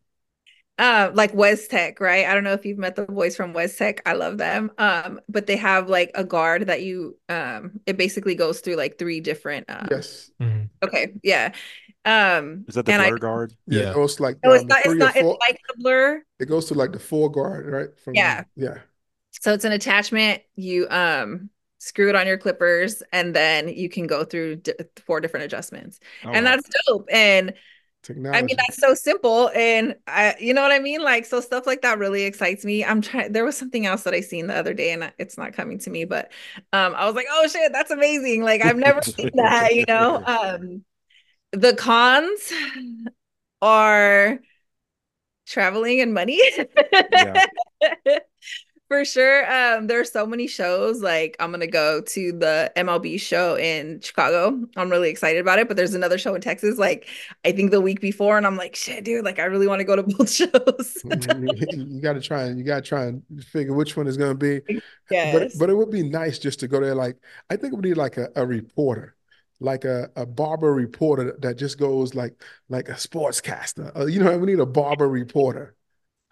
Uh 0.77 1.11
like 1.13 1.33
Wes 1.33 1.67
Tech, 1.67 1.99
right? 1.99 2.25
I 2.25 2.33
don't 2.33 2.43
know 2.43 2.53
if 2.53 2.65
you've 2.65 2.77
met 2.77 2.95
the 2.95 3.05
boys 3.05 3.35
from 3.35 3.53
Wes 3.53 3.77
Tech. 3.77 4.01
I 4.05 4.13
love 4.13 4.37
them. 4.37 4.71
Um, 4.77 5.21
but 5.29 5.47
they 5.47 5.55
have 5.57 5.89
like 5.89 6.11
a 6.15 6.23
guard 6.23 6.67
that 6.67 6.83
you 6.83 7.17
um 7.29 7.79
it 7.85 7.97
basically 7.97 8.35
goes 8.35 8.59
through 8.61 8.75
like 8.75 8.97
three 8.99 9.21
different 9.21 9.69
um 9.69 9.89
Yes. 9.89 10.31
Mhm. 10.39 10.69
okay, 10.83 11.13
yeah. 11.23 11.53
Um 12.05 12.67
Is 12.67 12.75
that 12.75 12.85
the 12.85 12.93
and 12.93 13.01
I 13.01 13.11
guard? 13.19 13.55
Yeah, 13.67 13.81
Yeah. 13.81 13.83
it 13.83 13.91
goes 13.91 14.19
like 14.19 14.37
no, 14.43 14.53
it's 14.53 14.65
um, 14.65 14.67
the 14.67 14.75
not 14.75 14.85
it's 14.85 14.95
three 14.95 15.03
or 15.03 15.11
not 15.13 15.15
it's 15.17 15.35
like 15.41 15.59
the 15.69 15.75
blur. 15.83 16.23
It 16.39 16.45
goes 16.47 16.65
to 16.67 16.73
like 16.73 16.91
the 16.91 16.99
four 16.99 17.29
guard, 17.31 17.65
right? 17.67 17.97
From 17.99 18.15
Yeah. 18.15 18.43
yeah. 18.55 18.79
So 19.31 19.53
it's 19.53 19.65
an 19.65 19.71
attachment. 19.73 20.43
You 20.55 20.87
um 20.89 21.49
screw 21.79 22.09
it 22.09 22.15
on 22.15 22.27
your 22.27 22.37
clippers, 22.37 23.03
and 23.13 23.35
then 23.35 23.69
you 23.69 23.89
can 23.89 24.07
go 24.07 24.23
through 24.25 24.57
d 24.57 24.73
four 25.05 25.21
different 25.21 25.45
adjustments. 25.45 25.99
Oh, 26.23 26.33
And 26.33 26.45
wow. 26.45 26.47
that's 26.47 26.69
dope. 26.87 27.07
And 27.11 27.53
I 28.09 28.41
mean, 28.41 28.55
that's 28.57 28.79
so 28.79 28.93
simple. 28.93 29.49
And 29.55 29.95
I, 30.07 30.35
you 30.39 30.53
know 30.53 30.61
what 30.61 30.71
I 30.71 30.79
mean? 30.79 31.01
Like, 31.01 31.25
so 31.25 31.41
stuff 31.41 31.65
like 31.65 31.81
that 31.81 31.99
really 31.99 32.23
excites 32.23 32.65
me. 32.65 32.83
I'm 32.83 33.01
trying, 33.01 33.31
there 33.31 33.45
was 33.45 33.57
something 33.57 33.85
else 33.85 34.03
that 34.03 34.13
I 34.13 34.21
seen 34.21 34.47
the 34.47 34.55
other 34.55 34.73
day, 34.73 34.91
and 34.91 35.11
it's 35.17 35.37
not 35.37 35.53
coming 35.53 35.79
to 35.79 35.89
me, 35.89 36.05
but 36.05 36.31
um, 36.73 36.95
I 36.95 37.05
was 37.05 37.15
like, 37.15 37.27
oh 37.29 37.47
shit, 37.47 37.71
that's 37.71 37.91
amazing. 37.91 38.43
Like, 38.43 38.63
I've 38.63 38.77
never 38.77 39.01
seen 39.03 39.31
that, 39.35 39.75
you 39.75 39.85
know? 39.87 40.23
Um, 40.25 40.83
the 41.51 41.73
cons, 41.75 42.51
are 43.61 44.39
traveling 45.47 46.01
and 46.01 46.13
money. 46.13 46.39
Yeah. 46.91 47.45
For 48.87 49.03
sure. 49.03 49.51
Um, 49.51 49.87
there's 49.87 50.11
so 50.11 50.27
many 50.27 50.45
shows. 50.45 51.01
Like 51.01 51.35
I'm 51.39 51.49
gonna 51.49 51.65
go 51.65 52.01
to 52.01 52.31
the 52.31 52.71
MLB 52.75 53.19
show 53.19 53.57
in 53.57 53.99
Chicago. 54.01 54.63
I'm 54.75 54.91
really 54.91 55.09
excited 55.09 55.39
about 55.39 55.57
it. 55.57 55.67
But 55.67 55.75
there's 55.75 55.95
another 55.95 56.19
show 56.19 56.35
in 56.35 56.41
Texas, 56.41 56.77
like 56.77 57.07
I 57.43 57.51
think 57.51 57.71
the 57.71 57.81
week 57.81 57.99
before, 57.99 58.37
and 58.37 58.45
I'm 58.45 58.57
like, 58.57 58.75
shit, 58.75 59.03
dude, 59.03 59.25
like 59.25 59.39
I 59.39 59.45
really 59.45 59.67
want 59.67 59.79
to 59.79 59.85
go 59.85 59.95
to 59.95 60.03
both 60.17 60.31
shows. 60.31 60.97
you 61.03 61.99
got 61.99 62.13
to 62.13 62.21
try 62.21 62.43
and 62.43 62.59
you 62.59 62.63
got 62.63 62.75
to 62.75 62.81
try 62.83 63.05
and 63.05 63.23
figure 63.45 63.73
which 63.73 63.97
one 63.97 64.05
is 64.07 64.17
going 64.17 64.37
to 64.37 64.37
be. 64.37 64.61
But 65.31 65.49
Yes. 65.49 65.55
but 65.57 65.69
it 65.69 65.75
would 65.75 65.91
be 65.91 66.03
nice 66.07 66.37
just 66.39 66.59
to 66.59 66.67
go 66.67 66.79
there. 66.79 66.95
Like 66.95 67.17
I 67.49 67.55
think 67.55 67.73
we 67.73 67.89
need 67.89 67.97
like 67.97 68.17
a, 68.17 68.29
a 68.35 68.45
reporter, 68.45 69.15
like 69.59 69.85
a, 69.85 70.09
a 70.15 70.25
barber 70.27 70.73
reporter 70.73 71.35
that 71.41 71.57
just 71.57 71.79
goes 71.79 72.13
like 72.13 72.39
like 72.69 72.89
a 72.89 72.93
sportscaster. 72.93 73.95
Uh, 73.97 74.05
you 74.05 74.19
know, 74.23 74.37
we 74.37 74.45
need 74.47 74.59
a 74.59 74.65
barber 74.65 75.09
reporter. 75.09 75.75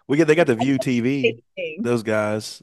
We 0.08 0.16
get 0.16 0.26
they 0.26 0.34
got 0.34 0.46
the 0.46 0.54
View 0.56 0.78
TV, 0.78 1.42
those 1.80 2.02
guys. 2.02 2.62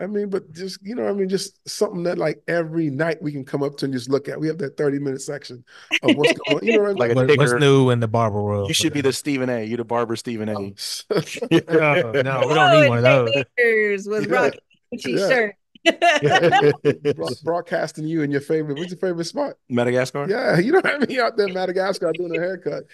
I 0.00 0.06
mean, 0.06 0.30
but 0.30 0.52
just 0.52 0.78
you 0.80 0.94
know, 0.94 1.08
I 1.08 1.12
mean, 1.12 1.28
just 1.28 1.58
something 1.68 2.04
that 2.04 2.18
like 2.18 2.40
every 2.46 2.88
night 2.88 3.20
we 3.20 3.32
can 3.32 3.44
come 3.44 3.64
up 3.64 3.76
to 3.78 3.84
and 3.86 3.92
just 3.92 4.08
look 4.08 4.28
at. 4.28 4.38
We 4.38 4.46
have 4.46 4.58
that 4.58 4.76
30 4.76 5.00
minute 5.00 5.20
section 5.20 5.64
of 6.02 6.16
what's 6.16 6.38
going 6.48 6.58
on. 6.60 6.64
You 6.66 6.76
know 6.76 6.82
what 6.82 6.90
I 6.90 6.92
Like 6.92 7.08
mean? 7.16 7.18
a 7.18 7.26
What- 7.26 7.38
what's 7.38 7.52
new 7.54 7.90
in 7.90 7.98
the 8.00 8.06
barber 8.08 8.40
world? 8.40 8.68
You 8.68 8.74
should 8.74 8.92
be 8.92 9.00
the 9.00 9.12
Stephen 9.12 9.50
A. 9.50 9.64
You 9.64 9.76
the 9.76 9.84
barber 9.84 10.14
Stephen 10.14 10.48
A. 10.48 10.54
Oh, 10.54 10.72
No, 11.50 12.12
no, 12.12 12.46
we 12.46 12.54
don't 12.54 12.80
need 12.80 12.88
one 12.88 12.98
of 12.98 13.04
those. 13.04 13.34
Lakers 13.58 14.06
was 14.08 14.26
Yeah. 14.26 14.32
rocking 14.34 14.60
Gucci 14.94 15.18
Yeah. 15.18 15.28
shirt. 15.28 15.54
Broadcasting 17.44 18.06
you 18.06 18.22
and 18.22 18.30
your 18.32 18.40
favorite. 18.40 18.78
What's 18.78 18.90
your 18.90 18.98
favorite 18.98 19.24
spot? 19.24 19.54
Madagascar. 19.68 20.26
Yeah, 20.28 20.58
you 20.58 20.72
know 20.72 20.78
what 20.80 20.94
I 20.94 20.98
mean? 21.06 21.18
Out 21.20 21.36
there 21.36 21.48
in 21.48 21.54
Madagascar 21.54 22.12
doing 22.12 22.36
a 22.36 22.40
haircut. 22.40 22.84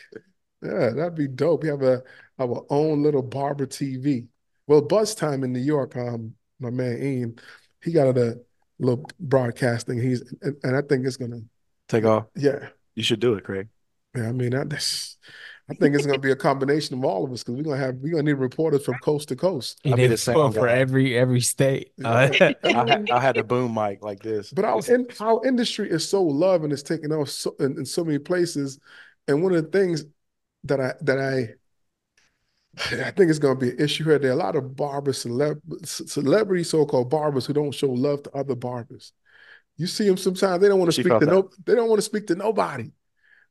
Yeah, 0.65 0.91
that'd 0.91 1.15
be 1.15 1.29
dope. 1.29 1.63
We 1.63 1.69
have 1.69 1.83
a 1.83 2.03
our 2.39 2.65
own 2.71 3.03
little 3.03 3.23
barber 3.23 3.67
TV. 3.67 4.27
Well, 4.67 4.81
Buzz 4.83 5.15
Time 5.15 5.45
in 5.45 5.53
New 5.53 5.61
York, 5.61 5.97
um, 5.97 6.35
my 6.59 6.71
man 6.71 7.03
Ian, 7.03 7.39
he 7.83 7.93
got 7.93 8.17
a 8.17 8.41
little 8.79 9.05
broadcasting. 9.21 10.01
He's 10.01 10.23
and, 10.43 10.57
and 10.63 10.77
I 10.77 10.83
think 10.83 11.07
it's 11.07 11.17
gonna, 11.17 11.41
Take 11.89 12.05
off. 12.05 12.27
yeah, 12.35 12.69
You 12.95 13.03
should 13.03 13.21
do 13.21 13.35
it, 13.35 13.45
Craig. 13.45 13.69
yeah. 14.17 14.29
I 14.29 14.33
mean, 14.33 14.51
that, 14.51 14.71
that's, 14.71 15.19
I 15.71 15.75
think 15.75 15.95
it's 15.95 16.07
gonna 16.07 16.19
be 16.19 16.31
a 16.31 16.37
combination 16.37 16.99
of 16.99 17.05
all 17.05 17.25
of 17.25 17.33
us 17.33 17.43
because 17.43 17.57
we're 17.57 17.63
gonna 17.63 17.79
have 17.79 17.97
we're 17.97 18.13
gonna 18.13 18.25
need 18.25 18.35
reporters 18.35 18.85
from 18.85 18.95
coast 18.99 19.29
to 19.29 19.37
coast. 19.37 19.81
You 19.85 19.93
I'll 19.93 19.97
need 19.97 20.09
the 20.09 20.15
a 20.15 20.19
sound 20.19 20.39
sound 20.39 20.55
for 20.55 20.69
every 20.69 21.17
every 21.17 21.41
state. 21.41 21.93
Uh, 22.03 22.29
I, 22.65 22.67
had, 22.69 23.11
I 23.11 23.21
had 23.21 23.37
a 23.39 23.45
boom 23.45 23.75
mic 23.75 24.03
like 24.03 24.23
this. 24.23 24.51
But 24.51 24.67
our 24.67 24.81
in, 24.89 25.07
our 25.21 25.47
industry 25.47 25.91
is 25.91 26.07
so 26.07 26.23
loved 26.23 26.65
and 26.65 26.73
it's 26.73 26.83
taken 26.83 27.13
off 27.13 27.31
so, 27.31 27.55
in, 27.61 27.79
in 27.79 27.87
so 27.87 28.05
many 28.05 28.19
places. 28.19 28.79
And 29.27 29.43
one 29.43 29.55
of 29.55 29.65
the 29.65 29.71
things 29.71 30.05
that 30.65 30.81
I 30.81 30.93
that 31.03 31.19
I 31.19 31.49
I 33.07 33.11
think 33.13 33.31
it's 33.31 33.39
going 33.39 33.59
to 33.59 33.61
be 33.67 33.71
an 33.71 33.81
issue 33.81 34.05
here. 34.05 34.19
There 34.19 34.31
are 34.31 34.35
a 34.35 34.37
lot 34.37 34.57
of 34.57 34.75
barbers, 34.75 35.25
celeb, 35.25 35.61
celebrity 35.87 36.65
so-called 36.65 37.09
barbers 37.09 37.47
who 37.47 37.53
don't 37.53 37.73
show 37.75 37.91
love 37.91 38.25
to 38.25 38.33
other 38.33 38.57
barbers. 38.57 39.13
You 39.77 39.87
see 39.87 40.07
them 40.07 40.17
sometimes; 40.17 40.61
they 40.61 40.69
don't 40.69 40.79
want 40.79 40.91
to 40.91 40.95
She 40.95 41.03
speak 41.03 41.19
to 41.21 41.27
that. 41.27 41.33
no. 41.33 41.51
They 41.65 41.75
don't 41.75 41.89
want 41.89 41.99
to 41.99 42.03
speak 42.03 42.27
to 42.29 42.35
nobody. 42.35 42.91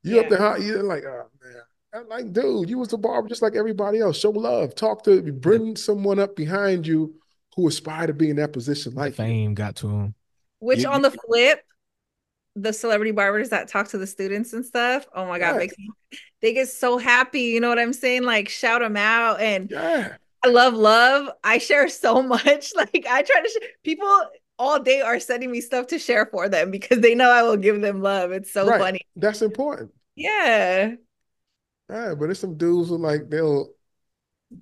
You 0.03 0.19
up 0.19 0.29
there, 0.29 0.39
huh? 0.39 0.55
You're 0.59 0.83
like, 0.83 1.03
oh 1.05 1.29
man. 1.41 1.61
I'm 1.95 2.09
like, 2.09 2.33
dude, 2.33 2.69
you 2.69 2.79
was 2.79 2.91
a 2.91 2.97
barber 2.97 3.29
just 3.29 3.41
like 3.43 3.55
everybody 3.55 3.99
else. 3.99 4.17
Show 4.17 4.31
love. 4.31 4.73
Talk 4.75 5.03
to, 5.03 5.21
bring 5.31 5.75
someone 5.75 6.17
up 6.19 6.35
behind 6.35 6.87
you 6.87 7.15
who 7.55 7.67
aspire 7.67 8.07
to 8.07 8.13
be 8.13 8.29
in 8.31 8.37
that 8.37 8.51
position 8.51 8.95
the 8.95 8.99
like 8.99 9.13
you. 9.13 9.17
fame 9.17 9.53
got 9.53 9.75
to 9.77 9.89
him. 9.89 10.15
Which 10.59 10.79
You- 10.81 10.89
on 10.89 11.01
the 11.03 11.11
flip, 11.11 11.61
the 12.55 12.73
celebrity 12.73 13.11
barbers 13.11 13.49
that 13.49 13.67
talk 13.67 13.89
to 13.89 13.97
the 13.97 14.07
students 14.07 14.53
and 14.53 14.65
stuff, 14.65 15.07
oh 15.15 15.25
my 15.27 15.39
God, 15.39 15.53
Yeah. 15.53 15.57
makes 15.57 15.77
me 15.77 15.89
they 16.41 16.53
get 16.53 16.69
so 16.69 16.97
happy. 16.97 17.41
You 17.43 17.59
know 17.61 17.69
what 17.69 17.79
I'm 17.79 17.93
saying? 17.93 18.23
Like 18.23 18.49
shout 18.49 18.81
them 18.81 18.97
out. 18.97 19.41
And 19.41 19.71
Yeah. 19.71 20.17
I 20.43 20.49
love 20.49 20.73
love. 20.75 21.29
I 21.43 21.57
share 21.59 21.89
so 21.89 22.21
much. 22.21 22.73
Like 22.77 23.05
I 23.09 23.23
try 23.23 23.41
to 23.41 23.49
sh- 23.49 23.67
people 23.83 24.07
all 24.59 24.79
day 24.79 25.01
are 25.01 25.19
sending 25.19 25.51
me 25.51 25.61
stuff 25.61 25.87
to 25.87 25.99
share 25.99 26.25
for 26.27 26.49
them 26.49 26.71
because 26.71 26.99
they 26.99 27.15
know 27.15 27.29
I 27.31 27.43
will 27.43 27.57
give 27.57 27.81
them 27.81 28.01
love. 28.01 28.31
It's 28.31 28.51
so 28.51 28.67
Right. 28.67 28.79
funny. 28.79 29.01
That's 29.15 29.41
important. 29.41 29.91
Yeah. 30.15 30.95
Yeah, 31.89 32.15
but 32.15 32.25
there's 32.27 32.39
some 32.39 32.57
dudes 32.57 32.89
who 32.89 32.97
like 32.97 33.29
they'll 33.29 33.69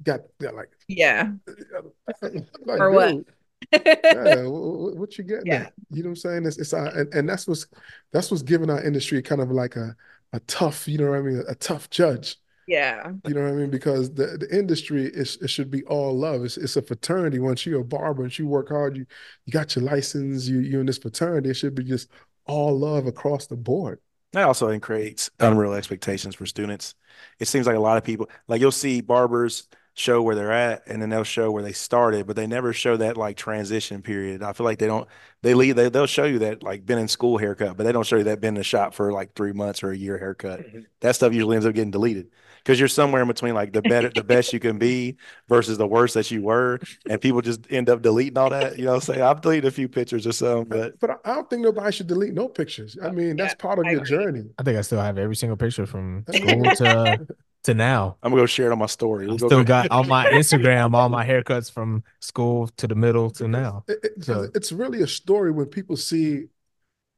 got 0.03 0.21
they're 0.39 0.53
like 0.53 0.71
Yeah. 0.87 1.31
like 2.65 2.77
For 2.77 2.91
what? 2.91 3.25
Dude, 3.71 3.99
yeah, 4.11 4.43
what, 4.45 4.95
what 4.97 5.17
you 5.17 5.23
getting 5.23 5.51
Yeah. 5.51 5.53
at? 5.53 5.73
You 5.89 6.03
know 6.03 6.09
what 6.09 6.11
I'm 6.11 6.15
saying? 6.17 6.45
It's 6.45 6.57
it's 6.57 6.73
uh, 6.73 6.91
and, 6.95 7.13
and 7.13 7.29
that's 7.29 7.47
what's 7.47 7.67
that's 8.11 8.31
what's 8.31 8.43
giving 8.43 8.69
our 8.69 8.83
industry 8.83 9.21
kind 9.21 9.41
of 9.41 9.51
like 9.51 9.75
a 9.75 9.95
a 10.33 10.39
tough, 10.41 10.87
you 10.87 10.97
know 10.97 11.09
what 11.11 11.19
I 11.19 11.21
mean, 11.21 11.43
a, 11.47 11.55
tough 11.55 11.89
judge. 11.89 12.37
Yeah. 12.67 13.11
You 13.25 13.33
know 13.33 13.41
what 13.43 13.51
I 13.51 13.55
mean? 13.55 13.69
Because 13.69 14.13
the, 14.13 14.37
the 14.37 14.47
industry 14.57 15.05
is 15.05 15.37
it 15.41 15.49
should 15.49 15.69
be 15.69 15.83
all 15.85 16.17
love. 16.17 16.45
It's 16.45 16.57
it's 16.57 16.77
a 16.77 16.81
fraternity. 16.81 17.39
Once 17.39 17.65
you're 17.65 17.81
a 17.81 17.85
barber 17.85 18.23
and 18.23 18.37
you 18.39 18.47
work 18.47 18.69
hard, 18.69 18.95
you 18.97 19.05
you 19.45 19.51
got 19.51 19.75
your 19.75 19.83
license, 19.85 20.47
you 20.47 20.59
you're 20.59 20.81
in 20.81 20.85
this 20.85 20.97
fraternity. 20.97 21.49
It 21.49 21.55
should 21.55 21.75
be 21.75 21.83
just 21.83 22.09
all 22.45 22.77
love 22.77 23.07
across 23.07 23.47
the 23.47 23.57
board. 23.57 23.99
That 24.33 24.43
also 24.43 24.77
creates 24.79 25.29
unreal 25.39 25.73
expectations 25.73 26.35
for 26.35 26.45
students. 26.45 26.95
It 27.39 27.47
seems 27.47 27.67
like 27.67 27.75
a 27.75 27.79
lot 27.79 27.97
of 27.97 28.03
people, 28.05 28.29
like 28.47 28.61
you'll 28.61 28.71
see 28.71 29.01
barbers 29.01 29.67
show 29.93 30.21
where 30.21 30.35
they're 30.35 30.51
at 30.51 30.83
and 30.87 31.01
then 31.01 31.09
they'll 31.09 31.23
show 31.23 31.51
where 31.51 31.63
they 31.63 31.73
started, 31.73 32.25
but 32.25 32.35
they 32.35 32.47
never 32.47 32.73
show 32.73 32.97
that 32.97 33.17
like 33.17 33.37
transition 33.37 34.01
period. 34.01 34.41
I 34.41 34.53
feel 34.53 34.65
like 34.65 34.79
they 34.79 34.87
don't, 34.87 35.07
they 35.41 35.53
leave, 35.53 35.75
they, 35.75 35.89
they'll 35.89 36.05
show 36.07 36.23
you 36.23 36.39
that 36.39 36.63
like 36.63 36.85
been 36.85 36.97
in 36.97 37.07
school 37.07 37.37
haircut, 37.37 37.77
but 37.77 37.83
they 37.83 37.91
don't 37.91 38.05
show 38.05 38.17
you 38.17 38.23
that 38.25 38.39
been 38.41 38.49
in 38.49 38.59
the 38.59 38.63
shop 38.63 38.93
for 38.93 39.11
like 39.11 39.33
three 39.35 39.53
months 39.53 39.83
or 39.83 39.91
a 39.91 39.97
year 39.97 40.17
haircut. 40.17 40.61
Mm-hmm. 40.61 40.81
That 41.01 41.15
stuff 41.15 41.33
usually 41.33 41.55
ends 41.57 41.65
up 41.65 41.73
getting 41.73 41.91
deleted 41.91 42.31
because 42.59 42.79
you're 42.79 42.87
somewhere 42.87 43.21
in 43.21 43.27
between 43.27 43.53
like 43.53 43.73
the 43.73 43.81
better, 43.81 44.09
the 44.09 44.23
best 44.23 44.53
you 44.53 44.59
can 44.59 44.77
be 44.77 45.17
versus 45.49 45.77
the 45.77 45.87
worst 45.87 46.13
that 46.13 46.31
you 46.31 46.41
were. 46.43 46.79
And 47.09 47.19
people 47.19 47.41
just 47.41 47.65
end 47.69 47.89
up 47.89 48.01
deleting 48.01 48.37
all 48.37 48.49
that. 48.51 48.77
You 48.77 48.85
know 48.85 48.91
what 48.91 48.95
I'm 48.97 49.01
saying? 49.01 49.21
I've 49.21 49.41
deleted 49.41 49.65
a 49.65 49.71
few 49.71 49.89
pictures 49.89 50.25
or 50.27 50.31
something, 50.31 50.65
but 50.69 50.99
But 50.99 51.11
I 51.11 51.31
I 51.31 51.35
don't 51.35 51.49
think 51.49 51.63
nobody 51.63 51.91
should 51.91 52.07
delete 52.07 52.33
no 52.33 52.47
pictures. 52.47 52.97
I 53.01 53.11
mean, 53.11 53.35
that's 53.35 53.55
part 53.55 53.79
of 53.79 53.85
I 53.85 53.91
your 53.91 54.01
agree. 54.01 54.17
journey. 54.17 54.49
I 54.57 54.63
think 54.63 54.77
I 54.77 54.81
still 54.81 55.01
have 55.01 55.17
every 55.17 55.35
single 55.35 55.57
picture 55.57 55.85
from 55.85 56.25
school 56.31 56.71
to 56.71 57.27
to 57.63 57.73
now. 57.73 58.17
I'm 58.23 58.31
gonna 58.31 58.41
go 58.41 58.45
share 58.45 58.67
it 58.67 58.71
on 58.71 58.79
my 58.79 58.85
story. 58.87 59.27
We'll 59.27 59.37
go 59.37 59.47
still 59.47 59.59
cra- 59.59 59.65
got 59.87 59.91
on 59.91 60.07
my 60.07 60.25
Instagram 60.31 60.93
all 60.95 61.09
my 61.09 61.25
haircuts 61.25 61.71
from 61.71 62.03
school 62.19 62.67
to 62.77 62.87
the 62.87 62.95
middle 62.95 63.29
to 63.31 63.47
now. 63.47 63.83
It- 63.87 63.99
it- 64.03 64.23
So- 64.23 64.47
it's 64.55 64.71
really 64.71 65.01
a 65.01 65.07
story 65.07 65.51
when 65.51 65.67
people 65.67 65.95
see 65.97 66.45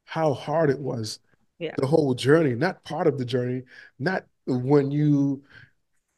how 0.05 0.33
hard 0.33 0.69
it 0.69 0.79
was, 0.79 1.19
Yeah. 1.59 1.73
the 1.77 1.87
whole 1.87 2.13
journey, 2.13 2.55
not 2.55 2.83
part 2.83 3.07
of 3.07 3.17
the 3.17 3.25
journey, 3.25 3.63
not 3.99 4.25
when 4.45 4.91
you. 4.91 5.43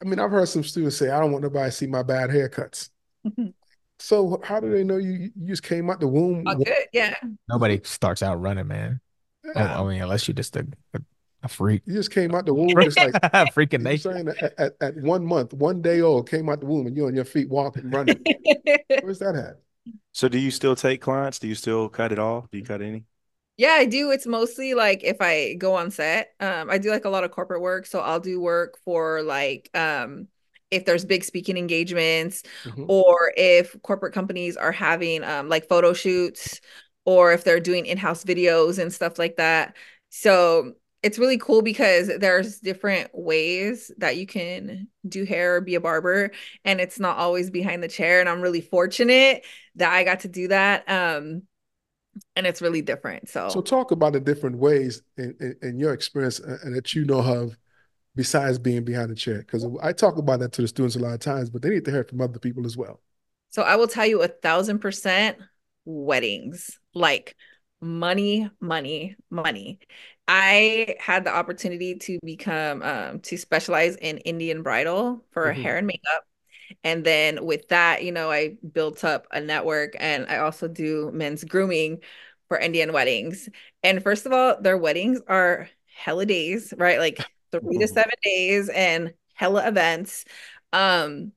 I 0.01 0.05
mean, 0.05 0.19
I've 0.19 0.31
heard 0.31 0.47
some 0.49 0.63
students 0.63 0.97
say, 0.97 1.09
"I 1.09 1.19
don't 1.19 1.31
want 1.31 1.43
nobody 1.43 1.69
to 1.69 1.75
see 1.75 1.87
my 1.87 2.03
bad 2.03 2.29
haircuts." 2.29 2.89
Mm-hmm. 3.25 3.47
So 3.99 4.41
how 4.43 4.59
do 4.59 4.69
they 4.71 4.83
know 4.83 4.97
you? 4.97 5.31
You 5.35 5.47
just 5.47 5.63
came 5.63 5.89
out 5.89 5.99
the 5.99 6.07
womb. 6.07 6.43
Oh, 6.47 6.55
good. 6.55 6.67
Yeah. 6.91 7.15
Nobody 7.47 7.79
starts 7.85 8.21
out 8.21 8.41
running, 8.41 8.67
man. 8.67 8.99
Yeah. 9.43 9.79
I 9.79 9.87
mean, 9.87 10.01
unless 10.01 10.27
you're 10.27 10.35
just 10.35 10.55
a, 10.57 10.67
a, 10.93 10.99
a 11.45 11.49
freak. 11.49 11.83
You 11.85 11.93
just 11.95 12.11
came 12.11 12.35
out 12.35 12.45
the 12.45 12.53
womb, 12.53 12.81
just 12.81 12.99
like 12.99 13.17
Freaking 13.55 13.81
you 13.81 13.85
know 13.85 13.91
I'm 13.91 13.97
nation. 13.97 13.99
saying. 13.99 14.29
At, 14.29 14.53
at, 14.59 14.75
at 14.81 14.97
one 14.97 15.25
month, 15.25 15.53
one 15.53 15.81
day 15.81 16.01
old, 16.01 16.29
came 16.29 16.49
out 16.49 16.59
the 16.61 16.65
womb, 16.67 16.87
and 16.87 16.95
you're 16.95 17.07
on 17.07 17.15
your 17.15 17.25
feet 17.25 17.49
walking, 17.49 17.89
running. 17.91 18.27
Where's 18.99 19.19
that 19.19 19.35
at? 19.35 19.61
So 20.13 20.29
do 20.29 20.39
you 20.39 20.51
still 20.51 20.75
take 20.75 21.01
clients? 21.01 21.39
Do 21.39 21.47
you 21.47 21.55
still 21.55 21.89
cut 21.89 22.11
it 22.11 22.19
off? 22.19 22.49
Do 22.51 22.57
you 22.57 22.65
cut 22.65 22.81
any? 22.81 23.05
Yeah, 23.57 23.69
I 23.71 23.85
do. 23.85 24.11
It's 24.11 24.25
mostly 24.27 24.73
like 24.73 25.03
if 25.03 25.17
I 25.21 25.53
go 25.53 25.75
on 25.75 25.89
set, 25.91 26.33
um, 26.41 26.69
I 26.69 26.77
do 26.77 26.89
like 26.91 27.05
a 27.05 27.09
lot 27.09 27.23
of 27.23 27.31
corporate 27.31 27.61
work. 27.61 27.85
So 27.85 27.99
I'll 28.01 28.19
do 28.19 28.41
work 28.41 28.77
for 28.83 29.21
like 29.23 29.69
um 29.73 30.27
if 30.71 30.83
there's 30.85 31.05
big 31.05 31.23
speaking 31.23 31.57
engagements 31.57 32.43
Mhm. 32.65 32.87
or 32.87 33.31
if 33.37 33.75
corporate 33.81 34.13
companies 34.13 34.57
are 34.57 34.71
having 34.73 35.23
um 35.23 35.47
like 35.47 35.69
photo 35.69 35.93
shoots 35.93 36.59
or 37.05 37.31
if 37.33 37.43
they're 37.43 37.59
doing 37.61 37.85
in-house 37.85 38.23
videos 38.25 38.77
and 38.79 38.91
stuff 38.93 39.17
like 39.19 39.37
that. 39.37 39.75
So 40.09 40.73
it's 41.05 41.19
really 41.19 41.37
cool 41.37 41.61
because 41.61 42.09
there's 42.17 42.59
different 42.59 43.11
ways 43.13 43.91
that 43.99 44.17
you 44.17 44.25
can 44.25 44.87
do 45.07 45.23
hair 45.23 45.57
or 45.57 45.61
be 45.61 45.75
a 45.75 45.79
barber 45.79 46.31
and 46.65 46.81
it's 46.81 46.99
not 46.99 47.19
always 47.19 47.51
behind 47.51 47.83
the 47.83 47.87
chair 47.87 48.19
and 48.19 48.27
I'm 48.27 48.41
really 48.41 48.59
fortunate 48.59 49.45
that 49.75 49.93
I 49.93 50.03
got 50.03 50.21
to 50.21 50.27
do 50.27 50.47
that. 50.47 50.89
Um 50.89 51.43
and 52.35 52.47
it's 52.47 52.59
really 52.59 52.81
different. 52.81 53.29
So, 53.29 53.49
So 53.49 53.61
talk 53.61 53.91
about 53.91 54.13
the 54.13 54.19
different 54.19 54.57
ways 54.57 55.03
in, 55.17 55.35
in, 55.39 55.55
in 55.61 55.79
your 55.79 55.93
experience 55.93 56.39
uh, 56.39 56.57
and 56.63 56.75
that 56.75 56.95
you 56.95 57.05
know 57.05 57.19
of 57.19 57.55
besides 58.15 58.57
being 58.57 58.83
behind 58.83 59.11
the 59.11 59.15
chair. 59.15 59.39
Because 59.39 59.63
I 59.83 59.93
talk 59.93 60.17
about 60.17 60.39
that 60.39 60.53
to 60.53 60.63
the 60.63 60.67
students 60.67 60.95
a 60.95 60.99
lot 60.99 61.13
of 61.13 61.19
times, 61.19 61.51
but 61.51 61.61
they 61.61 61.69
need 61.69 61.85
to 61.85 61.91
hear 61.91 61.99
it 62.01 62.09
from 62.09 62.21
other 62.21 62.39
people 62.39 62.65
as 62.65 62.75
well. 62.77 62.99
so 63.51 63.61
I 63.61 63.75
will 63.75 63.87
tell 63.87 64.07
you 64.07 64.23
a 64.23 64.27
thousand 64.27 64.79
percent 64.79 65.37
weddings, 65.83 66.79
like 66.95 67.35
money, 67.81 68.49
money, 68.59 69.15
money. 69.29 69.79
I 70.27 70.95
had 70.99 71.23
the 71.23 71.33
opportunity 71.35 71.95
to 71.95 72.19
become 72.23 72.81
um 72.83 73.19
to 73.21 73.37
specialize 73.37 73.95
in 73.97 74.17
Indian 74.19 74.63
bridal 74.63 75.23
for 75.31 75.53
Mhm. 75.53 75.53
hair 75.53 75.77
and 75.77 75.87
makeup. 75.87 76.25
And 76.83 77.03
then 77.05 77.45
with 77.45 77.69
that, 77.69 78.03
you 78.03 78.11
know, 78.11 78.31
I 78.31 78.57
built 78.73 79.03
up 79.03 79.27
a 79.31 79.41
network 79.41 79.95
and 79.99 80.27
I 80.29 80.37
also 80.37 80.67
do 80.67 81.11
men's 81.13 81.43
grooming 81.43 82.01
for 82.49 82.57
Indian 82.59 82.93
weddings. 82.93 83.49
And 83.83 84.03
first 84.03 84.25
of 84.25 84.33
all, 84.33 84.61
their 84.61 84.77
weddings 84.77 85.21
are 85.27 85.69
hella 85.95 86.25
days, 86.25 86.73
right? 86.77 86.99
Like 86.99 87.27
three 87.51 87.79
to 87.79 87.87
Mhm. 87.87 87.89
seven 87.89 88.11
days. 88.23 88.69
And 88.69 89.13
hella 89.35 89.67
events. 89.67 90.25
Um, 90.73 91.33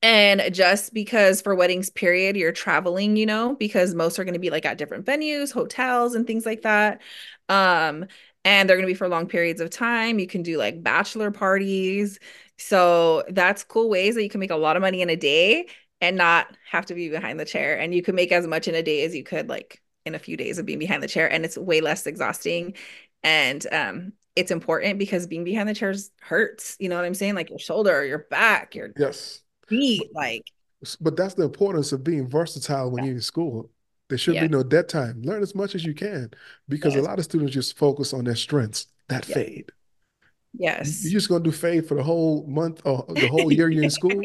and 0.00 0.54
just 0.54 0.94
because 0.94 1.40
for 1.42 1.54
weddings, 1.56 1.90
period, 1.90 2.36
you're 2.36 2.52
traveling, 2.52 3.16
you 3.16 3.26
know, 3.26 3.56
because 3.56 3.94
most 3.94 4.18
are 4.18 4.24
going 4.24 4.34
to 4.34 4.38
be 4.40 4.50
like 4.50 4.64
at 4.64 4.78
different 4.78 5.04
venues, 5.04 5.52
hotels, 5.52 6.14
and 6.14 6.24
things 6.26 6.46
like 6.46 6.62
that. 6.62 7.00
Um, 7.48 8.06
and 8.44 8.68
they're 8.68 8.76
going 8.76 8.86
to 8.86 8.92
be 8.92 8.96
for 8.96 9.08
long 9.08 9.26
periods 9.26 9.60
of 9.60 9.70
time. 9.70 10.18
You 10.18 10.26
can 10.26 10.42
do 10.42 10.56
like 10.58 10.82
bachelor 10.82 11.30
parties. 11.30 12.18
So 12.56 13.24
that's 13.28 13.64
cool 13.64 13.88
ways 13.88 14.14
that 14.14 14.22
you 14.22 14.30
can 14.30 14.40
make 14.40 14.50
a 14.50 14.56
lot 14.56 14.76
of 14.76 14.80
money 14.82 15.02
in 15.02 15.10
a 15.10 15.16
day 15.16 15.68
and 16.00 16.16
not 16.16 16.56
have 16.70 16.86
to 16.86 16.94
be 16.94 17.08
behind 17.08 17.38
the 17.40 17.44
chair. 17.44 17.78
And 17.78 17.94
you 17.94 18.02
can 18.02 18.14
make 18.14 18.32
as 18.32 18.46
much 18.46 18.68
in 18.68 18.74
a 18.74 18.82
day 18.82 19.04
as 19.04 19.14
you 19.14 19.24
could 19.24 19.48
like 19.48 19.82
in 20.06 20.14
a 20.14 20.18
few 20.18 20.36
days 20.36 20.58
of 20.58 20.66
being 20.66 20.78
behind 20.78 21.02
the 21.02 21.08
chair. 21.08 21.30
And 21.30 21.44
it's 21.44 21.58
way 21.58 21.80
less 21.80 22.06
exhausting. 22.06 22.74
And 23.22 23.66
um, 23.72 24.12
it's 24.36 24.50
important 24.50 24.98
because 24.98 25.26
being 25.26 25.44
behind 25.44 25.68
the 25.68 25.74
chairs 25.74 26.10
hurts. 26.20 26.76
You 26.78 26.88
know 26.88 26.96
what 26.96 27.04
I'm 27.04 27.14
saying? 27.14 27.34
Like 27.34 27.50
your 27.50 27.58
shoulder, 27.58 28.04
your 28.04 28.26
back, 28.30 28.74
your 28.74 28.90
Yes. 28.96 29.42
feet. 29.68 30.10
Like, 30.14 30.44
But 31.00 31.16
that's 31.16 31.34
the 31.34 31.42
importance 31.44 31.92
of 31.92 32.04
being 32.04 32.28
versatile 32.28 32.90
when 32.90 33.02
Yeah. 33.02 33.08
you're 33.08 33.16
in 33.16 33.20
school. 33.20 33.70
There 34.08 34.18
should 34.18 34.34
Yeah. 34.34 34.42
be 34.42 34.48
no 34.48 34.62
dead 34.62 34.88
time. 34.88 35.22
Learn 35.22 35.42
as 35.42 35.54
much 35.54 35.74
as 35.74 35.84
you 35.84 35.94
can 35.94 36.30
because 36.68 36.94
a 36.96 37.02
lot 37.02 37.18
of 37.18 37.24
students 37.24 37.52
just 37.52 37.76
focus 37.76 38.12
on 38.12 38.24
their 38.24 38.36
strengths, 38.36 38.86
that 39.08 39.26
Yeah. 39.28 39.34
fade. 39.34 39.72
yes. 40.54 41.04
You're 41.04 41.12
just 41.12 41.28
going 41.28 41.42
to 41.44 41.50
do 41.50 41.56
fade 41.56 41.86
for 41.86 41.94
the 41.94 42.02
whole 42.02 42.46
month 42.46 42.80
or 42.84 43.04
the 43.08 43.28
whole 43.28 43.52
year 43.52 43.68
you're 43.68 43.84
in 43.84 43.90
school. 43.90 44.20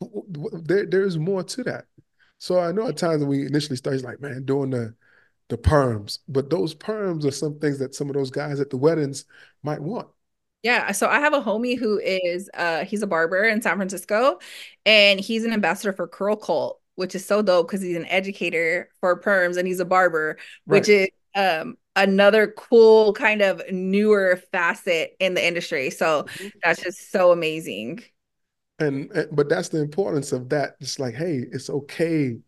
There, 0.00 0.86
there's 0.86 1.18
more 1.18 1.42
to 1.42 1.64
that. 1.64 1.86
So 2.38 2.58
I 2.58 2.72
know 2.72 2.88
at 2.88 2.96
times 2.96 3.20
when 3.20 3.28
we 3.28 3.46
initially 3.46 3.76
started, 3.76 3.96
it's 3.96 4.04
like, 4.04 4.20
man, 4.20 4.44
doing 4.44 4.70
the 4.70 4.94
the 5.48 5.58
perms, 5.58 6.20
but 6.28 6.48
those 6.48 6.76
perms 6.76 7.24
are 7.24 7.32
some 7.32 7.58
things 7.58 7.80
that 7.80 7.92
some 7.92 8.08
of 8.08 8.14
those 8.14 8.30
guys 8.30 8.60
at 8.60 8.70
the 8.70 8.76
weddings 8.76 9.24
might 9.64 9.80
want. 9.80 10.06
Yeah, 10.62 10.92
so 10.92 11.08
I 11.08 11.18
have 11.20 11.32
a 11.34 11.40
homie 11.42 11.76
who 11.78 11.98
is 11.98 12.48
uh 12.54 12.84
he's 12.84 13.02
a 13.02 13.06
barber 13.06 13.42
in 13.44 13.60
San 13.60 13.76
Francisco 13.76 14.38
and 14.86 15.18
he's 15.18 15.44
an 15.44 15.52
ambassador 15.52 15.92
for 15.92 16.06
Curl 16.06 16.36
Cult, 16.36 16.79
which 17.00 17.14
is 17.14 17.24
so 17.24 17.40
dope 17.40 17.66
because 17.66 17.80
he's 17.80 17.96
an 17.96 18.04
educator 18.06 18.90
for 19.00 19.18
perms 19.18 19.56
and 19.56 19.66
he's 19.66 19.80
a 19.80 19.84
barber, 19.86 20.36
which 20.66 20.88
is 20.88 21.08
um 21.34 21.76
another 21.96 22.48
cool 22.58 23.14
kind 23.14 23.40
of 23.40 23.62
newer 23.72 24.40
facet 24.52 25.16
in 25.18 25.32
the 25.34 25.44
industry. 25.44 25.88
So 25.88 26.24
Mhm. 26.24 26.52
that's 26.62 26.82
just 26.82 27.10
so 27.10 27.32
amazing. 27.32 28.02
And, 28.78 29.10
and 29.12 29.34
but 29.34 29.48
that's 29.48 29.70
the 29.70 29.80
importance 29.80 30.32
of 30.32 30.50
that. 30.50 30.76
It's 30.80 30.98
like, 30.98 31.14
hey, 31.14 31.44
it's 31.50 31.70
okay 31.70 32.38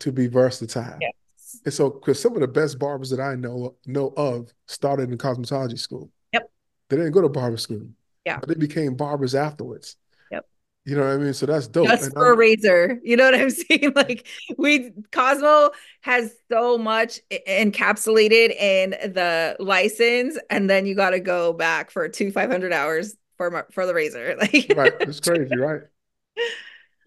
to 0.00 0.12
be 0.12 0.26
versatile. 0.26 0.98
Yes. 1.00 1.60
And 1.64 1.72
so, 1.72 1.88
because 1.90 2.20
some 2.20 2.34
of 2.34 2.40
the 2.40 2.48
best 2.48 2.78
barbers 2.78 3.10
that 3.10 3.20
I 3.20 3.36
know 3.36 3.76
know 3.86 4.12
of 4.16 4.52
started 4.68 5.10
in 5.10 5.16
cosmetology 5.18 5.78
school. 5.78 6.10
Yep. 6.32 6.50
They 6.90 6.96
didn't 6.96 7.12
go 7.12 7.22
to 7.22 7.28
barber 7.30 7.56
school. 7.56 7.88
Yeah. 8.26 8.38
But 8.38 8.48
they 8.50 8.54
became 8.54 8.96
barbers 8.96 9.34
afterwards. 9.34 9.96
Yep. 10.86 10.90
You 10.90 10.96
know 10.96 11.06
what 11.08 11.14
I 11.14 11.16
mean? 11.18 11.32
So 11.34 11.46
that's 11.46 11.66
dope. 11.66 11.86
Just 11.88 12.04
And 12.04 12.12
for 12.12 12.26
a 12.26 12.28
I'm- 12.30 12.38
razor. 12.38 13.00
You 13.02 13.16
know 13.16 13.24
what 13.24 13.34
I'm 13.34 13.50
saying? 13.50 13.92
Like 13.96 14.26
we 14.58 14.92
Cosmo 15.12 15.70
has 16.02 16.34
so 16.50 16.76
much 16.78 17.20
encapsulated 17.48 18.54
in 18.56 18.90
the 19.12 19.56
license, 19.60 20.38
and 20.50 20.68
then 20.68 20.86
you 20.86 20.94
got 20.94 21.10
to 21.10 21.20
go 21.20 21.52
back 21.52 21.90
for 21.90 22.08
two 22.08 22.30
500 22.30 22.72
hours 22.72 23.16
for 23.36 23.66
for 23.72 23.86
the 23.86 23.94
razor. 23.94 24.36
Like 24.40 24.72
right. 24.76 24.92
It's 25.00 25.20
crazy, 25.20 25.56
right? 25.56 25.82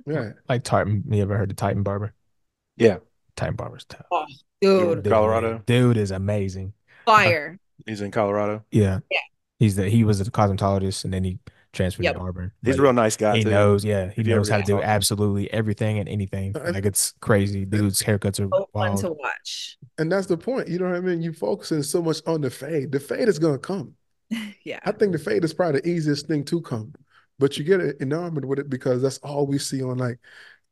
Yeah. 0.06 0.32
Like 0.48 0.64
Titan, 0.64 1.04
you 1.10 1.22
ever 1.22 1.38
heard 1.38 1.52
of 1.52 1.58
Titan 1.58 1.84
Barber? 1.84 2.14
Yeah. 2.78 2.98
Titan 3.36 3.56
Barber's 3.56 3.86
tough. 3.86 4.06
Oh, 4.12 4.26
dude, 4.62 5.04
Dude, 5.04 5.12
Colorado? 5.14 5.62
Dude 5.66 5.98
is 5.98 6.12
amazing. 6.12 6.74
fire. 7.06 7.60
He's 7.86 8.02
in 8.02 8.12
Colorado. 8.12 8.64
Yeah. 8.72 9.00
Yeah. 9.12 9.20
He's 9.60 9.76
the 9.76 9.90
he 9.90 10.04
was 10.04 10.20
a 10.22 10.26
cosmetologist 10.32 11.04
and 11.04 11.14
then 11.14 11.24
he 11.24 11.40
transferred 11.78 12.04
Yep. 12.04 12.16
to 12.16 12.22
Auburn. 12.22 12.52
He's 12.64 12.78
a 12.78 12.82
real 12.82 12.94
nice 12.94 13.16
guy 13.16 13.38
he 13.38 13.44
too. 13.44 13.50
knows, 13.52 13.86
yeah, 13.86 14.10
he 14.12 14.22
If 14.22 14.28
knows 14.28 14.50
how 14.50 14.58
to 14.58 14.64
do 14.64 14.74
talking. 14.74 14.90
absolutely 14.90 15.52
everything 15.54 16.00
and 16.00 16.10
anything. 16.10 16.54
Like 16.54 16.86
it's 16.86 17.14
crazy. 17.22 17.66
Dude's 17.66 18.02
haircuts 18.04 18.40
are 18.40 18.50
So 18.52 18.70
fun 18.74 18.98
to 18.98 19.12
watch. 19.14 19.78
And 19.98 20.12
that's 20.12 20.28
the 20.28 20.38
point. 20.38 20.68
You 20.68 20.80
know 20.80 20.86
what 20.90 20.96
I 20.96 21.00
mean? 21.02 21.22
You 21.22 21.34
focusing 21.34 21.84
so 21.84 22.02
much 22.02 22.18
on 22.28 22.42
the 22.42 22.50
fade. 22.50 22.92
The 22.92 23.00
fade 23.00 23.28
is 23.30 23.40
gonna 23.40 23.60
come. 23.60 23.94
Yeah. 24.66 24.80
I 24.84 24.92
think 24.92 25.14
the 25.14 25.20
fade 25.20 25.46
is 25.46 25.54
probably 25.54 25.80
the 25.80 25.88
easiest 25.90 26.28
thing 26.28 26.44
to 26.46 26.62
come, 26.62 26.94
but 27.40 27.58
you 27.58 27.64
get 27.64 27.80
enamored 28.02 28.44
with 28.44 28.60
it 28.60 28.70
because 28.70 29.02
that's 29.02 29.20
all 29.20 29.48
we 29.48 29.58
see 29.58 29.82
on 29.82 29.98
like 29.98 30.20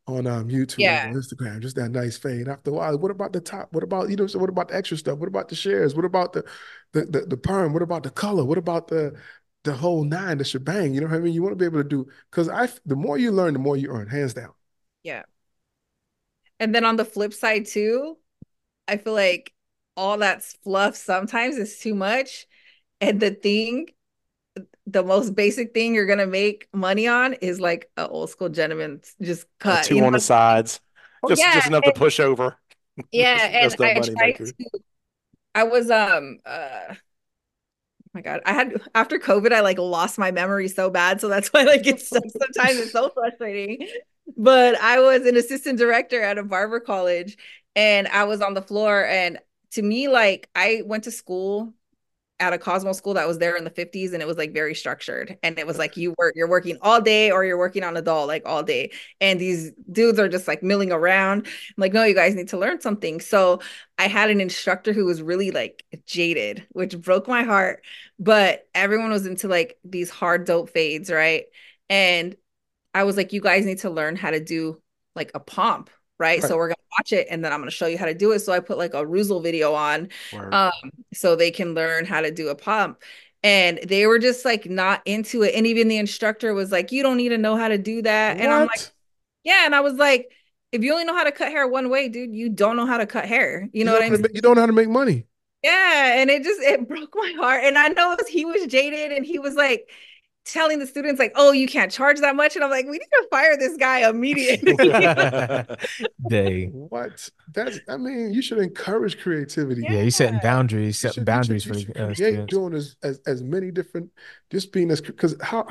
on 0.08 0.28
um 0.28 0.49
YouTube 0.49 0.80
Yeah. 0.80 1.08
and 1.08 1.16
Instagram, 1.16 1.62
just 1.62 1.78
that 1.78 1.89
nice 1.89 2.18
fade. 2.18 2.47
After 2.49 2.72
a 2.72 2.74
while, 2.74 2.97
what 2.97 3.12
about 3.12 3.32
the 3.34 3.39
top? 3.41 3.70
What 3.72 3.84
about 3.84 4.10
you 4.10 4.18
know? 4.18 4.28
So 4.28 4.38
what 4.39 4.49
about 4.49 4.68
the 4.68 4.76
extra 4.76 4.97
stuff? 4.97 5.18
What 5.18 5.30
about 5.30 5.47
the 5.47 5.56
shares? 5.56 5.95
What 5.95 6.06
about 6.06 6.34
the 6.34 6.43
the 6.91 7.06
the, 7.06 7.22
the 7.22 7.38
perm? 7.38 7.74
What 7.74 7.82
about 7.82 8.03
the 8.03 8.12
color? 8.12 8.43
What 8.43 8.58
about 8.58 8.89
the 8.89 9.16
the 9.66 9.74
whole 9.76 10.05
nine, 10.05 10.38
the 10.38 10.45
shebang? 10.45 10.93
You 10.93 11.01
know 11.01 11.07
what 11.07 11.18
I 11.18 11.20
mean? 11.20 11.34
You 11.34 11.43
want 11.43 11.53
to 11.53 11.57
be 11.57 11.66
able 11.66 11.84
to 11.84 11.89
do 11.89 12.07
because 12.32 12.49
I 12.49 12.70
the 12.86 12.95
more 12.95 13.18
you 13.18 13.32
learn, 13.32 13.53
the 13.53 13.59
more 13.59 13.78
you 13.78 13.89
earn, 13.89 14.07
hands 14.07 14.34
down. 14.34 14.53
Yeah. 15.03 15.24
And 16.59 16.74
then 16.74 16.86
on 16.86 16.95
the 16.95 17.05
flip 17.05 17.34
side 17.34 17.66
too, 17.66 18.18
I 18.88 18.97
feel 18.97 19.13
like 19.13 19.53
all 19.97 20.18
that 20.20 20.43
fluff 20.63 20.95
sometimes 20.95 21.57
is 21.57 21.80
too 21.80 21.95
much. 21.95 22.47
And 23.01 23.20
the 23.20 23.32
thing, 23.32 23.88
the 24.88 25.03
most 25.03 25.36
basic 25.36 25.74
thing 25.74 25.93
you're 25.95 26.05
gonna 26.05 26.28
make 26.28 26.68
money 26.74 27.07
on 27.07 27.34
is 27.34 27.59
like 27.59 27.89
an 27.97 28.07
old 28.09 28.30
school 28.30 28.49
gentleman 28.49 29.01
just 29.22 29.43
The 29.43 29.47
cut. 29.59 29.84
two 29.84 29.95
you 29.95 30.05
on 30.05 30.13
know? 30.13 30.18
the 30.18 30.22
sides. 30.22 30.80
Just 31.28 31.41
Yeah, 31.41 31.53
just 31.55 31.68
enough 31.68 31.84
to 31.84 31.91
push 31.93 32.20
over. 32.20 32.57
Yeah, 33.11 33.36
That's- 33.36 33.53
and 33.53 33.63
that's 33.63 33.76
the 33.76 33.86
I 33.86 33.99
tried 33.99 34.36
to. 34.38 34.53
I 35.53 35.63
was 35.63 35.89
um 35.91 36.39
uh. 36.45 36.95
My 38.16 38.22
God, 38.22 38.39
I 38.45 38.53
had 38.53 38.82
after 38.95 39.20
COVID, 39.20 39.51
I 39.51 39.59
like 39.59 39.78
lost 39.78 40.18
my 40.18 40.32
memory 40.32 40.70
so 40.70 40.89
bad, 40.89 41.20
so 41.20 41.28
that's 41.28 41.49
why 41.53 41.63
like 41.63 41.86
it's 41.86 42.07
so, 42.07 42.20
sometimes 42.39 42.80
it's 42.80 42.93
so 42.93 43.09
frustrating. 43.09 43.86
But 44.38 44.80
I 44.80 45.01
was 45.01 45.26
an 45.26 45.36
assistant 45.36 45.78
director 45.78 46.22
at 46.22 46.38
a 46.38 46.43
barber 46.43 46.80
college, 46.80 47.38
and 47.76 48.07
I 48.07 48.24
was 48.24 48.41
on 48.41 48.53
the 48.53 48.61
floor. 48.61 49.05
And 49.05 49.39
to 49.72 49.82
me, 49.82 50.07
like 50.07 50.49
I 50.55 50.82
went 50.86 51.03
to 51.03 51.11
school 51.11 51.74
at 52.40 52.52
a 52.52 52.58
Cosmo 52.58 52.92
school 52.92 53.14
that 53.14 53.28
was 53.28 53.38
there 53.38 53.56
in 53.56 53.64
the 53.64 53.70
50s 53.70 54.14
and 54.14 54.22
it 54.22 54.28
was 54.28 54.38
like 54.38 54.54
very 54.54 54.76
structured 54.76 55.38
and 55.42 55.58
it 55.58 55.66
was 55.66 55.78
like 55.78 55.96
you 55.96 56.14
work 56.18 56.34
you're 56.36 56.50
working 56.50 56.78
all 56.82 57.00
day 57.00 57.32
or 57.32 57.46
you're 57.46 57.58
working 57.58 57.84
on 57.84 57.96
a 57.96 58.02
doll 58.02 58.28
like 58.28 58.44
all 58.46 58.62
day 58.62 58.92
and 59.22 59.40
these 59.40 59.72
dudes 59.92 60.20
are 60.20 60.28
just 60.28 60.48
like 60.48 60.62
milling 60.62 60.92
around. 60.92 61.46
I'm 61.48 61.54
like 61.78 61.94
no 61.94 62.04
you 62.04 62.14
guys 62.14 62.36
need 62.36 62.50
to 62.50 62.58
learn 62.58 62.82
something. 62.82 63.22
So 63.22 63.62
I 63.98 64.08
had 64.08 64.30
an 64.30 64.42
instructor 64.42 64.92
who 64.92 65.06
was 65.06 65.22
really 65.22 65.52
like 65.52 65.86
jaded 66.06 66.68
which 66.72 67.00
broke 67.00 67.28
my 67.28 67.44
heart 67.44 67.84
but 68.20 68.68
everyone 68.76 69.12
was 69.12 69.26
into 69.26 69.48
like 69.48 69.78
these 69.86 70.10
hard 70.10 70.46
dope 70.46 70.70
fades 70.70 71.10
right? 71.10 71.46
And 71.90 72.36
I 72.94 73.04
was 73.04 73.18
like 73.18 73.34
you 73.34 73.42
guys 73.42 73.66
need 73.66 73.80
to 73.80 73.90
learn 73.90 74.16
how 74.16 74.32
to 74.32 74.40
do 74.44 74.82
like 75.16 75.32
a 75.34 75.40
pomp 75.40 75.90
right, 76.20 76.41
Right. 76.41 76.47
so 76.47 76.55
we're 76.57 76.68
gonna 76.70 76.76
watch 76.97 77.11
it 77.13 77.28
and 77.30 77.43
then 77.43 77.51
I'm 77.53 77.59
gonna 77.59 77.72
show 77.72 77.88
you 77.88 77.97
how 77.97 78.05
to 78.05 78.13
do 78.13 78.32
it. 78.32 78.39
So 78.39 78.53
I 78.53 78.59
put 78.59 78.78
like 78.78 78.93
a 78.93 79.03
Ruzel 79.05 79.41
video 79.43 79.74
on 79.74 80.09
um 80.51 80.72
so 81.13 81.36
they 81.36 81.51
can 81.51 81.74
learn 81.74 82.05
how 82.05 82.22
to 82.22 82.32
do 82.32 82.49
a 82.49 82.55
pump. 82.55 83.01
And 83.43 83.80
they 83.88 84.07
were 84.07 84.18
just 84.18 84.43
like 84.45 84.66
not 84.66 85.01
into 85.05 85.43
it. 85.43 85.53
And 85.55 85.68
even 85.68 85.88
the 85.88 85.97
instructor 85.97 86.53
was 86.53 86.72
like 86.72 86.91
you 86.91 87.03
don't 87.03 87.18
need 87.18 87.30
to 87.30 87.38
know 87.38 87.55
how 87.57 87.68
to 87.68 87.78
do 87.78 88.01
that. 88.03 88.38
And 88.39 88.51
i'm 88.51 88.68
like 88.68 88.80
yeah. 89.43 89.66
And 89.66 89.76
i 89.76 89.82
was 89.82 89.93
like 89.95 90.32
if 90.72 90.84
you 90.84 90.91
only 90.93 91.05
know 91.05 91.16
how 91.16 91.24
to 91.24 91.32
cut 91.32 91.49
hair 91.49 91.68
one 91.68 91.89
way 91.89 92.09
dude 92.09 92.34
you 92.34 92.49
don't 92.49 92.76
know 92.76 92.86
how 92.86 92.97
to 92.97 93.05
cut 93.05 93.26
hair. 93.26 93.70
You 93.74 93.86
know 93.86 93.93
what 93.93 94.01
I 94.03 94.09
mean? 94.09 94.13
know 94.13 94.18
how 94.18 94.18
to 94.18 94.18
saying 94.18 94.22
make- 94.24 94.36
you 94.36 94.41
don't 94.41 94.55
know 94.55 94.61
how 94.61 94.68
to 94.68 94.74
make 94.74 94.89
money. 94.89 95.26
yeah 95.63 96.20
and 96.22 96.30
it 96.30 96.43
just 96.43 96.61
it 96.61 96.88
broke 96.88 97.13
my 97.16 97.34
heart. 97.38 97.63
And 97.63 97.78
i 97.78 97.88
know 97.89 98.16
was, 98.18 98.28
he 98.30 98.45
was 98.45 98.66
jaded 98.68 99.11
and 99.11 99.26
he 99.26 99.38
was 99.39 99.55
like 99.55 99.89
telling 100.46 100.78
the 100.80 100.86
students 100.88 101.20
like 101.20 101.32
oh 101.36 101.52
you 101.52 101.68
can't 101.68 101.91
charge 101.91 102.20
that 102.20 102.36
much 102.36 102.56
and 102.56 102.64
i'm 102.64 102.70
like 102.70 102.86
we 102.86 102.93
need 102.93 103.00
to 103.12 103.28
fire 103.32 103.58
this 103.58 103.76
guy 103.78 104.08
immediately 104.08 104.74
They 106.30 106.66
What? 106.66 107.30
That's 107.54 107.80
I 107.89 107.98
mean, 107.98 108.34
you 108.34 108.41
should 108.41 108.60
encourage 108.60 109.20
creativity. 109.20 109.82
yeah, 109.84 110.02
he's 110.02 110.16
setting 110.16 110.36
Yeah. 110.36 110.41
boundaries, 110.41 110.88
You 111.04 111.10
setting 111.10 111.14
should- 111.14 111.20
you 111.22 111.26
boundaries 111.26 111.64
should- 111.64 111.74
for 111.74 111.80
you 111.80 111.86
the 111.86 111.93
should 111.93 112.02
uh, 112.02 112.06
create 112.16 112.18
students. 112.50 112.54
doing 112.54 112.74
as, 112.74 112.96
as 113.04 113.20
as 113.28 113.43
many 113.43 113.72
different 113.72 114.10
just 114.52 114.72
being 114.72 114.91
as 114.91 115.02
because 115.02 115.36
how 115.41 115.66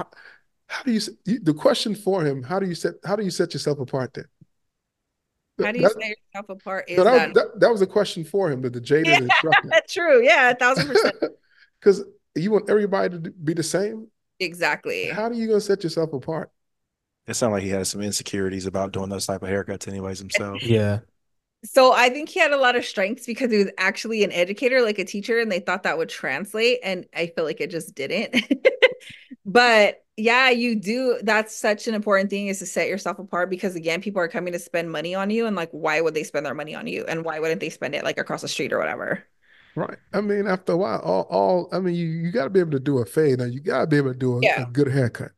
how 0.69 0.83
do 0.83 0.93
you 0.93 1.01
the 1.41 1.55
question 1.55 1.95
for 1.95 2.25
him 2.25 2.43
how 2.43 2.59
do 2.59 2.67
you 2.67 2.75
set 2.75 2.95
how 3.05 3.15
do 3.17 3.23
you 3.25 3.31
set 3.31 3.53
yourself 3.55 3.79
apart 3.79 4.13
then 4.15 4.25
how 5.65 5.73
do 5.73 5.79
you 5.79 5.85
That- 5.89 5.93
set 5.93 6.09
yourself 6.09 6.49
apart 6.49 6.85
is 6.89 6.97
that, 6.97 7.05
that, 7.05 7.29
was, 7.29 7.35
that, 7.35 7.61
that 7.61 7.71
was 7.71 7.83
a 7.83 7.87
question 7.87 8.25
for 8.25 8.51
him 8.51 8.61
that 8.63 8.73
the 8.73 8.81
jaded 8.81 9.07
Yeah. 9.07 9.19
instructor 9.19 9.71
true 9.89 10.23
yeah 10.25 10.51
a 10.51 10.55
thousand 10.55 10.89
percent 10.89 11.15
because 11.81 12.03
you 12.35 12.51
want 12.51 12.69
everybody 12.71 13.21
to 13.21 13.31
be 13.31 13.55
the 13.55 13.63
same 13.63 14.09
exactly 14.39 15.13
how 15.13 15.29
do 15.29 15.37
you 15.37 15.47
going 15.47 15.59
to 15.61 15.65
set 15.65 15.83
yourself 15.85 16.13
apart 16.13 16.51
It 17.27 17.35
sounded 17.35 17.55
like 17.57 17.65
he 17.65 17.71
had 17.71 17.87
some 17.89 18.03
insecurities 18.03 18.67
about 18.67 18.93
doing 18.93 19.11
those 19.11 19.27
type 19.27 19.43
of 19.43 19.49
haircuts 19.51 19.89
anyways 19.89 20.21
himself. 20.21 20.63
Yeah. 20.69 21.01
So 21.65 21.93
I 21.95 22.11
think 22.11 22.29
he 22.29 22.41
had 22.41 22.53
a 22.53 22.59
lot 22.59 22.77
of 22.77 22.85
strengths 22.85 23.25
because 23.27 23.51
he 23.51 23.59
was 23.59 23.71
actually 23.79 24.23
an 24.23 24.33
educator, 24.33 24.83
like 24.83 24.99
a 24.99 25.05
teacher, 25.05 25.39
and 25.39 25.51
they 25.51 25.61
thought 25.61 25.85
that 25.85 25.97
would 25.97 26.11
translate. 26.11 26.81
And 26.83 27.07
I 27.15 27.29
feel 27.29 27.45
like 27.45 27.61
it 27.61 27.71
just 27.71 27.95
didn't. 27.95 28.37
but 29.47 30.05
yeah, 30.17 30.51
you 30.51 30.77
do. 30.77 31.21
That's 31.23 31.57
such 31.57 31.89
an 31.89 31.95
important 31.95 32.31
thing 32.31 32.49
is 32.49 32.59
to 32.61 32.67
set 32.67 32.89
yourself 32.89 33.19
apart 33.19 33.51
because 33.51 33.77
again, 33.77 34.03
people 34.03 34.21
are 34.21 34.29
coming 34.29 34.53
to 34.53 34.59
spend 34.59 34.93
money 34.93 35.15
on 35.15 35.31
you. 35.31 35.47
And 35.47 35.57
like, 35.57 35.71
why 35.73 36.01
would 36.03 36.15
they 36.15 36.25
spend 36.25 36.47
their 36.47 36.55
money 36.55 36.75
on 36.75 36.87
you? 36.87 37.05
And 37.07 37.25
why 37.25 37.41
wouldn't 37.41 37.61
they 37.61 37.71
spend 37.71 37.95
it 37.95 38.05
like 38.05 38.19
across 38.19 38.43
the 38.43 38.49
street 38.49 38.73
or 38.73 38.79
whatever? 38.79 39.25
Right 39.75 39.99
i 40.13 40.21
mean 40.21 40.47
after 40.47 40.73
a 40.73 40.77
while 40.77 41.01
all, 41.01 41.23
all 41.31 41.69
i 41.73 41.81
mean 41.81 41.95
you, 41.95 42.07
you 42.07 42.31
got 42.31 42.45
to 42.45 42.51
be 42.51 42.61
able 42.61 42.71
to 42.71 42.81
do 42.81 42.99
a 42.99 43.07
fade 43.07 43.39
now 43.39 43.45
you 43.45 43.61
got 43.61 43.81
to 43.81 43.87
be 43.87 43.97
able 43.97 44.13
to 44.13 44.19
do 44.19 44.39
a, 44.39 44.43
Yeah. 44.43 44.63
a 44.63 44.67
good 44.67 44.89
haircut 44.89 45.33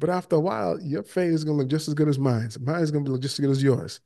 But 0.00 0.10
after 0.10 0.36
a 0.36 0.40
while, 0.40 0.80
your 0.82 1.04
fade 1.04 1.32
is 1.32 1.44
gonna 1.44 1.58
look 1.58 1.68
just 1.68 1.88
as 1.88 1.94
good 1.94 2.08
as 2.08 2.18
mine's. 2.18 2.58
Mine 2.60 2.82
is 2.82 2.90
gonna 2.92 3.08
look 3.10 3.22
just 3.22 3.38
as 3.38 3.42
good 3.44 3.52
as 3.52 3.62
yours. 3.62 4.00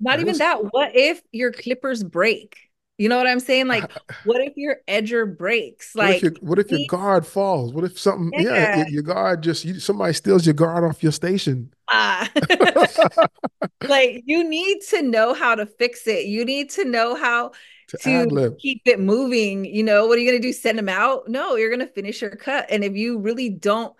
Not 0.00 0.20
even 0.20 0.36
that. 0.38 0.72
What 0.72 0.94
if 0.94 1.22
your 1.32 1.52
clippers 1.52 2.02
break? 2.02 2.70
You 2.96 3.08
know 3.08 3.16
what 3.16 3.26
I'm 3.26 3.40
saying? 3.40 3.66
Like, 3.66 3.90
what 4.24 4.40
if 4.40 4.52
your 4.56 4.76
edger 4.86 5.36
breaks? 5.36 5.94
what 5.94 6.10
if 6.10 6.22
your 6.22 6.32
Like, 6.32 6.42
what 6.42 6.58
if 6.58 6.70
your 6.70 6.86
guard 6.88 7.26
falls? 7.26 7.72
What 7.72 7.84
if 7.84 7.98
something? 7.98 8.30
Yeah, 8.40 8.78
yeah. 8.78 8.86
your, 8.88 9.02
guard 9.02 9.42
just 9.42 9.64
you, 9.64 9.80
somebody 9.80 10.12
steals 10.12 10.46
your 10.46 10.54
guard 10.54 10.84
off 10.84 11.02
your 11.02 11.12
station. 11.12 11.72
ah. 11.90 12.30
like 13.88 14.22
you 14.26 14.48
need 14.48 14.80
to 14.90 15.02
know 15.02 15.34
how 15.34 15.54
to 15.54 15.66
fix 15.66 16.06
it. 16.06 16.26
You 16.26 16.44
need 16.44 16.70
to 16.70 16.84
know 16.84 17.16
how 17.16 17.52
to 17.88 17.98
to 17.98 18.56
keep 18.60 18.82
it 18.86 19.00
moving. 19.00 19.64
You 19.64 19.82
know, 19.82 20.06
what 20.06 20.16
are 20.16 20.20
you 20.20 20.30
going 20.30 20.40
to 20.40 20.48
do? 20.48 20.52
Send 20.52 20.78
them 20.78 20.88
out? 20.88 21.28
No, 21.28 21.56
you're 21.56 21.70
going 21.74 21.86
to 21.86 21.92
finish 21.92 22.22
your 22.22 22.36
cut. 22.36 22.66
And 22.70 22.84
if 22.84 22.94
you 22.94 23.18
really 23.18 23.50
don't, 23.50 23.94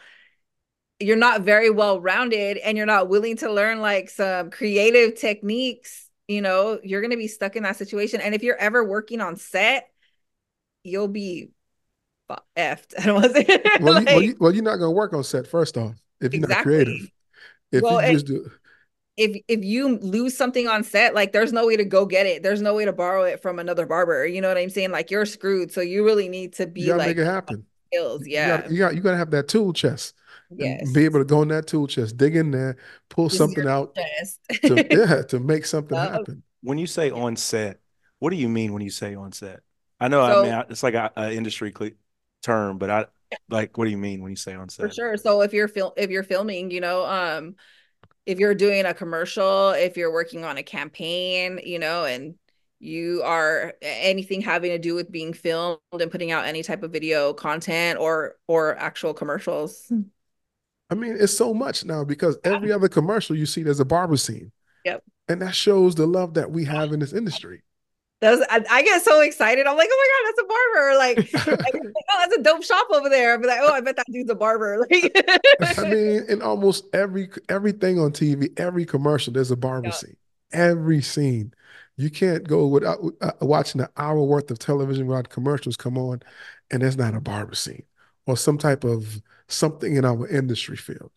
you're 1.00 1.16
not 1.16 1.42
very 1.42 1.70
well 1.70 2.00
rounded 2.00 2.56
and 2.58 2.76
you're 2.76 2.86
not 2.86 3.08
willing 3.08 3.36
to 3.38 3.52
learn 3.52 3.80
like 3.80 4.08
some 4.08 4.50
creative 4.50 5.18
techniques, 5.18 6.03
you 6.28 6.40
know, 6.40 6.78
you're 6.82 7.00
going 7.00 7.10
to 7.10 7.16
be 7.16 7.28
stuck 7.28 7.56
in 7.56 7.62
that 7.64 7.76
situation. 7.76 8.20
And 8.20 8.34
if 8.34 8.42
you're 8.42 8.56
ever 8.56 8.84
working 8.84 9.20
on 9.20 9.36
set, 9.36 9.88
you'll 10.82 11.08
be 11.08 11.50
effed. 12.56 12.94
I 12.98 13.06
don't 13.06 13.22
want 13.22 13.34
to 13.34 13.44
say. 13.44 13.62
Well, 13.80 14.00
you, 14.00 14.06
well, 14.06 14.22
you, 14.22 14.36
well, 14.40 14.54
you're 14.54 14.64
not 14.64 14.76
gonna 14.76 14.90
work 14.90 15.12
on 15.12 15.24
set 15.24 15.46
first 15.46 15.76
off 15.76 15.96
if 16.20 16.32
you're 16.34 16.48
not 16.48 16.62
creative. 16.62 17.10
If 17.72 17.82
Well, 17.82 18.04
you 18.06 18.12
just 18.12 18.26
do, 18.26 18.50
if 19.16 19.42
if 19.48 19.64
you 19.64 19.98
lose 19.98 20.36
something 20.36 20.66
on 20.66 20.84
set, 20.84 21.14
like 21.14 21.32
there's 21.32 21.52
no 21.52 21.66
way 21.66 21.76
to 21.76 21.84
go 21.84 22.06
get 22.06 22.26
it. 22.26 22.42
There's 22.42 22.62
no 22.62 22.74
way 22.74 22.84
to 22.84 22.92
borrow 22.92 23.24
it 23.24 23.42
from 23.42 23.58
another 23.58 23.86
barber. 23.86 24.26
You 24.26 24.40
know 24.40 24.48
what 24.48 24.58
I'm 24.58 24.70
saying? 24.70 24.90
Like 24.90 25.10
you're 25.10 25.26
screwed. 25.26 25.72
So 25.72 25.80
you 25.80 26.04
really 26.04 26.28
need 26.28 26.54
to 26.54 26.66
be 26.66 26.82
you 26.82 26.86
gotta 26.88 26.98
like 26.98 27.08
make 27.08 27.18
it 27.18 27.24
happen. 27.24 27.66
skills. 27.92 28.26
Yeah. 28.26 28.68
you 28.68 28.78
got 28.78 28.94
you 28.94 29.00
gotta 29.00 29.16
have 29.16 29.30
that 29.30 29.48
tool 29.48 29.72
chest 29.72 30.14
yes. 30.58 30.92
be 30.92 31.04
able 31.04 31.20
to 31.20 31.24
go 31.24 31.42
in 31.42 31.48
that 31.48 31.66
tool 31.66 31.86
chest, 31.86 32.16
dig 32.16 32.36
in 32.36 32.50
there, 32.50 32.76
pull 33.08 33.28
Use 33.30 33.36
something 33.38 33.66
out 33.66 33.94
chest. 33.94 34.40
to 34.66 34.86
yeah 34.90 35.22
to 35.28 35.40
make 35.40 35.64
something 35.66 35.96
Yup. 35.96 36.12
happen. 36.12 36.42
When 36.62 36.78
you 36.78 36.86
say 36.86 37.10
on 37.10 37.36
set, 37.36 37.80
what 38.18 38.30
do 38.30 38.36
you 38.36 38.48
mean 38.48 38.72
when 38.72 38.82
you 38.82 38.90
say 38.90 39.14
on 39.14 39.32
set? 39.32 39.60
I 40.00 40.08
know, 40.08 40.22
I 40.22 40.42
mean, 40.42 40.52
I- 40.52 40.64
it's 40.68 40.82
like 40.82 40.94
a, 40.94 41.12
a 41.16 41.32
industry 41.32 41.70
cle 41.72 41.90
term, 42.42 42.78
but 42.78 42.90
I 42.90 43.06
like, 43.48 43.76
what 43.78 43.84
do 43.84 43.90
you 43.90 43.98
mean 43.98 44.22
when 44.22 44.30
you 44.32 44.36
say 44.36 44.54
on 44.54 44.68
set? 44.68 44.84
For 44.84 44.88
set? 44.88 44.94
sure. 44.96 45.16
So 45.16 45.40
if 45.42 45.52
you're 45.52 45.68
film 45.68 45.92
if 45.96 46.10
you're 46.10 46.22
filming, 46.22 46.70
you 46.70 46.80
know, 46.80 47.04
um, 47.04 47.56
if 48.26 48.38
you're 48.38 48.54
doing 48.54 48.86
a 48.86 48.94
commercial, 48.94 49.70
if 49.70 49.96
you're 49.96 50.12
working 50.12 50.44
on 50.44 50.56
a 50.56 50.62
campaign, 50.62 51.60
you 51.64 51.78
know, 51.78 52.04
and 52.04 52.34
you 52.80 53.22
are 53.24 53.74
anything 53.80 54.40
having 54.42 54.70
to 54.70 54.78
do 54.78 54.94
with 54.94 55.10
being 55.10 55.32
filmed 55.32 55.78
and 55.92 56.10
putting 56.10 56.30
out 56.32 56.44
any 56.44 56.62
type 56.62 56.82
of 56.82 56.92
video 56.92 57.32
content 57.32 57.98
or 57.98 58.36
or 58.48 58.76
actual 58.76 59.14
commercials. 59.14 59.90
I 60.90 60.94
mean, 60.94 61.16
it's 61.18 61.36
so 61.36 61.54
much 61.54 61.84
now 61.84 62.04
because 62.04 62.36
every 62.44 62.70
other 62.70 62.88
commercial 62.88 63.36
you 63.36 63.46
see, 63.46 63.62
there's 63.62 63.80
a 63.80 63.84
barber 63.84 64.16
scene. 64.16 64.52
Yep. 64.84 65.02
And 65.28 65.40
that 65.42 65.54
shows 65.54 65.94
the 65.94 66.06
love 66.06 66.34
that 66.34 66.50
we 66.50 66.64
have 66.66 66.92
in 66.92 67.00
this 67.00 67.12
industry. 67.12 67.62
That's 68.20 68.40
I, 68.50 68.64
I 68.70 68.82
get 68.82 69.02
so 69.02 69.20
excited. 69.20 69.66
I'm 69.66 69.76
like, 69.76 69.88
oh 69.90 70.94
my 70.96 71.18
god, 71.18 71.26
that's 71.26 71.36
a 71.36 71.46
barber! 71.46 71.58
Like, 71.58 71.64
like, 71.74 71.94
oh, 72.10 72.18
that's 72.20 72.36
a 72.36 72.42
dope 72.42 72.62
shop 72.62 72.86
over 72.90 73.08
there. 73.08 73.38
Be 73.38 73.46
like, 73.46 73.58
oh, 73.60 73.72
I 73.72 73.80
bet 73.80 73.96
that 73.96 74.06
dude's 74.10 74.30
a 74.30 74.34
barber. 74.34 74.86
Like, 74.90 75.78
I 75.78 75.84
mean, 75.90 76.24
in 76.28 76.40
almost 76.42 76.86
every 76.94 77.28
everything 77.48 77.98
on 77.98 78.12
TV, 78.12 78.48
every 78.58 78.84
commercial, 78.84 79.32
there's 79.32 79.50
a 79.50 79.56
barber 79.56 79.88
Yeah. 79.88 79.92
scene. 79.92 80.16
Every 80.52 81.02
scene. 81.02 81.52
You 81.96 82.10
can't 82.10 82.46
go 82.46 82.66
without 82.66 82.98
uh, 83.20 83.32
watching 83.40 83.80
an 83.80 83.88
hour 83.96 84.20
worth 84.22 84.50
of 84.50 84.58
television 84.58 85.06
without 85.06 85.28
commercials 85.28 85.76
come 85.76 85.96
on, 85.98 86.22
and 86.70 86.82
there's 86.82 86.96
not 86.96 87.14
a 87.14 87.20
barber 87.20 87.54
scene 87.54 87.84
or 88.26 88.36
some 88.36 88.58
type 88.58 88.84
of 88.84 89.20
something 89.48 89.96
in 89.96 90.04
our 90.04 90.28
industry 90.28 90.76
field. 90.76 91.10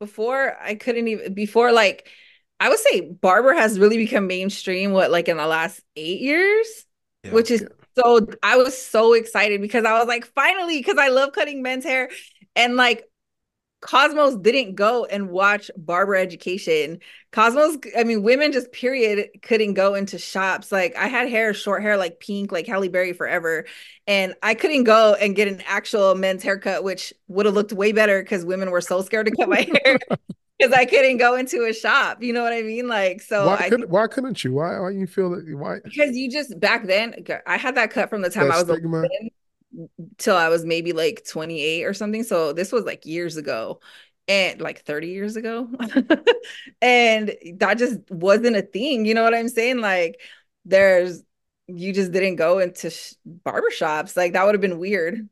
before 0.00 0.56
I 0.60 0.74
couldn't 0.74 1.08
even 1.08 1.34
before 1.34 1.72
like 1.72 2.08
I 2.60 2.68
would 2.68 2.78
say 2.78 3.00
barber 3.02 3.54
has 3.54 3.78
really 3.78 3.96
become 3.96 4.26
mainstream. 4.26 4.92
What 4.92 5.10
like 5.10 5.28
in 5.28 5.36
the 5.36 5.46
last 5.46 5.80
eight 5.96 6.20
years, 6.20 6.66
Yeah. 7.24 7.30
which 7.32 7.50
is 7.50 7.62
Yeah. 7.62 7.68
so 7.96 8.26
I 8.42 8.56
was 8.56 8.80
so 8.80 9.12
excited 9.12 9.60
because 9.60 9.84
I 9.84 9.98
was 9.98 10.06
like, 10.08 10.26
finally, 10.34 10.78
because 10.78 10.98
I 10.98 11.08
love 11.08 11.32
cutting 11.32 11.62
men's 11.62 11.84
hair, 11.84 12.10
and 12.56 12.76
like. 12.76 13.04
Cosmos 13.80 14.36
didn't 14.36 14.74
go 14.74 15.04
and 15.04 15.30
watch 15.30 15.70
barber 15.76 16.16
education. 16.16 16.98
Cosmos, 17.30 17.78
I 17.96 18.02
mean, 18.02 18.22
women 18.22 18.50
just 18.50 18.72
period 18.72 19.28
couldn't 19.42 19.74
go 19.74 19.94
into 19.94 20.18
shops. 20.18 20.72
Like 20.72 20.96
I 20.96 21.06
had 21.06 21.28
hair, 21.28 21.54
short 21.54 21.82
hair, 21.82 21.96
like 21.96 22.18
pink, 22.18 22.50
like 22.50 22.66
Halle 22.66 22.88
Berry 22.88 23.12
forever. 23.12 23.66
And 24.06 24.34
I 24.42 24.54
couldn't 24.54 24.84
go 24.84 25.14
and 25.14 25.36
get 25.36 25.46
an 25.46 25.62
actual 25.66 26.14
men's 26.16 26.42
haircut, 26.42 26.82
which 26.82 27.12
would 27.28 27.46
have 27.46 27.54
looked 27.54 27.72
way 27.72 27.92
better 27.92 28.20
because 28.22 28.44
women 28.44 28.70
were 28.70 28.80
so 28.80 29.00
scared 29.02 29.26
to 29.26 29.36
cut 29.36 29.48
my 29.48 29.68
hair 29.84 29.98
because 30.58 30.72
I 30.72 30.84
couldn't 30.84 31.18
go 31.18 31.36
into 31.36 31.64
a 31.64 31.72
shop. 31.72 32.22
You 32.22 32.32
know 32.32 32.42
what 32.42 32.52
I 32.52 32.62
mean? 32.62 32.88
Like, 32.88 33.22
so 33.22 33.46
why 33.46 33.56
I 33.56 33.68
couldn't 33.68 33.90
why 33.90 34.06
couldn't 34.08 34.42
you? 34.42 34.54
Why 34.54 34.78
why 34.80 34.90
you 34.90 35.06
feel 35.06 35.30
that 35.30 35.44
why 35.56 35.78
because 35.84 36.16
you 36.16 36.30
just 36.30 36.58
back 36.58 36.86
then 36.86 37.14
I 37.46 37.56
had 37.56 37.76
that 37.76 37.90
cut 37.90 38.10
from 38.10 38.22
the 38.22 38.30
time 38.30 38.50
I 38.50 38.56
was 38.56 38.64
stigma? 38.64 38.98
11 38.98 39.30
till 40.18 40.36
I 40.36 40.48
was 40.48 40.64
maybe 40.64 40.92
like 40.92 41.24
28 41.28 41.84
or 41.84 41.94
something. 41.94 42.22
So 42.22 42.52
this 42.52 42.72
was 42.72 42.84
like 42.84 43.06
years 43.06 43.36
ago 43.36 43.80
and 44.26 44.60
like 44.60 44.82
30 44.84 45.08
years 45.08 45.36
ago. 45.36 45.68
and 46.82 47.34
that 47.56 47.78
just 47.78 47.98
wasn't 48.10 48.56
a 48.56 48.62
thing. 48.62 49.04
You 49.04 49.14
know 49.14 49.22
what 49.24 49.34
I'm 49.34 49.48
saying? 49.48 49.78
Like 49.80 50.20
there's 50.64 51.22
you 51.66 51.92
just 51.92 52.12
didn't 52.12 52.36
go 52.36 52.58
into 52.58 52.90
sh- 52.90 53.14
barbershops. 53.44 54.16
Like 54.16 54.32
that 54.32 54.44
would 54.44 54.54
have 54.54 54.62
been 54.62 54.78
weird 54.78 55.28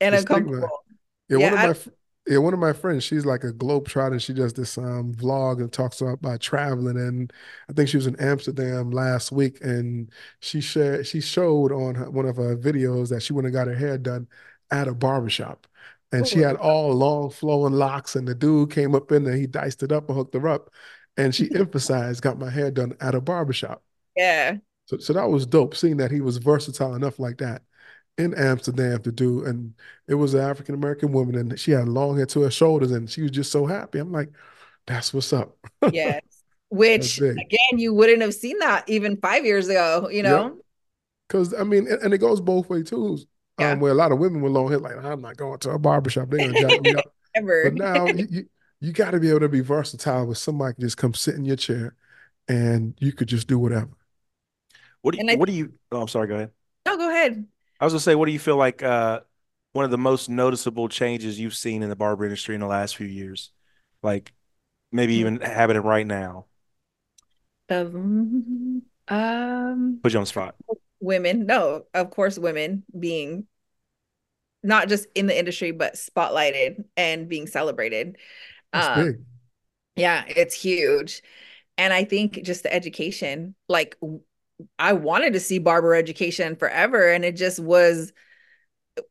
and 0.00 0.14
The 0.14 0.18
stigma. 0.20 0.36
uncomfortable. 0.36 0.84
Yeah, 1.28 1.38
Yeah, 1.38 1.44
one 1.50 1.52
of 1.54 1.58
I- 1.58 1.66
my 1.68 1.72
fr- 1.74 1.88
yeah, 2.26 2.38
one 2.38 2.54
of 2.54 2.60
my 2.60 2.72
friends, 2.72 3.04
she's 3.04 3.26
like 3.26 3.44
a 3.44 3.52
globetrotter. 3.52 4.20
She 4.20 4.32
does 4.32 4.52
this 4.54 4.78
um 4.78 5.14
vlog 5.14 5.60
and 5.60 5.72
talks 5.72 6.00
about, 6.00 6.40
traveling. 6.40 6.96
And 6.96 7.32
I 7.68 7.72
think 7.74 7.88
she 7.88 7.96
was 7.98 8.06
in 8.06 8.16
Amsterdam 8.20 8.90
last 8.90 9.30
week, 9.32 9.60
and 9.62 10.10
she 10.40 10.60
shared 10.60 11.06
she 11.06 11.20
showed 11.20 11.72
on 11.72 11.94
her, 11.96 12.10
one 12.10 12.26
of 12.26 12.36
her 12.36 12.56
videos 12.56 13.10
that 13.10 13.22
she 13.22 13.32
went 13.34 13.46
and 13.46 13.54
got 13.54 13.66
her 13.66 13.74
hair 13.74 13.98
done 13.98 14.28
at 14.70 14.88
a 14.88 14.94
barbershop. 14.94 15.66
And 16.12 16.26
she 16.26 16.38
Oh, 16.38 16.40
had 16.40 16.56
all 16.56 16.92
long 16.94 17.30
flowing 17.30 17.74
locks, 17.74 18.16
and 18.16 18.26
the 18.28 18.34
dude 18.34 18.70
came 18.70 18.94
up 18.94 19.10
in 19.12 19.24
there, 19.24 19.36
he 19.36 19.46
diced 19.46 19.82
it 19.82 19.92
up 19.92 20.08
and 20.08 20.16
hooked 20.16 20.34
her 20.34 20.48
up. 20.48 20.70
And 21.16 21.34
she 21.34 21.50
emphasized, 21.54 22.22
got 22.22 22.38
my 22.38 22.50
hair 22.50 22.70
done 22.70 22.94
at 23.00 23.14
a 23.14 23.20
barbershop. 23.20 23.82
Yeah. 24.16 24.58
So, 24.86 24.98
so 24.98 25.12
that 25.14 25.28
was 25.30 25.46
dope, 25.46 25.74
seeing 25.76 25.96
that 25.98 26.10
he 26.10 26.20
was 26.20 26.38
versatile 26.38 26.94
enough 26.94 27.18
like 27.18 27.38
that 27.38 27.62
in 28.18 28.34
Amsterdam 28.34 29.02
to 29.02 29.12
do. 29.12 29.44
And 29.44 29.74
it 30.08 30.14
was 30.14 30.34
an 30.34 30.40
African 30.40 30.74
American 30.74 31.12
woman, 31.12 31.36
and 31.36 31.58
she 31.58 31.72
had 31.72 31.88
long 31.88 32.16
hair 32.16 32.26
to 32.26 32.42
her 32.42 32.50
shoulders, 32.50 32.92
and 32.92 33.10
she 33.10 33.22
was 33.22 33.30
just 33.30 33.50
so 33.52 33.66
happy. 33.66 33.98
I'm 33.98 34.12
like, 34.12 34.30
that's 34.86 35.12
what's 35.14 35.32
up. 35.32 35.56
Yes. 35.92 36.22
Which 36.70 37.18
again, 37.20 37.78
you 37.78 37.94
wouldn't 37.94 38.22
have 38.22 38.34
seen 38.34 38.58
that 38.58 38.88
even 38.88 39.16
five 39.18 39.44
years 39.44 39.68
ago, 39.68 40.08
you 40.10 40.22
know? 40.22 40.58
Because 41.28 41.54
I 41.54 41.62
mean, 41.64 41.86
and, 41.86 42.02
and 42.02 42.14
it 42.14 42.18
goes 42.18 42.40
both 42.40 42.68
ways 42.68 42.90
too. 42.90 43.18
Yeah. 43.58 43.72
Um, 43.72 43.80
where 43.80 43.92
a 43.92 43.94
lot 43.94 44.10
of 44.10 44.18
women 44.18 44.42
with 44.42 44.52
long 44.52 44.68
hair, 44.68 44.78
like, 44.78 44.96
I'm 44.96 45.20
not 45.20 45.36
going 45.36 45.58
to 45.60 45.70
a 45.70 45.78
barbershop. 45.78 46.30
They're 46.30 46.40
gonna 46.40 46.54
jack 46.54 46.80
me 46.80 46.94
up. 46.94 47.04
Ever. 47.34 47.70
But 47.70 47.74
now 47.74 48.06
you, 48.06 48.26
you, 48.30 48.48
you 48.80 48.92
got 48.92 49.12
to 49.12 49.20
be 49.20 49.30
able 49.30 49.40
to 49.40 49.48
be 49.48 49.60
versatile 49.60 50.26
with 50.26 50.38
somebody 50.38 50.74
can 50.74 50.82
just 50.82 50.96
come 50.96 51.14
sit 51.14 51.34
in 51.36 51.44
your 51.44 51.56
chair 51.56 51.94
and 52.48 52.94
you 52.98 53.12
could 53.12 53.28
just 53.28 53.46
do 53.46 53.58
whatever. 53.58 53.90
What 55.02 55.12
do 55.14 55.18
you, 55.18 55.30
I- 55.30 55.36
what 55.36 55.46
do 55.46 55.52
you, 55.52 55.72
oh, 55.92 56.02
I'm 56.02 56.08
sorry, 56.08 56.28
go 56.28 56.34
ahead. 56.36 56.50
No, 56.86 56.96
go 56.96 57.08
ahead. 57.10 57.46
I 57.80 57.84
was 57.84 57.92
gonna 57.92 58.00
say, 58.00 58.14
what 58.14 58.26
do 58.26 58.32
you 58.32 58.38
feel 58.38 58.56
like 58.56 58.82
uh, 58.82 59.20
one 59.72 59.84
of 59.84 59.90
the 59.90 59.98
most 59.98 60.28
noticeable 60.28 60.88
changes 60.88 61.38
you've 61.38 61.54
seen 61.54 61.82
in 61.82 61.88
the 61.90 61.96
barber 61.96 62.24
industry 62.24 62.54
in 62.54 62.60
the 62.60 62.66
last 62.66 62.96
few 62.96 63.06
years? 63.06 63.50
Like 64.02 64.32
maybe 64.92 65.16
even 65.16 65.40
happening 65.40 65.82
right 65.82 66.06
now. 66.06 66.46
Um, 67.68 68.82
um, 69.08 70.02
Put 70.02 70.12
you 70.12 70.18
on 70.18 70.22
the 70.22 70.26
spot. 70.26 70.56
women. 71.00 71.46
No, 71.46 71.84
of 71.94 72.10
course, 72.10 72.38
women 72.38 72.84
being 72.98 73.46
not 74.62 74.88
just 74.88 75.06
in 75.14 75.26
the 75.26 75.38
industry, 75.38 75.70
but 75.72 75.94
spotlighted 75.94 76.84
and 76.96 77.28
being 77.28 77.46
celebrated. 77.46 78.16
That's 78.74 78.88
Um, 78.88 79.06
big. 79.06 79.24
yeah, 79.96 80.24
it's 80.28 80.54
huge. 80.54 81.22
And 81.78 81.92
I 81.92 82.04
think 82.04 82.42
just 82.44 82.64
the 82.64 82.74
education, 82.74 83.54
like 83.68 83.96
w- 84.00 84.22
I 84.78 84.92
wanted 84.92 85.32
to 85.32 85.40
see 85.40 85.58
barber 85.58 85.94
education 85.94 86.56
forever, 86.56 87.10
and 87.10 87.24
it 87.24 87.36
just 87.36 87.60
was. 87.60 88.12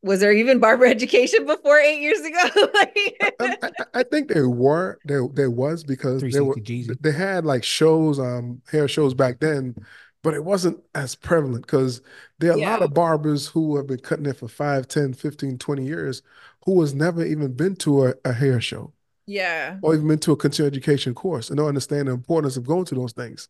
Was 0.02 0.20
there 0.20 0.32
even 0.32 0.60
barber 0.60 0.86
education 0.86 1.44
before 1.46 1.78
eight 1.78 2.00
years 2.00 2.20
ago? 2.20 2.68
Like, 2.74 3.34
I, 3.40 3.56
I, 3.62 3.70
I 3.94 4.02
think 4.02 4.28
there 4.28 4.48
were 4.48 4.98
there 5.04 5.26
there 5.32 5.50
was 5.50 5.84
because 5.84 6.26
there 6.30 6.44
were 6.44 6.54
360 6.54 6.60
Jeezy. 6.60 6.98
they 7.00 7.12
had 7.12 7.44
like 7.44 7.64
shows 7.64 8.18
um 8.18 8.62
hair 8.70 8.88
shows 8.88 9.14
back 9.14 9.40
then, 9.40 9.76
but 10.22 10.34
it 10.34 10.44
wasn't 10.44 10.82
as 10.94 11.14
prevalent 11.14 11.66
because 11.66 12.00
there 12.38 12.50
are 12.50 12.54
a 12.54 12.56
lot 12.60 12.82
of 12.82 12.94
barbers 12.94 13.46
who 13.48 13.76
have 13.76 13.86
been 13.86 14.00
cutting 14.00 14.26
it 14.26 14.36
for 14.36 14.48
5, 14.48 14.88
10, 14.88 15.14
15, 15.14 15.58
20 15.58 15.84
years 15.86 16.22
who 16.64 16.80
has 16.80 16.94
never 16.94 17.24
even 17.24 17.52
been 17.54 17.76
to 17.76 18.06
a, 18.06 18.14
a 18.24 18.32
hair 18.32 18.60
show 18.60 18.92
yeah, 19.26 19.78
or 19.82 19.94
even 19.94 20.08
been 20.08 20.18
to 20.20 20.32
a 20.32 20.36
continuing 20.36 20.72
education 20.72 21.14
course 21.14 21.50
and 21.50 21.56
don't 21.58 21.68
understand 21.68 22.08
the 22.08 22.12
importance 22.12 22.56
of 22.56 22.66
going 22.66 22.84
to 22.86 22.94
those 22.94 23.12
things. 23.12 23.48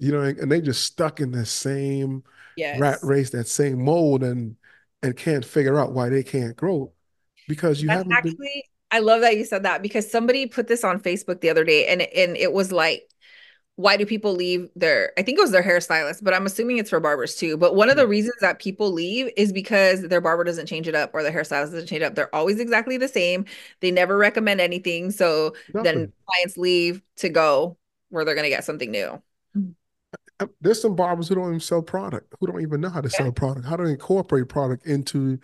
You 0.00 0.12
know, 0.12 0.22
and, 0.22 0.50
they 0.50 0.60
just 0.60 0.84
stuck 0.84 1.20
in 1.20 1.30
the 1.30 1.46
same 1.46 2.24
rat 2.58 2.98
race, 3.02 3.30
that 3.30 3.46
same 3.46 3.84
mold 3.84 4.22
and 4.22 4.56
and 5.02 5.16
can't 5.16 5.44
figure 5.44 5.78
out 5.78 5.92
why 5.92 6.08
they 6.08 6.22
can't 6.22 6.56
grow 6.56 6.92
because 7.48 7.82
you 7.82 7.88
That's 7.88 7.98
haven't 7.98 8.22
been 8.22 8.32
actually 8.32 8.64
I 8.90 8.98
love 9.00 9.20
that 9.20 9.36
you 9.36 9.44
said 9.44 9.62
that 9.64 9.82
because 9.82 10.10
somebody 10.10 10.46
put 10.46 10.66
this 10.66 10.84
on 10.84 11.00
Facebook 11.00 11.40
the 11.40 11.50
other 11.50 11.64
day 11.64 11.86
and 11.86 12.02
and 12.02 12.36
it 12.36 12.52
was 12.52 12.72
like 12.72 13.06
why 13.76 13.96
do 13.96 14.04
people 14.04 14.34
leave 14.34 14.68
their 14.76 15.12
I 15.18 15.22
think 15.22 15.38
it 15.38 15.42
was 15.42 15.52
their 15.52 15.62
hairstylist, 15.62 16.22
but 16.22 16.34
I'm 16.34 16.44
assuming 16.44 16.76
it's 16.76 16.90
for 16.90 17.00
barbers 17.00 17.34
too. 17.34 17.56
But 17.56 17.74
one 17.74 17.88
of 17.88 17.96
the 17.96 18.02
mm-hmm. 18.02 18.10
reasons 18.10 18.36
that 18.40 18.58
people 18.58 18.92
leave 18.92 19.32
is 19.38 19.52
because 19.52 20.02
their 20.02 20.20
barber 20.20 20.44
doesn't 20.44 20.66
change 20.66 20.86
it 20.86 20.94
up 20.94 21.10
or 21.14 21.22
the 21.22 21.30
hairstylist 21.30 21.72
doesn't 21.72 21.86
change 21.86 22.02
it 22.02 22.04
up. 22.04 22.14
They're 22.14 22.34
always 22.34 22.60
exactly 22.60 22.98
the 22.98 23.08
same. 23.08 23.46
They 23.80 23.90
never 23.90 24.18
recommend 24.18 24.60
anything. 24.60 25.10
So 25.12 25.54
Nothing. 25.72 25.82
then 25.82 26.12
clients 26.26 26.58
leave 26.58 27.00
to 27.16 27.30
go 27.30 27.78
where 28.10 28.24
they're 28.24 28.34
gonna 28.34 28.50
get 28.50 28.64
something 28.64 28.90
new. 28.90 29.22
There's 30.60 30.80
some 30.80 30.96
barbers 30.96 31.28
who 31.28 31.34
don't 31.34 31.48
even 31.48 31.60
sell 31.60 31.82
product, 31.82 32.34
who 32.38 32.46
don't 32.46 32.62
even 32.62 32.80
know 32.80 32.88
how 32.88 33.00
to 33.00 33.10
sell 33.10 33.32
product, 33.32 33.66
how 33.66 33.76
to 33.76 33.84
incorporate 33.84 34.48
product 34.48 34.86
into 34.86 35.38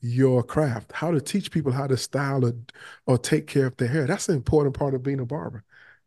your 0.00 0.42
craft, 0.42 0.92
how 0.92 1.10
to 1.10 1.20
teach 1.20 1.50
people 1.50 1.72
how 1.72 1.86
to 1.86 1.96
style 1.96 2.44
or, 2.44 2.52
or 3.06 3.18
take 3.18 3.46
care 3.46 3.66
of 3.66 3.76
their 3.76 3.88
hair. 3.88 4.06
That's 4.06 4.28
an 4.28 4.34
important 4.36 4.76
part 4.76 4.94
of 4.94 5.02
being 5.02 5.20
a 5.20 5.24
barber. 5.24 5.64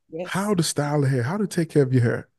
Yes. 0.10 0.28
How 0.30 0.54
to 0.54 0.64
style 0.64 1.02
the 1.02 1.10
hair, 1.10 1.24
how 1.24 1.38
to 1.38 1.48
take 1.48 1.70
care 1.70 1.84
of 1.84 1.94
your 1.94 2.04
hair. 2.04 2.30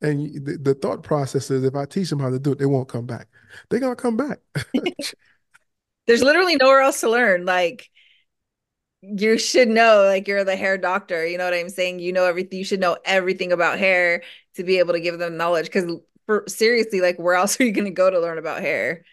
And 0.00 0.44
the, 0.44 0.58
the 0.58 0.74
thought 0.74 1.02
process 1.02 1.50
is 1.50 1.64
if 1.64 1.74
I 1.74 1.86
teach 1.86 2.10
them 2.10 2.20
how 2.20 2.30
to 2.30 2.38
do 2.38 2.52
it, 2.52 2.58
they 2.58 2.66
won't 2.66 2.88
come 2.88 3.06
back. 3.06 3.28
They're 3.68 3.80
gonna 3.80 3.96
come 3.96 4.16
back. 4.16 4.40
There's 6.06 6.22
literally 6.22 6.56
nowhere 6.56 6.80
else 6.80 7.00
to 7.00 7.10
learn. 7.10 7.44
Like 7.44 7.88
you 9.02 9.38
should 9.38 9.68
know, 9.68 10.04
like 10.04 10.26
you're 10.28 10.44
the 10.44 10.56
hair 10.56 10.78
doctor. 10.78 11.26
You 11.26 11.38
know 11.38 11.44
what 11.44 11.54
I'm 11.54 11.68
saying? 11.68 12.00
You 12.00 12.12
know 12.12 12.24
everything. 12.24 12.58
You 12.58 12.64
should 12.64 12.80
know 12.80 12.96
everything 13.04 13.52
about 13.52 13.78
hair 13.78 14.22
to 14.54 14.64
be 14.64 14.78
able 14.78 14.94
to 14.94 15.00
give 15.00 15.18
them 15.18 15.36
knowledge. 15.36 15.66
Because 15.66 15.90
for 16.26 16.44
seriously, 16.48 17.00
like 17.00 17.18
where 17.18 17.34
else 17.36 17.60
are 17.60 17.64
you 17.64 17.72
going 17.72 17.84
to 17.86 17.90
go 17.90 18.10
to 18.10 18.20
learn 18.20 18.38
about 18.38 18.60
hair? 18.62 19.04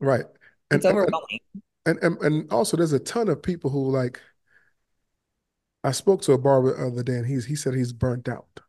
Right. 0.00 0.24
And, 0.70 0.82
It's 0.82 0.86
and, 0.86 0.98
overwhelming. 1.04 1.40
and, 1.86 1.98
and, 2.02 2.18
and 2.22 2.52
also 2.52 2.76
there's 2.76 2.92
a 2.92 2.98
ton 3.00 3.28
of 3.28 3.42
people 3.42 3.70
who 3.70 3.90
like 3.90 4.20
I 5.82 5.92
spoke 5.92 6.22
to 6.22 6.32
a 6.32 6.38
barber 6.38 6.74
the 6.76 6.86
other 6.86 7.02
day 7.02 7.16
and 7.16 7.26
he's 7.26 7.46
he 7.46 7.56
said 7.56 7.74
he's 7.74 7.92
burnt 7.92 8.28
out. 8.28 8.60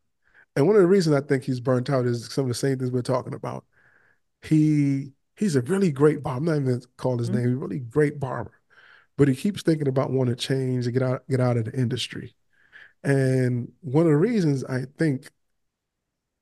And 0.55 0.67
one 0.67 0.77
of 0.77 0.83
the 0.83 0.87
reasons 0.87 1.15
I 1.17 1.21
think 1.21 1.43
he's 1.45 1.61
burnt 1.61 1.89
out 1.89 2.05
is 2.07 2.33
some 2.33 2.45
of 2.45 2.49
the 2.49 2.55
same 2.55 2.79
things 2.79 2.91
we're 2.91 3.01
talking 3.03 3.33
about. 3.35 3.65
He 4.43 5.13
he's 5.37 5.57
a 5.57 5.61
really 5.63 5.91
great 5.91 6.23
barber. 6.23 6.37
I'm 6.39 6.45
not 6.45 6.57
even 6.71 6.83
call 6.97 7.19
his 7.19 7.29
Mhm. 7.29 7.33
name, 7.33 7.45
he's 7.49 7.53
a 7.53 7.57
really 7.57 7.79
great 7.79 8.19
barber. 8.19 8.60
But 9.17 9.27
he 9.27 9.35
keeps 9.35 9.61
thinking 9.63 9.87
about 9.87 10.11
wanting 10.11 10.35
to 10.35 10.41
change 10.41 10.85
and 10.85 10.93
get 10.93 11.03
out 11.03 11.27
get 11.29 11.39
out 11.39 11.57
of 11.57 11.65
the 11.65 11.73
industry. 11.79 12.35
And 13.03 13.71
one 13.81 14.05
of 14.05 14.11
the 14.11 14.17
reasons 14.17 14.63
I 14.65 14.85
think 14.97 15.29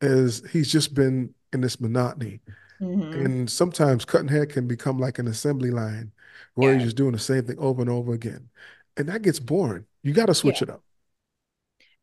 is 0.01 0.43
he's 0.51 0.71
just 0.71 0.93
been 0.93 1.33
in 1.53 1.61
this 1.61 1.79
monotony. 1.79 2.41
Mhm. 2.79 3.25
And 3.25 3.49
sometimes 3.49 4.05
cutting 4.05 4.29
hair 4.29 4.45
can 4.45 4.67
become 4.67 4.99
like 4.99 5.19
an 5.19 5.27
assembly 5.27 5.71
line 5.71 6.13
where 6.55 6.73
Yeah. 6.73 6.75
you're 6.75 6.85
just 6.85 6.97
doing 6.97 7.13
the 7.13 7.19
same 7.19 7.45
thing 7.45 7.59
over 7.59 7.81
and 7.81 7.89
over 7.91 8.13
again. 8.13 8.49
And 8.97 9.09
that 9.09 9.23
gets 9.23 9.39
boring. 9.39 9.85
You 10.03 10.13
got 10.13 10.27
to 10.27 10.35
switch 10.35 10.61
it 10.61 10.69
up. 10.69 10.83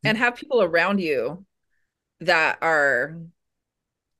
And 0.04 0.16
have 0.16 0.36
people 0.36 0.62
around 0.62 1.00
you 1.00 1.44
that 2.20 2.58
are 2.62 3.18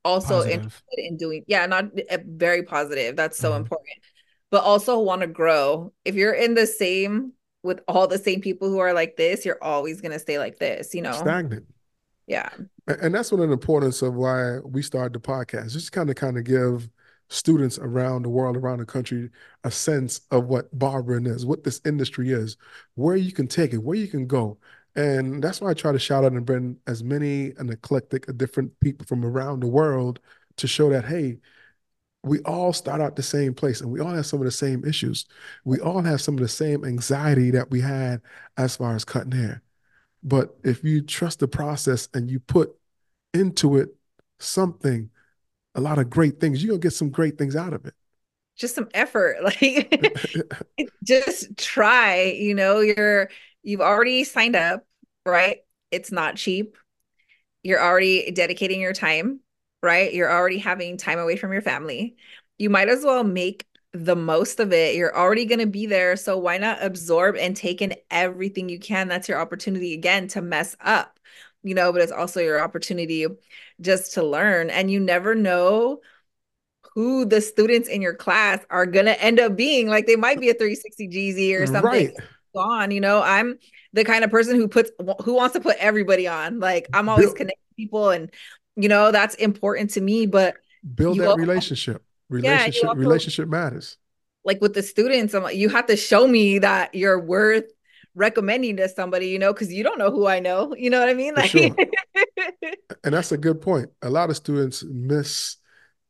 also 0.04 0.44
Positive. 0.44 0.44
interested 0.44 0.98
in 0.98 1.16
doing, 1.16 1.44
yeah, 1.46 1.66
not 1.66 1.86
uh, 2.10 2.18
very 2.24 2.62
positive. 2.62 3.16
That's 3.16 3.38
so 3.38 3.54
Mhm. 3.54 3.56
important. 3.56 3.96
But 4.50 4.62
also 4.62 4.98
want 5.00 5.22
to 5.22 5.26
grow. 5.26 5.92
If 6.04 6.14
you're 6.14 6.32
in 6.32 6.54
the 6.54 6.66
same 6.66 7.32
with 7.62 7.80
all 7.88 8.06
the 8.06 8.18
same 8.18 8.40
people 8.40 8.68
who 8.68 8.78
are 8.78 8.92
like 8.92 9.16
this, 9.16 9.44
you're 9.44 9.62
always 9.62 10.00
going 10.00 10.12
to 10.12 10.18
stay 10.18 10.38
like 10.38 10.58
this, 10.58 10.94
you 10.94 11.02
know? 11.02 11.12
Stagnant. 11.12 11.66
Yeah. 12.26 12.48
And 12.86 13.14
that's 13.14 13.32
one 13.32 13.40
of 13.40 13.48
the 13.48 13.52
importance 13.52 14.02
of 14.02 14.14
why 14.14 14.58
we 14.58 14.82
started 14.82 15.12
the 15.12 15.20
podcast. 15.20 15.72
Just 15.72 15.92
kind 15.92 16.10
of 16.10 16.16
kind 16.16 16.38
of 16.38 16.44
give 16.44 16.88
students 17.28 17.78
around 17.78 18.22
the 18.22 18.28
world, 18.28 18.56
around 18.56 18.78
the 18.78 18.86
country, 18.86 19.30
a 19.64 19.70
sense 19.70 20.20
of 20.30 20.46
what 20.46 20.76
barbering 20.78 21.26
is, 21.26 21.44
what 21.44 21.64
this 21.64 21.80
industry 21.84 22.30
is, 22.30 22.56
where 22.94 23.16
you 23.16 23.32
can 23.32 23.48
take 23.48 23.72
it, 23.72 23.82
where 23.82 23.96
you 23.96 24.06
can 24.06 24.26
go. 24.26 24.58
And 24.94 25.42
that's 25.42 25.60
why 25.60 25.70
I 25.70 25.74
try 25.74 25.92
to 25.92 25.98
shout 25.98 26.24
out 26.24 26.32
and 26.32 26.46
bring 26.46 26.78
as 26.86 27.02
many 27.02 27.52
an 27.58 27.68
eclectic 27.68 28.26
different 28.36 28.78
people 28.80 29.06
from 29.06 29.24
around 29.24 29.60
the 29.60 29.66
world 29.66 30.20
to 30.56 30.66
show 30.66 30.88
that, 30.90 31.04
hey, 31.04 31.38
we 32.26 32.40
all 32.40 32.72
start 32.72 33.00
out 33.00 33.14
the 33.14 33.22
same 33.22 33.54
place 33.54 33.80
and 33.80 33.90
we 33.90 34.00
all 34.00 34.10
have 34.10 34.26
some 34.26 34.40
of 34.40 34.44
the 34.46 34.50
same 34.50 34.84
issues. 34.84 35.26
We 35.64 35.78
all 35.78 36.02
have 36.02 36.20
some 36.20 36.34
of 36.34 36.40
the 36.40 36.48
same 36.48 36.84
anxiety 36.84 37.52
that 37.52 37.70
we 37.70 37.80
had 37.80 38.20
as 38.56 38.76
far 38.76 38.96
as 38.96 39.04
cutting 39.04 39.30
hair. 39.30 39.62
But 40.24 40.56
if 40.64 40.82
you 40.82 41.02
trust 41.02 41.38
the 41.38 41.46
process 41.46 42.08
and 42.14 42.28
you 42.28 42.40
put 42.40 42.74
into 43.32 43.76
it 43.76 43.90
something, 44.40 45.10
a 45.76 45.80
lot 45.80 45.98
of 45.98 46.10
great 46.10 46.40
things, 46.40 46.62
you're 46.62 46.70
gonna 46.70 46.80
get 46.80 46.94
some 46.94 47.10
great 47.10 47.38
things 47.38 47.54
out 47.54 47.72
of 47.72 47.86
it. 47.86 47.94
Just 48.56 48.74
some 48.74 48.88
effort. 48.92 49.36
Like 49.42 50.42
just 51.04 51.56
try, 51.56 52.24
you 52.24 52.54
know, 52.54 52.80
you're 52.80 53.30
you've 53.62 53.80
already 53.80 54.24
signed 54.24 54.56
up, 54.56 54.84
right? 55.24 55.58
It's 55.92 56.10
not 56.10 56.36
cheap. 56.36 56.76
You're 57.62 57.82
already 57.82 58.32
dedicating 58.32 58.80
your 58.80 58.92
time, 58.92 59.40
right? 59.82 60.12
You're 60.12 60.32
already 60.32 60.58
having 60.58 60.96
time 60.96 61.18
away 61.18 61.36
from 61.36 61.52
your 61.52 61.62
family. 61.62 62.16
You 62.58 62.70
might 62.70 62.88
as 62.88 63.04
well 63.04 63.24
make 63.24 63.66
the 63.92 64.16
most 64.16 64.60
of 64.60 64.72
it. 64.72 64.94
You're 64.94 65.16
already 65.16 65.44
going 65.44 65.60
to 65.60 65.66
be 65.66 65.86
there, 65.86 66.16
so 66.16 66.38
why 66.38 66.58
not 66.58 66.82
absorb 66.82 67.36
and 67.36 67.56
take 67.56 67.80
in 67.82 67.94
everything 68.10 68.68
you 68.68 68.78
can? 68.78 69.08
That's 69.08 69.28
your 69.28 69.40
opportunity 69.40 69.94
again 69.94 70.28
to 70.28 70.42
mess 70.42 70.76
up, 70.80 71.18
you 71.62 71.74
know, 71.74 71.92
but 71.92 72.02
it's 72.02 72.12
also 72.12 72.40
your 72.40 72.60
opportunity 72.60 73.26
just 73.80 74.14
to 74.14 74.22
learn. 74.22 74.70
And 74.70 74.90
you 74.90 75.00
never 75.00 75.34
know 75.34 76.00
who 76.94 77.24
the 77.26 77.40
students 77.40 77.88
in 77.88 78.00
your 78.00 78.14
class 78.14 78.64
are 78.70 78.86
gonna 78.86 79.12
end 79.12 79.38
up 79.40 79.56
being. 79.56 79.88
Like 79.88 80.06
they 80.06 80.16
might 80.16 80.40
be 80.40 80.50
a 80.50 80.54
360 80.54 81.08
Jeezy 81.08 81.58
or 81.60 81.66
something 81.66 81.84
Right. 81.84 82.16
on. 82.54 82.90
You 82.90 83.00
know, 83.00 83.20
I'm 83.22 83.58
the 83.92 84.04
kind 84.04 84.24
of 84.24 84.30
person 84.30 84.56
who 84.56 84.68
puts 84.68 84.90
who 85.24 85.34
wants 85.34 85.54
to 85.54 85.60
put 85.60 85.76
everybody 85.78 86.26
on. 86.26 86.58
Like 86.58 86.88
I'm 86.92 87.08
always 87.08 87.34
connecting 87.34 87.58
people, 87.76 88.10
and 88.10 88.30
you 88.76 88.88
know 88.88 89.10
that's 89.10 89.34
important 89.36 89.90
to 89.90 90.00
me. 90.00 90.26
But 90.26 90.56
Build 90.94 91.18
that 91.18 91.26
also- 91.28 91.38
relationship. 91.40 92.02
Yeah, 92.30 92.36
Relationship, 92.36 92.84
also- 92.84 92.98
relationship 93.00 93.48
matters. 93.48 93.96
like 94.44 94.60
with 94.60 94.74
the 94.74 94.82
students, 94.82 95.34
I'm 95.34 95.42
like, 95.42 95.56
you 95.56 95.68
have 95.68 95.86
to 95.86 95.96
show 95.96 96.26
me 96.26 96.58
that 96.60 96.94
you're 96.94 97.20
worth 97.20 97.64
recommending 98.14 98.76
to 98.78 98.88
somebody. 98.88 99.28
You 99.28 99.38
know, 99.38 99.52
because 99.52 99.72
you 99.72 99.82
don't 99.84 99.98
know 99.98 100.10
who 100.10 100.26
I 100.26 100.40
know. 100.40 100.74
You 100.76 100.90
know 100.90 101.00
what 101.00 101.08
I 101.08 101.14
mean? 101.14 101.34
Like, 101.34 101.50
sure. 101.50 101.70
And 103.04 103.14
that's 103.14 103.30
a 103.32 103.36
good 103.36 103.60
point. 103.60 103.90
A 104.02 104.10
lot 104.10 104.30
of 104.30 104.36
students 104.36 104.82
miss 104.84 105.56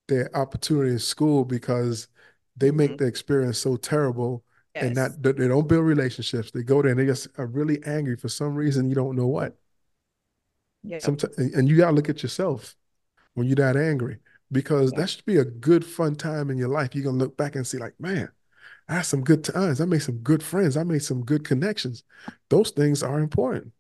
their 0.09 0.35
opportunity 0.37 0.91
in 0.93 0.99
school 0.99 1.45
because 1.45 2.09
they 2.57 2.71
make 2.71 2.93
Mhm. 2.93 2.99
the 2.99 3.07
experience 3.07 3.59
so 3.59 3.77
terrible 3.77 4.45
and 4.75 4.95
yes. 4.95 5.11
that 5.11 5.23
that 5.23 5.37
they 5.37 5.49
don't 5.49 5.69
build 5.69 5.85
relationships. 5.85 6.51
They 6.51 6.63
go 6.63 6.81
there 6.81 6.93
and 6.93 7.01
they 7.01 7.07
just 7.07 7.29
are 7.39 7.47
really 7.47 7.83
angry 7.85 8.17
for 8.17 8.29
some 8.29 8.55
reason. 8.55 8.89
You 8.89 8.95
don't 8.95 9.17
know 9.17 9.27
what. 9.27 9.57
Yeah. 10.87 10.99
Sometimes, 10.99 11.37
and 11.39 11.69
you 11.69 11.77
gotta 11.77 11.95
look 11.95 12.09
at 12.09 12.23
yourself 12.23 12.77
when 13.35 13.47
you're 13.47 13.57
that 13.57 13.77
angry 13.77 14.19
because 14.53 14.93
Yeah. 14.93 15.01
that 15.01 15.11
should 15.11 15.25
be 15.27 15.39
a 15.39 15.45
good, 15.45 15.85
fun 15.85 16.17
time 16.17 16.51
in 16.51 16.59
your 16.59 16.69
life. 16.69 16.95
You're 16.95 17.05
gonna 17.05 17.19
look 17.19 17.37
back 17.37 17.57
and 17.57 17.67
see, 17.67 17.79
like, 17.79 17.99
man, 18.01 18.31
I 18.89 18.97
had 18.97 19.03
some 19.07 19.23
good 19.25 19.45
times. 19.45 19.81
I 19.81 19.87
made 19.87 20.03
some 20.03 20.19
good 20.19 20.43
friends. 20.43 20.77
I 20.77 20.85
made 20.85 21.03
some 21.05 21.25
good 21.25 21.45
connections. 21.45 22.05
Those 22.51 22.71
things 22.71 23.03
are 23.03 23.21
important. 23.21 23.73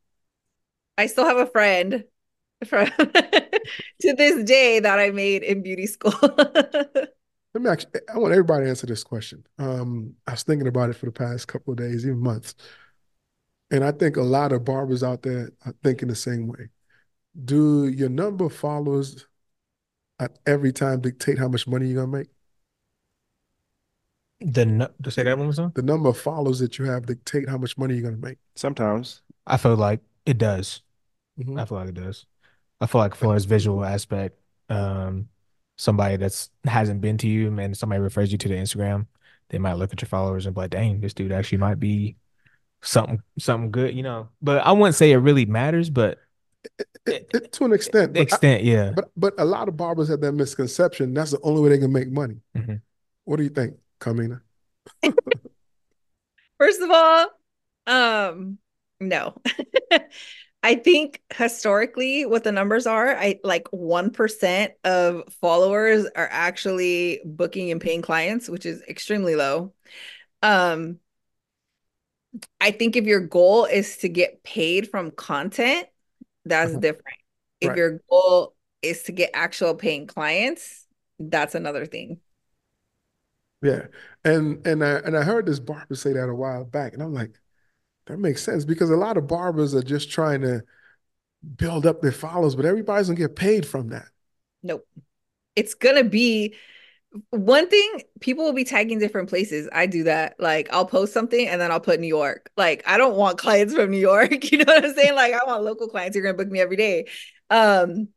I 0.99 1.07
still 1.07 1.27
have 1.27 1.37
a 1.37 1.47
friend 1.47 2.05
from 2.67 2.87
to 2.99 4.15
this 4.15 4.45
day 4.45 4.81
that 4.81 4.99
I 4.99 5.11
made 5.11 5.43
in 5.43 5.63
beauty 5.63 5.87
school. 5.87 6.15
Let 7.55 7.63
me 7.63 7.71
actually, 7.71 8.01
I 8.13 8.19
want 8.19 8.33
everybody 8.33 8.65
to 8.65 8.71
answer 8.71 8.87
this 8.87 9.03
question. 9.03 9.45
Um, 9.59 10.15
I 10.27 10.33
was 10.33 10.43
thinking 10.43 10.69
about 10.69 10.91
it 10.91 10.95
for 10.97 11.07
the 11.07 11.13
past 11.13 11.49
couple 11.49 11.73
of 11.73 11.79
days, 11.79 12.05
even 12.05 12.19
months. 12.19 12.55
And 13.71 13.85
I 13.85 13.93
think 13.93 14.17
a 14.17 14.23
lot 14.23 14.53
of 14.53 14.65
barbers 14.65 15.03
out 15.03 15.23
there 15.23 15.51
are 15.65 15.75
thinking 15.83 16.09
the 16.09 16.15
same 16.15 16.47
way. 16.47 16.69
Do 17.45 17.89
your 17.89 18.09
number 18.09 18.47
of 18.47 18.55
followers 18.55 19.27
at 20.19 20.39
every 20.47 20.73
time 20.73 21.01
dictate 21.01 21.39
how 21.39 21.49
much 21.49 21.67
money 21.67 21.87
you're 21.89 22.05
gonna 22.05 22.19
make? 22.19 22.29
The 24.41 24.67
no, 24.67 24.89
to 25.03 25.11
say 25.11 25.23
that 25.23 25.37
one 25.37 25.47
more 25.47 25.55
time. 25.55 25.73
The 25.75 25.83
number 25.83 26.11
of 26.11 26.19
followers 26.19 26.59
that 26.59 26.79
you 26.79 26.85
have 26.87 27.07
dictate 27.07 27.49
how 27.49 27.59
much 27.59 27.77
money 27.79 27.95
you're 27.95 28.11
gonna 28.11 28.27
make. 28.27 28.39
Sometimes. 28.55 29.23
I 29.47 29.57
feel 29.57 29.77
like 29.77 30.01
it 30.25 30.39
does. 30.39 30.83
Mhm. 31.39 31.61
I 31.61 31.65
feel 31.65 31.79
like 31.79 31.89
it 31.89 31.95
does. 31.95 32.27
I 32.81 32.87
feel 32.87 33.01
like 33.01 33.15
for 33.15 33.35
its 33.35 33.45
visual 33.47 33.85
aspect, 33.85 34.39
um, 34.69 35.29
somebody 35.77 36.17
that's 36.17 36.51
hasn't 36.65 37.01
been 37.01 37.19
to 37.19 37.29
you 37.29 37.59
and 37.59 37.77
somebody 37.77 38.01
refers 38.01 38.33
you 38.33 38.39
to 38.39 38.49
the 38.49 38.55
Instagram, 38.55 39.07
they 39.49 39.59
might 39.59 39.75
look 39.75 39.93
at 39.93 40.01
your 40.03 40.09
followers 40.09 40.47
and 40.47 40.55
be 40.55 40.63
like, 40.63 40.71
dang, 40.71 41.01
this 41.01 41.15
dude 41.15 41.33
actually 41.33 41.59
might 41.59 41.81
be 41.81 42.17
something 42.83 43.23
something 43.39 43.71
good, 43.71 43.95
you 43.95 44.03
know. 44.03 44.29
But 44.43 44.67
I 44.67 44.73
wouldn't 44.73 44.97
say 44.97 45.13
it 45.13 45.17
really 45.17 45.47
matters, 45.47 45.89
but 45.91 46.19
It, 47.07 47.29
it- 47.33 47.53
to 47.53 47.65
an 47.65 47.73
extent, 47.73 48.15
the 48.15 48.21
but 48.21 48.33
I- 48.33 48.35
extent, 48.35 48.65
yeah. 48.65 48.91
but 48.97 49.11
but 49.17 49.35
a 49.39 49.45
lot 49.45 49.69
of 49.69 49.77
barbers 49.77 50.09
have 50.09 50.21
that 50.23 50.33
misconception. 50.33 51.15
That's 51.15 51.31
the 51.31 51.41
only 51.43 51.63
way 51.63 51.69
they 51.69 51.79
can 51.79 51.93
make 51.93 52.11
money. 52.11 52.41
Mhm. 52.57 52.81
What 53.25 53.37
do 53.37 53.45
you 53.45 53.49
think, 53.51 53.77
Carmina? 54.01 54.41
First 56.59 56.81
of 56.81 56.91
all, 56.91 57.29
um, 57.87 58.59
no. 59.01 59.35
I 60.63 60.75
think 60.75 61.23
historically 61.33 62.27
what 62.27 62.43
the 62.43 62.51
numbers 62.51 62.89
are, 62.89 63.17
I 63.17 63.39
like 63.45 63.69
1% 63.73 64.71
of 64.83 65.23
followers 65.41 66.07
are 66.17 66.29
actually 66.29 67.21
booking 67.25 67.71
and 67.71 67.81
paying 67.81 68.03
clients, 68.03 68.49
which 68.49 68.67
is 68.67 68.83
extremely 68.89 69.37
low. 69.37 69.75
Um, 70.43 70.99
I 72.61 72.73
think 72.73 72.97
if 72.97 73.05
your 73.05 73.21
goal 73.21 73.65
is 73.67 73.99
to 73.99 74.09
get 74.09 74.43
paid 74.43 74.91
from 74.91 75.13
content, 75.13 75.87
that's 76.47 76.73
Uh-huh. 76.73 76.81
different. 76.81 77.17
If 77.61 77.71
Right. 77.71 77.77
your 77.77 78.01
goal 78.11 78.57
is 78.83 79.05
to 79.05 79.13
get 79.13 79.31
actual 79.35 79.75
paying 79.75 80.07
clients, 80.07 80.87
that's 81.19 81.55
another 81.55 81.87
thing. 81.87 82.21
Yeah. 83.63 83.87
And 84.25 84.65
and 84.67 84.85
I 84.85 84.97
and 84.97 85.17
I 85.17 85.23
heard 85.23 85.47
this 85.47 85.61
barber 85.61 85.95
say 85.95 86.13
that 86.13 86.29
a 86.29 86.35
while 86.35 86.65
back, 86.65 86.93
and 86.93 87.03
I'm 87.03 87.15
like, 87.15 87.33
that 88.07 88.19
makes 88.19 88.43
sense 88.43 88.65
because 88.65 88.91
a 88.91 88.97
lot 88.97 89.17
of 89.17 89.29
barbers 89.29 89.75
are 89.75 89.83
just 89.83 90.11
trying 90.11 90.43
to 90.43 90.63
build 91.57 91.87
up 91.87 92.03
their 92.03 92.13
followers, 92.13 92.57
but 92.57 92.67
everybody's 92.67 93.09
gonna 93.09 93.19
get 93.19 93.37
paid 93.37 93.67
from 93.67 93.89
that. 93.91 94.09
Nope. 94.63 94.87
It's 95.57 95.75
gonna 95.75 96.05
be 96.05 96.57
one 97.31 97.69
thing, 97.69 98.03
people 98.21 98.45
will 98.45 98.53
be 98.53 98.65
tagging 98.65 98.99
different 98.99 99.29
places. 99.29 99.69
I 99.73 99.87
do 99.87 100.05
that. 100.05 100.37
Like 100.39 100.69
I'll 100.73 100.87
post 100.87 101.13
something 101.13 101.47
and 101.49 101.61
then 101.61 101.71
I'll 101.71 101.81
put 101.81 102.01
New 102.01 102.07
York. 102.07 102.51
Like 102.57 102.83
I 102.87 102.99
don't 102.99 103.17
want 103.17 103.39
clients 103.41 103.75
from 103.75 103.91
New 103.91 103.99
York. 103.99 104.45
You 104.53 104.59
know 104.59 104.73
what 104.75 104.85
I'm 104.85 104.95
saying? 104.95 105.15
Like 105.15 105.33
I 105.35 105.41
want 105.47 105.65
local 105.65 105.89
clients 105.89 106.17
who 106.17 106.21
are 106.21 106.25
gonna 106.25 106.37
book 106.39 106.49
me 106.51 106.61
every 106.61 106.77
day. 106.77 107.07
Um, 107.51 108.09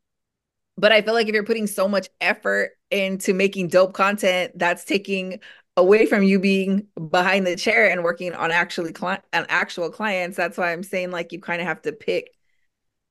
but 0.76 0.92
I 0.92 1.02
feel 1.02 1.14
like 1.14 1.28
if 1.28 1.34
you're 1.34 1.44
putting 1.44 1.66
so 1.66 1.88
much 1.88 2.08
effort 2.20 2.72
into 2.90 3.34
making 3.34 3.68
dope 3.68 3.92
content, 3.94 4.52
that's 4.58 4.84
taking 4.84 5.40
away 5.76 6.06
from 6.06 6.22
you 6.22 6.40
being 6.40 6.86
behind 7.10 7.46
the 7.46 7.56
chair 7.56 7.90
and 7.90 8.04
working 8.04 8.34
on 8.34 8.50
actually 8.50 8.92
client 8.92 9.22
on 9.32 9.46
actual 9.48 9.90
clients. 9.90 10.36
That's 10.36 10.58
why 10.58 10.72
I'm 10.72 10.82
saying 10.82 11.10
like 11.10 11.32
you 11.32 11.40
kind 11.40 11.60
of 11.60 11.68
have 11.68 11.82
to 11.82 11.92
pick 11.92 12.32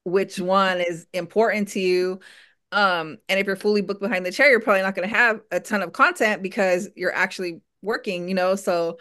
which 0.04 0.40
one 0.40 0.80
is 0.82 1.08
important 1.14 1.70
to 1.70 1.80
you. 1.80 2.20
Um, 2.72 3.18
and 3.28 3.40
if 3.40 3.48
you're 3.48 3.56
fully 3.56 3.82
booked 3.82 4.02
behind 4.02 4.26
the 4.26 4.32
chair, 4.32 4.50
you're 4.50 4.60
probably 4.60 4.84
not 4.84 4.96
going 4.96 5.08
to 5.08 5.16
have 5.16 5.42
a 5.52 5.60
ton 5.60 5.82
of 5.82 5.92
content 5.94 6.44
because 6.44 6.90
you're 6.96 7.14
actually 7.14 7.62
working, 7.82 8.28
you 8.28 8.36
know. 8.36 8.56
So 8.56 8.98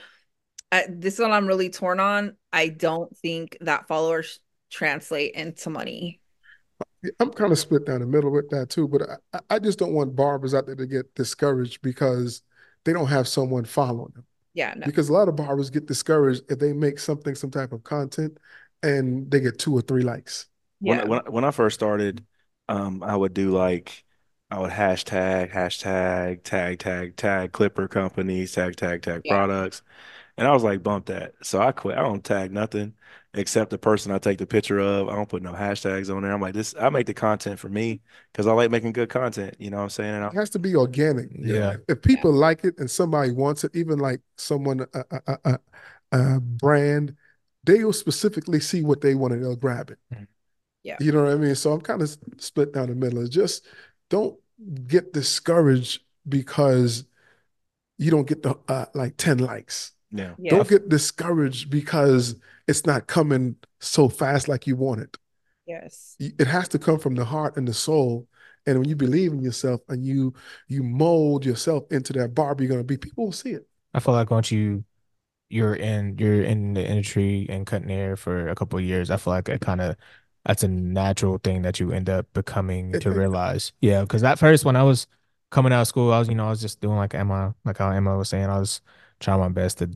uh, 0.72 0.82
this 0.88 1.14
is 1.14 1.20
what 1.20 1.32
I'm 1.32 1.46
really 1.46 1.70
torn 1.70 2.00
on. 2.00 2.36
I 2.52 2.68
don't 2.68 3.14
think 3.18 3.58
that 3.60 3.86
followers 3.88 4.40
translate 4.70 5.34
into 5.34 5.70
money. 5.70 6.20
I'm 7.20 7.30
kind 7.30 7.52
of 7.52 7.58
split 7.58 7.86
down 7.86 8.00
the 8.00 8.06
middle 8.06 8.30
with 8.30 8.50
that 8.50 8.70
too, 8.70 8.88
but 8.88 9.02
I, 9.32 9.40
I 9.50 9.58
just 9.58 9.78
don't 9.78 9.92
want 9.92 10.16
barbers 10.16 10.54
out 10.54 10.66
there 10.66 10.74
to 10.74 10.86
get 10.86 11.14
discouraged 11.14 11.80
because 11.82 12.42
they 12.84 12.92
don't 12.92 13.06
have 13.06 13.28
someone 13.28 13.64
following 13.64 14.12
them. 14.14 14.24
Yeah, 14.54 14.74
no. 14.76 14.86
Because 14.86 15.08
a 15.08 15.12
lot 15.12 15.28
of 15.28 15.36
barbers 15.36 15.70
get 15.70 15.86
discouraged 15.86 16.42
if 16.50 16.58
they 16.58 16.72
make 16.72 16.98
something, 16.98 17.34
some 17.34 17.50
type 17.50 17.72
of 17.72 17.84
content, 17.84 18.38
and 18.82 19.30
they 19.30 19.40
get 19.40 19.58
two 19.58 19.74
or 19.74 19.82
three 19.82 20.02
likes. 20.02 20.46
Yeah. 20.80 20.98
When, 20.98 21.08
when 21.08 21.20
when 21.32 21.44
I 21.44 21.50
first 21.50 21.74
started, 21.74 22.24
um, 22.68 23.02
I 23.02 23.16
would 23.16 23.34
do 23.34 23.50
like 23.50 24.04
I 24.50 24.58
would 24.60 24.70
hashtag, 24.70 25.52
hashtag, 25.52 26.42
tag, 26.42 26.78
tag, 26.78 27.16
tag 27.16 27.52
Clipper 27.52 27.88
companies, 27.88 28.52
tag, 28.52 28.76
tag, 28.76 29.02
tag 29.02 29.24
Yeah. 29.24 29.28
products. 29.28 29.82
And 30.38 30.48
I 30.48 30.52
was 30.52 30.64
like, 30.64 30.82
bump 30.82 31.06
that. 31.06 31.34
So 31.42 31.60
I 31.60 31.72
quit. 31.72 31.98
I 31.98 32.02
don't 32.02 32.24
tag 32.24 32.52
nothing 32.52 32.94
except 33.34 33.70
the 33.70 33.78
person 33.78 34.12
I 34.12 34.18
take 34.18 34.38
the 34.38 34.46
picture 34.46 34.78
of. 34.80 35.08
I 35.08 35.14
don't 35.16 35.28
put 35.28 35.42
no 35.42 35.52
hashtags 35.52 36.14
on 36.14 36.22
there. 36.22 36.32
I'm 36.32 36.40
like, 36.40 36.54
this, 36.54 36.74
I 36.80 36.88
make 36.90 37.06
the 37.06 37.14
content 37.14 37.58
for 37.60 37.68
me 37.68 38.02
because 38.32 38.46
I 38.46 38.52
like 38.52 38.70
making 38.70 38.92
good 38.92 39.10
content. 39.10 39.56
You 39.58 39.70
know 39.70 39.78
what 39.78 39.84
I'm 39.84 39.90
saying? 39.90 40.14
And 40.14 40.24
I, 40.24 40.28
It 40.28 40.34
has 40.34 40.50
to 40.50 40.58
be 40.58 40.76
organic. 40.76 41.30
Yeah. 41.34 41.76
If 41.88 42.02
people 42.02 42.32
like 42.32 42.64
it 42.64 42.78
and 42.78 42.90
somebody 42.90 43.32
wants 43.32 43.64
it, 43.64 43.74
even 43.74 43.98
like 43.98 44.20
someone 44.36 44.86
a, 44.94 45.04
a, 45.26 45.38
a, 45.44 45.58
a 46.12 46.40
brand, 46.40 47.16
they 47.64 47.82
will 47.84 47.92
specifically 47.92 48.60
see 48.60 48.82
what 48.82 49.00
they 49.00 49.14
want 49.14 49.34
and 49.34 49.42
they'll 49.42 49.56
grab 49.56 49.90
it. 49.90 49.98
Mhm. 50.10 50.26
Yeah. 50.82 50.96
You 51.00 51.12
know 51.12 51.24
what 51.24 51.32
I 51.32 51.36
mean? 51.36 51.54
So 51.54 51.72
I'm 51.72 51.80
kind 51.80 52.02
of 52.02 52.16
split 52.38 52.72
down 52.72 52.88
the 52.88 52.94
middle. 52.94 53.20
It's 53.20 53.30
just 53.30 53.66
don't 54.08 54.38
get 54.86 55.12
discouraged 55.12 56.02
because 56.28 57.04
you 57.98 58.10
don't 58.10 58.28
get 58.28 58.42
the 58.42 58.56
uh, 58.68 58.86
like 58.94 59.16
10 59.16 59.38
likes. 59.38 59.92
yeah. 60.10 60.34
Yeah. 60.38 60.50
Don't 60.50 60.68
get 60.68 60.88
discouraged 60.88 61.70
because 61.70 62.36
it's 62.66 62.86
not 62.86 63.06
coming 63.06 63.56
so 63.80 64.08
fast 64.08 64.48
like 64.48 64.66
you 64.66 64.76
want 64.76 65.00
it. 65.00 65.16
Yes. 65.66 66.16
it 66.18 66.46
has 66.46 66.66
to 66.68 66.78
come 66.78 66.98
from 66.98 67.14
the 67.14 67.26
heart 67.26 67.56
and 67.56 67.68
the 67.68 67.74
soul. 67.74 68.26
And 68.66 68.78
when 68.78 68.88
you 68.88 68.96
believe 68.96 69.32
in 69.32 69.42
yourself 69.42 69.80
and 69.88 70.04
you 70.04 70.34
you 70.66 70.82
mold 70.82 71.44
yourself 71.44 71.84
into 71.90 72.12
that 72.14 72.34
barber 72.34 72.62
you're 72.62 72.70
gonna 72.70 72.84
be, 72.84 72.96
people 72.96 73.26
will 73.26 73.32
see 73.32 73.50
it. 73.50 73.66
I 73.94 74.00
feel 74.00 74.14
like 74.14 74.30
once 74.30 74.50
you 74.50 74.84
you're 75.50 75.74
in 75.74 76.16
you're 76.18 76.42
in 76.42 76.74
the 76.74 76.86
industry 76.86 77.46
and 77.48 77.66
cutting 77.66 77.88
hair 77.88 78.16
for 78.16 78.48
a 78.48 78.54
couple 78.54 78.78
of 78.78 78.84
years, 78.84 79.10
I 79.10 79.16
feel 79.16 79.32
like 79.32 79.48
it 79.48 79.60
kind 79.60 79.80
of 79.80 79.96
that's 80.48 80.64
a 80.64 80.68
natural 80.68 81.38
thing 81.38 81.62
that 81.64 81.80
you 81.80 81.92
end 81.92 82.10
up 82.10 82.32
becoming 82.34 82.98
to 83.00 83.12
realize. 83.12 83.72
Yeah, 83.82 84.02
because 84.02 84.24
at 84.24 84.40
first 84.40 84.66
when 84.66 84.76
I 84.76 84.84
was 84.84 85.08
coming 85.52 85.72
out 85.74 85.82
of 85.82 85.88
school, 85.88 86.12
I 86.12 86.20
was 86.20 86.28
you 86.30 86.36
know 86.36 86.46
I 86.48 86.50
was 86.50 86.62
just 86.62 86.80
doing 86.82 86.98
like 86.98 87.14
Emma, 87.14 87.54
like 87.66 87.78
how 87.78 87.90
Emma 87.92 88.18
was 88.18 88.30
saying, 88.30 88.46
I 88.50 88.58
was 88.60 88.82
trying 89.20 89.40
my 89.40 89.50
best 89.50 89.78
to 89.80 89.90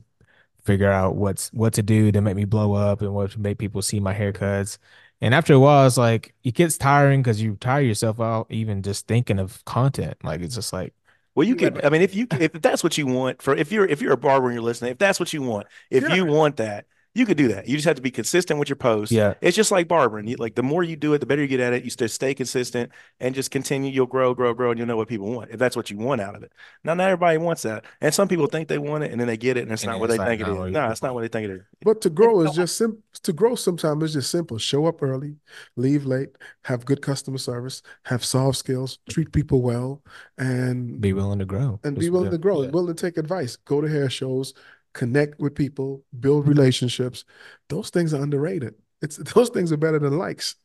figure 0.63 0.91
out 0.91 1.15
what's 1.15 1.51
what 1.53 1.73
to 1.73 1.83
do 1.83 2.11
to 2.11 2.21
make 2.21 2.35
me 2.35 2.45
blow 2.45 2.73
up 2.73 3.01
and 3.01 3.13
what 3.13 3.31
to 3.31 3.39
make 3.41 3.57
people 3.59 3.81
see 3.81 3.99
my 3.99 4.13
haircuts. 4.13 4.77
And 5.21 5.33
after 5.35 5.53
a 5.53 5.59
while, 5.59 5.87
it's 5.87 5.97
like 5.97 6.35
it 6.43 6.55
gets 6.55 6.77
tiring 6.77 7.21
because 7.21 7.41
you 7.41 7.55
tire 7.57 7.81
yourself 7.81 8.19
out 8.21 8.47
even 8.49 8.81
just 8.83 9.07
thinking 9.07 9.39
of 9.39 9.63
content. 9.65 10.17
Like 10.23 10.41
it's 10.41 10.55
just 10.55 10.73
like 10.73 10.93
Well, 11.35 11.47
you 11.47 11.55
could. 11.55 11.83
I 11.83 11.89
mean, 11.89 12.01
if 12.01 12.15
you 12.15 12.27
if 12.31 12.53
that's 12.53 12.83
what 12.83 12.97
you 12.97 13.07
want 13.07 13.41
for 13.41 13.55
if 13.55 13.71
you're 13.71 13.85
if 13.87 14.01
you're 14.01 14.13
a 14.13 14.17
barber 14.17 14.47
and 14.47 14.55
you're 14.55 14.63
listening, 14.63 14.91
if 14.91 14.97
that's 14.97 15.19
what 15.19 15.33
you 15.33 15.41
want, 15.41 15.67
if 15.89 16.03
Yeah. 16.03 16.15
you 16.15 16.25
want 16.25 16.57
that, 16.57 16.85
you 17.15 17.27
could 17.27 17.37
do 17.37 17.47
that. 17.49 17.67
You 17.67 17.75
just 17.75 17.85
have 17.85 17.95
to 17.97 18.01
be 18.01 18.09
consistent 18.09 18.59
with 18.59 18.69
your 18.69 18.75
posts. 18.75 19.11
Yeah. 19.11 19.35
It's 19.39 19.55
just 19.55 19.69
like 19.71 19.87
barbering. 19.87 20.27
You, 20.27 20.35
like 20.37 20.55
the 20.55 20.63
more 20.63 20.81
you 20.83 20.95
do 20.95 21.13
it, 21.13 21.19
the 21.19 21.27
better 21.27 21.43
you 21.43 21.47
get 21.47 21.59
at 21.59 21.71
it. 21.73 21.83
You 21.83 21.91
stay 21.91 22.07
stay 22.07 22.33
consistent 22.33 22.91
and 23.19 23.35
just 23.35 23.51
continue. 23.51 23.91
You'll 23.91 24.07
grow, 24.07 24.33
grow, 24.33 24.53
grow, 24.55 24.71
and 24.71 24.79
you'll 24.79 24.87
know 24.87 24.97
what 24.97 25.07
people 25.07 25.27
want 25.31 25.51
if 25.51 25.59
that's 25.59 25.75
what 25.75 25.91
you 25.91 25.97
want 25.97 26.21
out 26.21 26.35
of 26.35 26.41
it. 26.41 26.51
Now, 26.83 26.95
not 26.95 27.09
everybody 27.09 27.37
wants 27.37 27.61
that, 27.63 27.85
and 28.01 28.13
some 28.13 28.27
people 28.27 28.47
think 28.47 28.67
they 28.67 28.79
want 28.79 29.03
it, 29.03 29.11
and 29.11 29.19
then 29.21 29.27
they 29.27 29.37
get 29.37 29.57
it, 29.57 29.61
and 29.63 29.71
it's 29.71 29.83
And 29.83 29.89
not 29.89 29.93
then 29.93 29.99
what 30.01 30.09
they 30.09 30.17
like, 30.17 30.27
think 30.27 30.41
it 30.41 30.47
no, 30.47 30.63
is. 30.63 30.71
No, 30.73 30.89
it's 30.89 31.03
not 31.03 31.13
what 31.13 31.21
they 31.21 31.27
think 31.27 31.49
it 31.49 31.53
is. 31.55 31.61
But 31.83 32.01
to 32.01 32.09
grow 32.09 32.41
is 32.41 32.55
just 32.55 32.77
simple. 32.77 32.99
To 33.21 33.31
grow 33.31 33.53
sometimes 33.55 34.03
it's 34.03 34.13
just 34.13 34.31
simple. 34.31 34.57
Show 34.57 34.87
up 34.87 35.03
early, 35.03 35.35
leave 35.75 36.05
late, 36.05 36.29
have 36.63 36.83
good 36.83 37.01
customer 37.03 37.37
service, 37.37 37.83
have 38.05 38.25
soft 38.25 38.57
skills, 38.57 38.97
treat 39.09 39.31
people 39.31 39.61
well, 39.61 40.01
and 40.39 40.99
be 40.99 41.13
willing 41.13 41.39
to 41.39 41.45
grow 41.45 41.79
and 41.83 41.95
Just- 41.95 42.05
be 42.05 42.09
willing 42.09 42.25
yeah. 42.25 42.31
to 42.31 42.37
grow, 42.39 42.63
Yeah. 42.63 42.69
willing 42.69 42.95
to 42.95 43.01
take 43.01 43.17
advice, 43.17 43.55
go 43.55 43.81
to 43.81 43.87
hair 43.87 44.09
shows, 44.09 44.53
connect 44.93 45.39
with 45.39 45.55
people, 45.55 46.03
build 46.19 46.47
relationships. 46.47 47.25
Those 47.69 47.89
things 47.89 48.13
are 48.13 48.21
underrated. 48.21 48.75
It's 49.01 49.17
those 49.33 49.49
things 49.49 49.71
are 49.71 49.77
better 49.77 49.99
than 49.99 50.17
likes. 50.17 50.55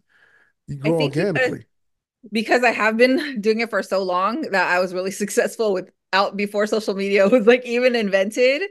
You 0.67 0.77
grow 0.77 0.99
think 0.99 1.15
because- 1.15 1.29
organically. 1.31 1.67
because 2.31 2.63
I 2.65 2.71
have 2.71 2.97
been 2.97 3.41
doing 3.41 3.61
it 3.61 3.71
for 3.71 3.83
so 3.83 4.03
long 4.03 4.43
that 4.43 4.69
I 4.69 4.79
was 4.81 4.93
really 4.95 5.11
successful 5.25 5.73
without 5.73 6.37
before 6.37 6.67
social 6.67 6.95
media 6.95 7.29
was 7.29 7.47
like 7.47 7.65
even 7.67 7.95
invented 7.95 8.63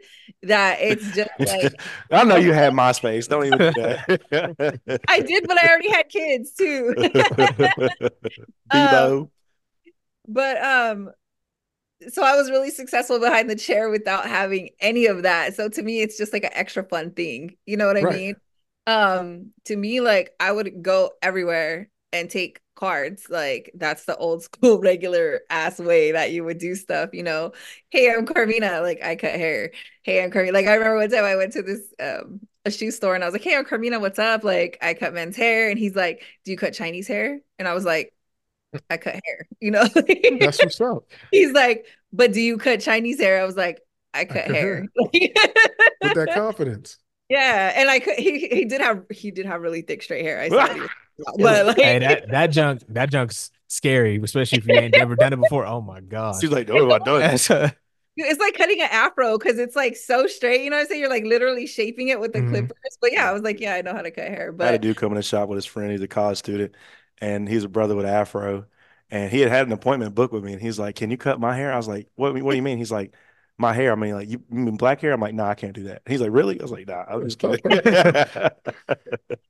that 0.43 0.79
it's 0.81 1.05
just 1.11 1.29
like 1.39 1.73
I 2.11 2.23
know 2.23 2.35
you 2.37 2.51
had 2.51 2.73
MySpace. 2.73 3.27
Don't 3.27 3.45
even 3.45 3.59
do 3.59 3.71
that. 3.73 4.99
I 5.07 5.19
did, 5.19 5.47
but 5.47 5.63
I 5.63 5.67
already 5.69 5.91
had 5.91 6.09
kids 6.09 6.53
too. 6.53 6.93
Bebo. 8.73 9.29
but 10.27 10.63
um 10.63 11.11
so 12.09 12.23
I 12.23 12.35
was 12.35 12.49
really 12.51 12.71
successful 12.71 13.19
behind 13.19 13.49
the 13.49 13.55
chair 13.55 13.89
without 13.89 14.27
having 14.27 14.69
any 14.79 15.07
of 15.07 15.23
that. 15.23 15.55
So 15.55 15.69
to 15.69 15.81
me 15.83 16.01
it's 16.01 16.17
just 16.17 16.33
like 16.33 16.43
an 16.43 16.51
extra 16.53 16.83
fun 16.83 17.11
thing. 17.11 17.57
You 17.65 17.77
know 17.77 17.87
what 17.87 17.97
I 17.97 18.03
Right. 18.03 18.21
mean? 18.21 18.35
Um 18.85 19.51
to 19.65 19.75
me 19.75 20.01
like 20.01 20.31
I 20.39 20.51
would 20.51 20.81
go 20.83 21.11
everywhere 21.21 21.89
and 22.13 22.29
take 22.29 22.61
cards. 22.75 23.27
Like 23.29 23.71
that's 23.75 24.05
the 24.05 24.15
old 24.17 24.43
school 24.43 24.79
regular 24.83 25.41
ass 25.49 25.79
way 25.79 26.11
that 26.11 26.31
you 26.31 26.43
would 26.43 26.59
do 26.59 26.75
stuff, 26.75 27.09
you 27.13 27.23
know. 27.23 27.53
Hey, 27.89 28.11
I'm 28.13 28.25
Carmina, 28.25 28.81
like 28.81 29.01
I 29.03 29.15
cut 29.15 29.33
hair. 29.35 29.71
Hey, 30.03 30.23
I'm 30.23 30.31
Carmina. 30.31 30.53
Like 30.53 30.67
I 30.67 30.73
remember 30.75 30.97
one 30.97 31.09
time 31.09 31.25
I 31.25 31.35
went 31.35 31.53
to 31.53 31.61
this 31.63 31.81
um 32.01 32.41
a 32.65 32.71
shoe 32.71 32.91
store 32.91 33.15
and 33.15 33.23
I 33.23 33.27
was 33.27 33.33
like, 33.33 33.43
"Hey, 33.43 33.55
I'm 33.55 33.65
Carmina, 33.65 33.99
what's 33.99 34.19
up?" 34.19 34.43
Like 34.43 34.77
I 34.81 34.93
cut 34.93 35.13
men's 35.13 35.35
hair 35.37 35.69
and 35.69 35.79
he's 35.79 35.95
like, 35.95 36.23
"Do 36.45 36.51
you 36.51 36.57
cut 36.57 36.73
Chinese 36.73 37.07
hair?" 37.07 37.39
And 37.59 37.67
I 37.67 37.73
was 37.73 37.85
like, 37.85 38.13
"I 38.89 38.97
cut 38.97 39.15
hair." 39.25 39.47
You 39.59 39.71
know? 39.71 39.85
That's 40.39 40.61
what's 40.61 40.79
up. 40.81 41.05
He's 41.31 41.51
like, 41.51 41.85
"But 42.13 42.33
do 42.33 42.41
you 42.41 42.57
cut 42.57 42.81
Chinese 42.81 43.19
hair?" 43.19 43.41
I 43.41 43.45
was 43.45 43.55
like, 43.57 43.81
"I 44.13 44.25
cut 44.25 44.45
cut 44.45 44.55
hair." 44.55 44.87
With 46.01 46.13
that 46.13 46.31
confidence. 46.31 46.97
Yeah, 47.29 47.73
and 47.75 47.89
I 47.89 47.99
could 47.99 48.15
he 48.17 48.47
he 48.47 48.65
did 48.65 48.81
have 48.81 49.03
he 49.11 49.31
did 49.31 49.45
have 49.45 49.61
really 49.61 49.81
thick 49.81 50.01
straight 50.01 50.23
hair. 50.23 50.39
I 50.39 50.49
saw 50.49 50.65
it. 50.75 50.91
but 51.37 51.65
like 51.65 51.77
hey, 51.77 51.99
that 51.99 52.29
that 52.29 52.47
junk 52.47 52.83
that 52.89 53.09
junk's 53.09 53.51
scary, 53.67 54.19
especially 54.23 54.59
if 54.59 54.67
you 54.67 54.77
ain't 54.77 54.95
never 54.95 55.15
done 55.15 55.33
it 55.33 55.37
before. 55.37 55.65
Oh 55.65 55.81
my 55.81 55.99
god. 55.99 56.41
She's 56.41 56.51
like, 56.51 56.69
oh, 56.69 56.91
I 56.91 56.99
done. 56.99 57.39
It's 58.19 58.39
like 58.39 58.55
cutting 58.55 58.81
an 58.81 58.87
afro 58.91 59.37
because 59.37 59.59
it's 59.59 59.75
like 59.75 59.95
so 59.95 60.25
straight. 60.25 60.63
You 60.63 60.71
know 60.71 60.77
what 60.77 60.81
I'm 60.83 60.87
saying? 60.87 61.01
You're 61.01 61.09
like 61.09 61.23
literally 61.25 61.67
shaping 61.67 62.07
it 62.07 62.19
with 62.19 62.33
the 62.33 62.39
Mhm. 62.39 62.49
clippers. 62.49 62.97
But 62.99 63.11
yeah, 63.11 63.29
I 63.29 63.33
was 63.33 63.43
like, 63.43 63.59
yeah, 63.59 63.75
I 63.75 63.81
know 63.83 63.93
how 63.93 64.01
to 64.01 64.09
cut 64.11 64.27
hair. 64.27 64.51
But 64.51 64.63
I 64.63 64.67
had 64.67 64.75
a 64.75 64.79
But 64.79 64.81
dude 64.81 64.97
come 64.97 65.11
in 65.11 65.17
the 65.17 65.21
shop 65.23 65.49
with 65.49 65.57
his 65.57 65.65
friend. 65.65 65.91
He's 65.91 66.01
a 66.01 66.07
college 66.07 66.37
student, 66.39 66.75
and 67.19 67.47
he's 67.49 67.63
a 67.63 67.69
brother 67.69 67.95
with 67.95 68.05
afro. 68.05 68.67
And 69.09 69.31
he 69.31 69.39
had 69.39 69.49
had 69.51 69.67
an 69.67 69.73
appointment 69.73 70.15
booked 70.15 70.33
with 70.33 70.43
me, 70.43 70.53
and 70.53 70.61
he's 70.61 70.79
like, 70.79 70.95
"Can 70.95 71.11
you 71.11 71.17
cut 71.17 71.39
my 71.39 71.55
hair?" 71.55 71.71
I 71.73 71.77
was 71.77 71.87
like, 71.87 72.09
"What? 72.15 72.33
What 72.43 72.51
do 72.51 72.57
you 72.57 72.61
mean?" 72.63 72.77
He's 72.77 72.91
like, 72.91 73.13
my 73.57 73.73
hair. 73.73 73.91
I 73.91 73.95
mean, 73.95 74.13
like 74.13 74.29
you, 74.29 74.41
you 74.51 74.59
mean 74.59 74.77
black 74.77 75.01
hair? 75.01 75.11
I'm 75.13 75.21
like, 75.21 75.33
nah, 75.33 75.49
I 75.49 75.55
can't 75.55 75.73
do 75.73 75.83
that. 75.83 76.01
He's 76.07 76.21
like, 76.21 76.31
really? 76.31 76.59
I 76.59 76.63
was 76.63 76.71
like, 76.71 76.87
nah, 76.87 77.05
I 77.07 77.15
was 77.15 77.35
just 77.35 77.61
kidding. 77.63 77.81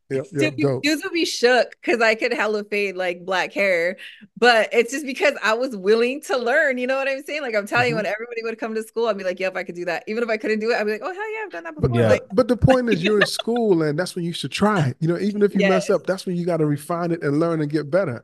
Yep, 0.09 0.25
Dude, 0.31 0.41
yep, 0.41 0.55
dope. 0.57 0.83
dudes 0.83 1.03
would 1.03 1.11
be 1.11 1.25
shook 1.25 1.71
because 1.81 2.01
I 2.01 2.15
could 2.15 2.31
hella 2.31 2.63
fade 2.63 2.95
like 2.95 3.25
black 3.25 3.51
hair, 3.51 3.97
but 4.37 4.69
it's 4.71 4.89
just 4.93 5.05
because 5.05 5.33
I 5.43 5.53
was 5.53 5.75
willing 5.75 6.21
to 6.21 6.37
learn. 6.37 6.77
You 6.77 6.87
know 6.87 6.95
what 6.95 7.09
I'm 7.09 7.21
saying? 7.23 7.41
Like 7.41 7.53
I'm 7.55 7.67
telling 7.67 7.89
you, 7.89 7.93
Mhm. 7.95 7.97
when 7.97 8.05
everybody 8.05 8.41
would 8.43 8.57
come 8.57 8.73
to 8.75 8.83
school, 8.83 9.07
I'd 9.07 9.17
be 9.17 9.25
like, 9.25 9.37
"Yep, 9.37 9.57
I 9.57 9.63
could 9.65 9.75
do 9.75 9.83
that." 9.83 10.05
Even 10.07 10.23
if 10.23 10.29
I 10.29 10.37
couldn't 10.37 10.59
do 10.59 10.71
it, 10.71 10.75
I'd 10.77 10.85
be 10.85 10.93
like, 10.93 11.01
"Oh 11.03 11.13
hell 11.13 11.33
yeah, 11.33 11.39
I've 11.43 11.51
done 11.51 11.65
that 11.65 11.75
But, 11.75 11.81
before." 11.91 11.99
Yeah. 11.99 12.07
Like, 12.07 12.23
but 12.33 12.47
the 12.47 12.55
point 12.55 12.89
is, 12.89 13.03
you're 13.03 13.19
in 13.19 13.27
school, 13.27 13.83
and 13.83 13.99
that's 13.99 14.15
when 14.15 14.23
you 14.23 14.31
should 14.31 14.51
try 14.53 14.87
it. 14.87 14.97
You 15.01 15.09
know, 15.09 15.17
even 15.19 15.41
if 15.41 15.53
you 15.53 15.67
mess 15.67 15.89
up, 15.89 16.07
that's 16.07 16.25
when 16.25 16.37
you 16.37 16.45
got 16.45 16.57
to 16.57 16.65
refine 16.65 17.11
it 17.11 17.21
and 17.21 17.37
learn 17.41 17.59
and 17.59 17.69
get 17.69 17.91
better. 17.91 18.23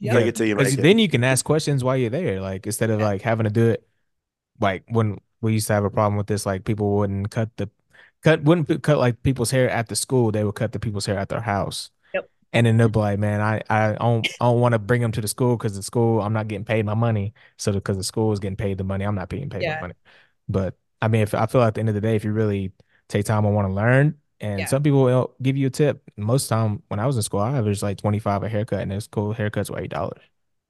You 0.00 0.10
gotta 0.10 0.24
get 0.24 0.34
to 0.36 0.46
you, 0.48 0.56
Because 0.56 0.72
make 0.72 0.78
it. 0.80 0.82
then 0.82 0.98
you 0.98 1.08
can 1.08 1.22
ask 1.22 1.44
questions 1.44 1.84
while 1.84 1.96
you're 1.96 2.10
there, 2.10 2.40
like 2.40 2.66
instead 2.66 2.90
of 2.90 2.98
Yeah. 2.98 3.06
like 3.06 3.22
having 3.22 3.44
to 3.44 3.50
do 3.50 3.68
it. 3.68 3.86
Like 4.60 4.84
when 4.88 5.18
we 5.40 5.54
used 5.54 5.66
to 5.68 5.72
have 5.74 5.84
a 5.84 5.90
problem 5.90 6.16
with 6.16 6.26
this, 6.26 6.46
like 6.46 6.64
people 6.64 6.96
wouldn't 6.98 7.30
cut 7.30 7.50
the 7.56 7.70
cut 8.22 8.42
wouldn't 8.42 8.82
cut 8.82 8.98
like 8.98 9.22
people's 9.22 9.50
hair 9.50 9.68
at 9.70 9.88
the 9.88 9.96
school. 9.96 10.30
They 10.32 10.44
would 10.44 10.54
cut 10.54 10.72
the 10.72 10.80
people's 10.80 11.06
hair 11.06 11.18
at 11.18 11.28
their 11.28 11.40
house. 11.40 11.90
Yep. 12.14 12.30
And 12.52 12.66
then 12.66 12.76
they'll 12.76 12.88
be 12.88 12.98
like, 12.98 13.18
"Man, 13.18 13.40
I 13.40 13.62
I 13.70 13.94
don't 13.94 14.26
I 14.40 14.46
don't 14.46 14.60
want 14.60 14.72
to 14.74 14.78
bring 14.78 15.00
them 15.02 15.12
to 15.12 15.20
the 15.20 15.28
school 15.28 15.56
because 15.56 15.76
the 15.76 15.82
school 15.82 16.20
I'm 16.20 16.32
not 16.32 16.48
getting 16.48 16.64
paid 16.64 16.84
my 16.86 16.94
money. 16.94 17.34
So 17.58 17.72
because 17.72 17.96
the 17.96 18.04
school 18.04 18.32
is 18.32 18.40
getting 18.40 18.56
paid 18.56 18.78
the 18.78 18.84
money, 18.84 19.04
I'm 19.04 19.14
not 19.14 19.28
being 19.28 19.48
paid 19.50 19.62
Yeah. 19.62 19.76
my 19.76 19.80
money. 19.82 19.94
But 20.48 20.76
I 21.02 21.08
mean, 21.08 21.22
if 21.22 21.34
I 21.34 21.46
feel 21.46 21.62
at 21.62 21.74
the 21.74 21.80
end 21.80 21.88
of 21.88 21.94
the 21.94 22.00
day, 22.00 22.16
if 22.16 22.24
you 22.24 22.32
really 22.32 22.72
take 23.08 23.24
time 23.24 23.44
and 23.44 23.54
want 23.54 23.68
to 23.68 23.74
learn, 23.74 24.18
and 24.40 24.60
Yeah. 24.60 24.66
some 24.66 24.82
people 24.82 25.02
will 25.04 25.34
give 25.42 25.56
you 25.56 25.68
a 25.68 25.70
tip. 25.70 26.02
Most 26.16 26.48
time 26.48 26.82
when 26.88 27.00
I 27.00 27.06
was 27.06 27.16
in 27.16 27.22
school, 27.22 27.40
I 27.40 27.56
averaged 27.58 27.82
like 27.82 27.98
25 27.98 28.42
a 28.42 28.48
haircut, 28.48 28.80
and 28.80 28.92
it's 28.92 29.06
cool 29.06 29.34
haircuts 29.34 29.70
were 29.70 29.80
eight 29.80 29.90
dollars. 29.90 30.22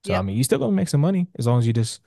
So 0.05 0.15
I 0.15 0.23
mean, 0.23 0.37
you 0.37 0.45
still 0.45 0.59
gonna 0.59 0.73
make 0.73 0.89
some 0.89 1.01
money 1.01 1.29
as 1.39 1.47
long 1.47 1.59
as 1.59 1.67
you 1.67 1.73
just 1.73 2.01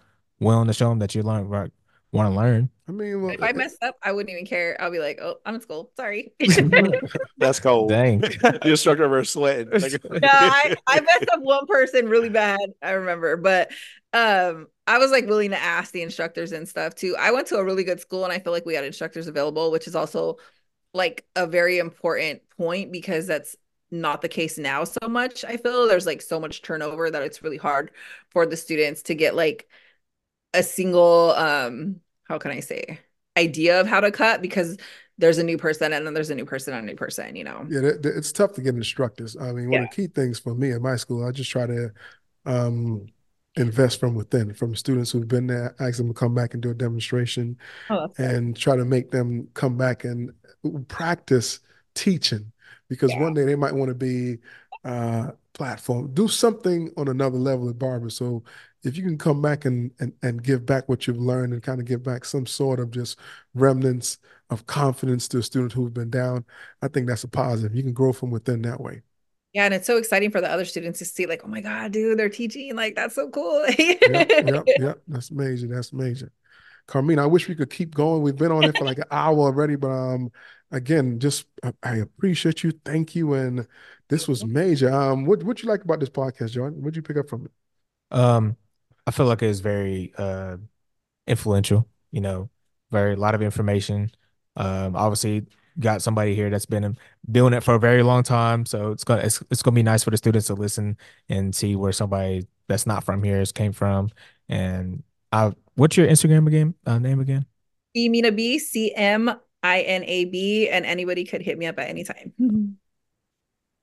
willing 0.43 0.67
to 0.67 0.73
show 0.73 0.89
them 0.89 0.99
that 0.99 1.15
you 1.15 1.23
learn 1.23 1.47
right, 1.47 1.71
want 2.11 2.31
to 2.31 2.37
learn. 2.37 2.69
I 2.87 2.91
mean, 2.91 3.21
well, 3.21 3.33
if 3.33 3.41
I 3.41 3.53
messed 3.53 3.81
up, 3.81 3.95
I 4.03 4.11
wouldn't 4.11 4.31
even 4.31 4.45
care. 4.45 4.75
I'll 4.79 4.91
be 4.91 4.99
like, 4.99 5.19
"Oh, 5.21 5.37
I'm 5.45 5.55
in 5.55 5.61
school. 5.61 5.91
Sorry." 5.95 6.33
That's 7.37 7.59
cold. 7.59 7.89
Dang. 7.89 8.19
the 8.21 8.59
instructor 8.65 9.05
over 9.05 9.15
there 9.15 9.23
sweating. 9.23 9.69
No, 9.69 10.29
I, 10.31 10.75
I 10.87 10.99
messed 10.99 11.29
up 11.31 11.41
one 11.41 11.65
person 11.65 12.09
really 12.09 12.29
bad. 12.29 12.59
I 12.81 12.91
remember, 12.91 13.37
but 13.37 13.71
um, 14.11 14.67
I 14.85 14.97
was 14.97 15.11
like 15.11 15.27
willing 15.27 15.51
to 15.51 15.59
ask 15.59 15.93
the 15.93 16.01
instructors 16.01 16.51
and 16.51 16.67
stuff 16.67 16.93
too. 16.93 17.15
I 17.17 17.31
went 17.31 17.47
to 17.47 17.57
a 17.57 17.63
really 17.63 17.85
good 17.85 18.01
school, 18.01 18.25
and 18.25 18.33
I 18.33 18.39
feel 18.39 18.51
like 18.51 18.65
we 18.65 18.75
had 18.75 18.83
instructors 18.83 19.27
available, 19.27 19.71
which 19.71 19.87
is 19.87 19.95
also 19.95 20.37
like 20.93 21.25
a 21.35 21.47
very 21.47 21.79
important 21.79 22.41
point 22.57 22.91
because 22.91 23.27
that's 23.27 23.55
not 23.91 24.21
the 24.21 24.29
case 24.29 24.57
now 24.57 24.83
so 24.83 25.07
much. 25.07 25.45
I 25.45 25.55
feel 25.55 25.87
there's 25.87 26.05
like 26.05 26.21
so 26.21 26.39
much 26.39 26.61
turnover 26.61 27.09
that 27.09 27.21
it's 27.21 27.43
really 27.43 27.57
hard 27.57 27.91
for 28.29 28.45
the 28.45 28.57
students 28.57 29.03
to 29.03 29.15
get 29.15 29.35
like 29.35 29.67
a 30.53 30.63
single 30.63 31.31
um 31.31 31.99
how 32.25 32.37
can 32.37 32.51
I 32.51 32.59
say 32.59 32.99
idea 33.37 33.81
of 33.81 33.87
how 33.87 33.99
to 33.99 34.11
cut 34.11 34.41
because 34.41 34.77
there's 35.17 35.37
a 35.37 35.43
new 35.43 35.57
person 35.57 35.93
and 35.93 36.05
then 36.05 36.13
there's 36.13 36.29
a 36.29 36.35
new 36.35 36.45
person 36.45 36.73
and 36.73 36.83
a 36.83 36.91
new 36.91 36.95
person, 36.95 37.35
you 37.35 37.43
know. 37.43 37.67
Yeah, 37.69 37.91
it's 38.03 38.31
tough 38.31 38.53
to 38.53 38.61
get 38.61 38.75
instructors. 38.75 39.37
I 39.37 39.51
mean, 39.51 39.69
one 39.69 39.73
Yeah. 39.73 39.83
of 39.83 39.89
the 39.89 39.95
key 39.95 40.07
things 40.07 40.39
for 40.39 40.55
me 40.55 40.71
in 40.71 40.81
my 40.81 40.95
school, 40.95 41.25
I 41.25 41.31
just 41.31 41.49
try 41.51 41.65
to 41.67 41.91
um, 42.45 43.07
invest 43.55 43.99
from 43.99 44.15
within, 44.15 44.53
from 44.53 44.75
students 44.75 45.11
who've 45.11 45.27
been 45.27 45.47
there, 45.47 45.75
ask 45.79 45.97
them 45.97 46.07
to 46.07 46.13
come 46.13 46.33
back 46.33 46.53
and 46.53 46.63
do 46.63 46.71
a 46.71 46.73
demonstration, 46.73 47.57
Oh, 47.89 48.13
and 48.17 48.55
try 48.55 48.75
to 48.75 48.85
make 48.85 49.11
them 49.11 49.47
come 49.53 49.77
back 49.77 50.03
and 50.03 50.31
practice 50.87 51.59
teaching. 51.95 52.51
Because 52.89 53.13
Yeah. 53.13 53.21
one 53.21 53.33
day 53.33 53.45
they 53.45 53.55
might 53.55 53.73
want 53.73 53.89
to 53.89 53.95
be 53.95 54.37
uh, 54.83 55.31
platform, 55.53 56.13
do 56.13 56.27
something 56.27 56.91
on 56.97 57.07
another 57.07 57.37
level 57.37 57.69
at 57.69 57.79
Barber. 57.79 58.09
So 58.09 58.43
if 58.83 58.97
you 58.97 59.03
can 59.03 59.17
come 59.17 59.41
back 59.41 59.65
and, 59.65 59.91
and 59.99 60.13
and 60.21 60.43
give 60.43 60.65
back 60.65 60.89
what 60.89 61.07
you've 61.07 61.17
learned 61.17 61.53
and 61.53 61.63
kind 61.63 61.79
of 61.79 61.85
give 61.85 62.03
back 62.03 62.25
some 62.25 62.45
sort 62.45 62.79
of 62.79 62.91
just 62.91 63.17
remnants 63.53 64.17
of 64.49 64.65
confidence 64.65 65.27
to 65.29 65.39
a 65.39 65.43
student 65.43 65.73
who've 65.73 65.93
been 65.93 66.09
down, 66.09 66.45
I 66.81 66.87
think 66.87 67.07
that's 67.07 67.23
a 67.23 67.27
positive. 67.27 67.75
You 67.75 67.83
can 67.83 67.93
grow 67.93 68.13
from 68.13 68.31
within 68.31 68.61
that 68.63 68.79
way. 68.79 69.01
Yeah, 69.53 69.65
and 69.65 69.73
it's 69.73 69.85
so 69.85 69.97
exciting 69.97 70.31
for 70.31 70.41
the 70.41 70.51
other 70.51 70.65
students 70.65 70.99
to 70.99 71.05
see, 71.05 71.27
like, 71.27 71.41
oh 71.45 71.47
my 71.47 71.61
God, 71.61 71.91
dude, 71.91 72.17
they're 72.17 72.27
teaching. 72.27 72.75
Like, 72.75 72.95
that's 72.95 73.15
so 73.15 73.29
cool. 73.29 73.63
Yep, 73.77 74.31
yep, 74.41 74.65
yep. 74.79 75.01
That's 75.07 75.31
major. 75.31 75.67
That's 75.67 75.93
major. 75.93 76.31
Carmina, 76.87 77.23
I 77.23 77.27
wish 77.27 77.47
we 77.47 77.55
could 77.55 77.69
keep 77.69 77.95
going. 77.95 78.23
We've 78.23 78.35
been 78.35 78.51
on 78.51 78.65
it 78.65 78.77
for 78.77 78.83
like 78.83 78.97
an 78.97 79.05
hour 79.11 79.37
already, 79.37 79.75
but 79.75 79.91
um, 79.91 80.31
again, 80.71 81.19
just 81.19 81.45
I, 81.63 81.73
I 81.83 81.95
appreciate 81.97 82.63
you. 82.63 82.71
Thank 82.83 83.15
you, 83.15 83.33
and 83.33 83.67
this 84.09 84.27
was 84.27 84.43
major. 84.43 84.91
Um, 84.91 85.25
what 85.25 85.43
what 85.43 85.61
you 85.61 85.69
like 85.69 85.83
about 85.83 85.99
this 85.99 86.09
podcast, 86.09 86.51
John? 86.51 86.73
What'd 86.81 86.95
you 86.95 87.01
pick 87.01 87.17
up 87.17 87.29
from 87.29 87.45
it? 87.45 87.51
Um, 88.11 88.57
I 89.05 89.11
feel 89.11 89.25
like 89.25 89.41
it's 89.41 89.59
very 89.59 90.13
uh 90.17 90.57
influential, 91.27 91.87
you 92.11 92.21
know, 92.21 92.49
very 92.91 93.13
a 93.13 93.17
lot 93.17 93.35
of 93.35 93.41
information. 93.41 94.11
Um, 94.55 94.95
obviously 94.95 95.45
got 95.79 96.01
somebody 96.01 96.35
here 96.35 96.49
that's 96.49 96.67
been 96.67 96.97
doing 97.31 97.53
it 97.53 97.63
for 97.63 97.75
a 97.75 97.79
very 97.79 98.03
long 98.03 98.23
time, 98.23 98.65
so 98.65 98.91
it's 98.91 99.03
gonna 99.03 99.21
it's, 99.21 99.43
it's 99.49 99.63
gonna 99.63 99.75
be 99.75 99.83
nice 99.83 100.03
for 100.03 100.11
the 100.11 100.17
students 100.17 100.47
to 100.47 100.53
listen 100.53 100.97
and 101.29 101.55
see 101.55 101.75
where 101.75 101.91
somebody 101.91 102.47
that's 102.67 102.85
not 102.85 103.03
from 103.03 103.23
here 103.23 103.41
is 103.41 103.51
came 103.51 103.73
from. 103.73 104.09
And 104.49 105.03
I, 105.31 105.53
what's 105.75 105.97
your 105.97 106.07
Instagram 106.07 106.47
again? 106.47 106.75
Uh, 106.85 106.99
name 106.99 107.19
again? 107.19 107.45
C 107.95 108.09
Mina 108.09 108.31
B, 108.31 108.59
C 108.59 108.93
M 108.95 109.33
I 109.63 109.81
N 109.81 110.03
A 110.03 110.25
B, 110.25 110.69
and 110.69 110.85
anybody 110.85 111.23
could 111.23 111.41
hit 111.41 111.57
me 111.57 111.65
up 111.65 111.79
at 111.79 111.89
any 111.89 112.03
time. 112.03 112.33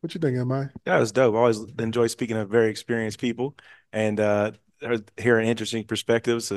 What 0.00 0.14
you 0.14 0.20
think, 0.20 0.38
Am 0.38 0.50
I? 0.52 0.68
That 0.84 0.98
was 0.98 1.12
dope. 1.12 1.34
I 1.34 1.38
always 1.38 1.60
enjoy 1.78 2.06
speaking 2.06 2.36
to 2.36 2.46
very 2.46 2.70
experienced 2.70 3.18
people 3.18 3.54
and 3.92 4.18
uh, 4.18 4.52
hearing 5.16 5.48
interesting 5.48 5.84
perspectives. 5.84 6.52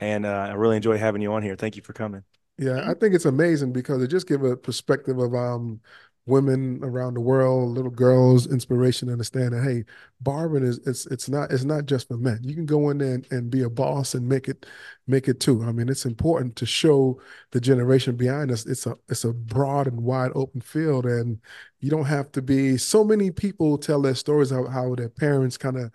And 0.00 0.26
uh, 0.26 0.48
I 0.50 0.52
really 0.52 0.76
enjoy 0.76 0.98
having 0.98 1.22
you 1.22 1.32
on 1.32 1.42
here. 1.42 1.56
Thank 1.56 1.76
you 1.76 1.82
for 1.82 1.92
coming. 1.92 2.22
Yeah, 2.58 2.90
I 2.90 2.94
think 2.94 3.14
it's 3.14 3.24
amazing 3.24 3.72
because 3.72 4.02
it 4.02 4.08
just 4.08 4.26
give 4.26 4.42
a 4.42 4.56
perspective 4.56 5.18
of 5.18 5.34
um 5.34 5.80
women 6.28 6.78
around 6.84 7.14
the 7.14 7.20
world, 7.20 7.70
little 7.70 7.90
girls, 7.90 8.46
inspiration, 8.46 9.08
understand 9.08 9.54
that 9.54 9.62
hey, 9.62 9.84
barbering 10.20 10.64
is 10.64 10.78
it's 10.86 11.06
it's 11.06 11.28
not 11.28 11.50
it's 11.50 11.64
not 11.64 11.86
just 11.86 12.06
for 12.06 12.16
men. 12.18 12.40
You 12.42 12.54
can 12.54 12.66
go 12.66 12.90
in 12.90 12.98
there 12.98 13.14
and, 13.14 13.26
and 13.30 13.50
be 13.50 13.62
a 13.62 13.70
boss 13.70 14.14
and 14.14 14.28
make 14.28 14.48
it 14.48 14.66
make 15.06 15.26
it 15.28 15.40
too. 15.40 15.62
I 15.64 15.72
mean, 15.72 15.88
it's 15.88 16.04
important 16.04 16.54
to 16.56 16.66
show 16.66 17.20
the 17.52 17.60
generation 17.60 18.16
behind 18.16 18.50
us. 18.50 18.66
It's 18.66 18.86
a 18.86 18.96
it's 19.08 19.24
a 19.24 19.32
broad 19.32 19.86
and 19.86 20.02
wide 20.02 20.32
open 20.34 20.60
field, 20.60 21.06
and 21.06 21.40
you 21.80 21.90
don't 21.90 22.04
have 22.04 22.30
to 22.32 22.42
be. 22.42 22.76
So 22.76 23.02
many 23.04 23.30
people 23.30 23.78
tell 23.78 24.02
their 24.02 24.14
stories 24.14 24.52
of 24.52 24.68
how 24.68 24.94
their 24.94 25.08
parents 25.08 25.56
kind 25.56 25.76
of 25.76 25.92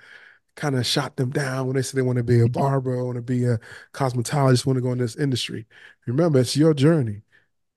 kind 0.56 0.76
of 0.76 0.86
shot 0.86 1.18
them 1.18 1.32
down 1.32 1.68
when 1.68 1.76
they 1.76 1.82
said 1.82 1.97
they 1.97 2.01
want 2.04 2.18
to 2.18 2.24
be 2.24 2.41
a 2.41 2.47
barber, 2.49 3.04
want 3.04 3.16
to 3.18 3.22
be 3.22 3.45
a 3.45 3.60
cosmetologist, 3.93 4.66
want 4.66 4.78
to 4.78 4.82
go 4.82 4.91
in 4.91 4.97
this 4.99 5.16
industry. 5.16 5.66
Remember, 6.08 6.39
it's 6.39 6.58
your 6.58 6.74
journey. 6.74 7.24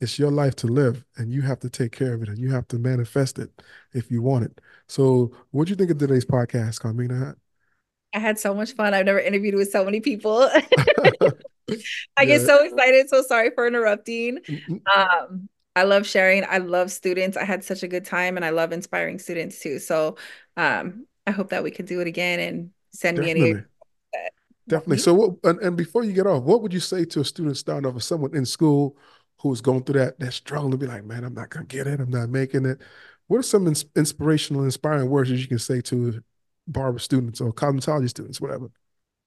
It's 0.01 0.19
your 0.19 0.31
life 0.31 0.55
to 0.57 0.67
live, 0.67 1.05
and 1.17 1.33
you 1.33 1.43
have 1.43 1.59
to 1.61 1.71
take 1.71 1.93
care 1.93 2.13
of 2.15 2.23
it, 2.23 2.29
and 2.29 2.39
you 2.39 2.53
have 2.53 2.69
to 2.69 2.79
manifest 2.79 3.39
it 3.39 3.51
if 3.95 4.11
you 4.11 4.21
want 4.23 4.45
it. 4.45 4.61
So, 4.89 5.33
what 5.53 5.67
do 5.67 5.71
you 5.71 5.77
think 5.77 5.91
of 5.91 5.99
today's 5.99 6.25
podcast, 6.27 6.81
Carmina? 6.81 7.37
I 8.15 8.19
had 8.19 8.39
so 8.39 8.55
much 8.55 8.73
fun. 8.73 8.95
I've 8.95 9.07
never 9.07 9.21
interviewed 9.21 9.55
with 9.55 9.71
so 9.71 9.85
many 9.85 10.01
people. 10.01 10.49
I 12.17 12.25
get 12.25 12.41
Yeah. 12.41 12.47
so 12.47 12.65
excited. 12.65 13.09
So 13.09 13.23
sorry 13.23 13.51
for 13.51 13.67
interrupting. 13.67 14.39
Um, 14.95 15.49
I 15.75 15.83
love 15.83 16.07
sharing. 16.07 16.45
I 16.49 16.59
love 16.59 16.91
students. 16.91 17.37
I 17.37 17.45
had 17.45 17.65
such 17.65 17.83
a 17.83 17.89
good 17.89 18.05
time 18.05 18.37
and 18.37 18.45
I 18.45 18.51
love 18.51 18.73
inspiring 18.73 19.19
students 19.19 19.61
too. 19.61 19.79
So 19.79 20.17
um, 20.57 21.07
I 21.27 21.31
hope 21.33 21.51
that 21.51 21.63
we 21.63 21.71
could 21.71 21.87
do 21.87 22.01
it 22.01 22.07
again 22.07 22.41
and 22.41 22.71
send 22.93 23.19
me 23.19 23.31
any. 23.31 23.41
Definitely. 23.41 23.65
Definitely. 24.69 24.99
So, 24.99 25.15
what, 25.15 25.31
and, 25.45 25.61
and 25.61 25.77
before 25.77 26.03
you 26.03 26.13
get 26.13 26.27
off, 26.27 26.43
what 26.43 26.63
would 26.63 26.73
you 26.73 26.81
say 26.81 27.05
to 27.05 27.21
a 27.21 27.25
student 27.25 27.57
starting 27.57 27.89
off 27.89 27.97
or 27.97 28.01
someone 28.01 28.35
in 28.35 28.45
school 28.45 28.97
who's 29.41 29.61
going 29.61 29.85
through 29.85 30.01
that, 30.01 30.19
that 30.19 30.33
struggle 30.33 30.71
to 30.71 30.77
be 30.77 30.87
like, 30.87 31.05
man, 31.05 31.25
I'm 31.25 31.35
not 31.35 31.51
going 31.51 31.67
to 31.67 31.77
get 31.77 31.87
it. 31.87 32.01
I'm 32.01 32.11
not 32.11 32.31
making 32.31 32.67
it. 32.67 32.81
What 33.29 33.39
are 33.39 33.43
some 33.43 33.67
ins- 33.67 33.85
inspirational, 33.95 34.65
inspiring 34.65 35.09
words 35.09 35.31
that 35.31 35.37
you 35.37 35.47
can 35.47 35.59
say 35.59 35.81
to 35.83 36.23
barber 36.67 36.99
students 36.99 37.41
or 37.41 37.53
cosmetology 37.53 38.09
students, 38.09 38.41
whatever? 38.41 38.71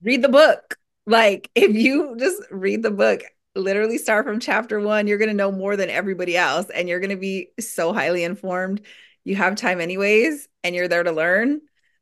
read 0.02 0.22
the 0.22 0.30
book. 0.30 0.78
Like 1.06 1.50
if 1.56 1.76
you 1.76 2.16
just 2.18 2.42
read 2.52 2.84
the 2.84 2.92
book, 2.92 3.22
literally 3.56 3.98
start 3.98 4.26
from 4.26 4.40
chapter 4.40 4.80
one, 4.80 5.08
you're 5.08 5.18
gonna 5.18 5.34
know 5.34 5.52
more 5.52 5.76
than 5.76 5.90
everybody 5.90 6.38
else, 6.38 6.70
and 6.70 6.88
you're 6.88 7.00
gonna 7.00 7.18
be 7.18 7.50
so 7.60 7.94
highly 7.94 8.24
informed. 8.24 8.82
You 9.24 9.36
have 9.36 9.56
time 9.56 9.82
anyways, 9.82 10.48
and 10.64 10.76
you're 10.76 10.88
there 10.88 11.04
to 11.04 11.12
learn. 11.12 11.62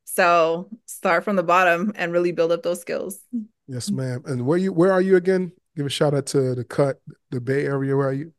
So 0.09 0.69
start 0.85 1.23
from 1.25 1.35
the 1.35 1.43
bottom 1.43 1.91
and 1.95 2.11
really 2.13 2.31
build 2.31 2.51
up 2.51 2.63
those 2.63 2.79
skills. 2.79 3.19
Yes, 3.67 3.91
ma'am. 3.91 4.23
And 4.25 4.45
where 4.45 4.57
you 4.57 4.71
where 4.71 4.91
are 4.93 5.01
you 5.01 5.17
again? 5.17 5.51
Give 5.75 5.85
a 5.85 5.89
shout 5.89 6.13
out 6.13 6.25
to 6.27 6.55
the 6.55 6.63
cut, 6.63 6.99
the 7.29 7.41
Bay 7.41 7.65
Area. 7.65 7.95
Where 7.95 8.07
are 8.07 8.13
you? 8.13 8.33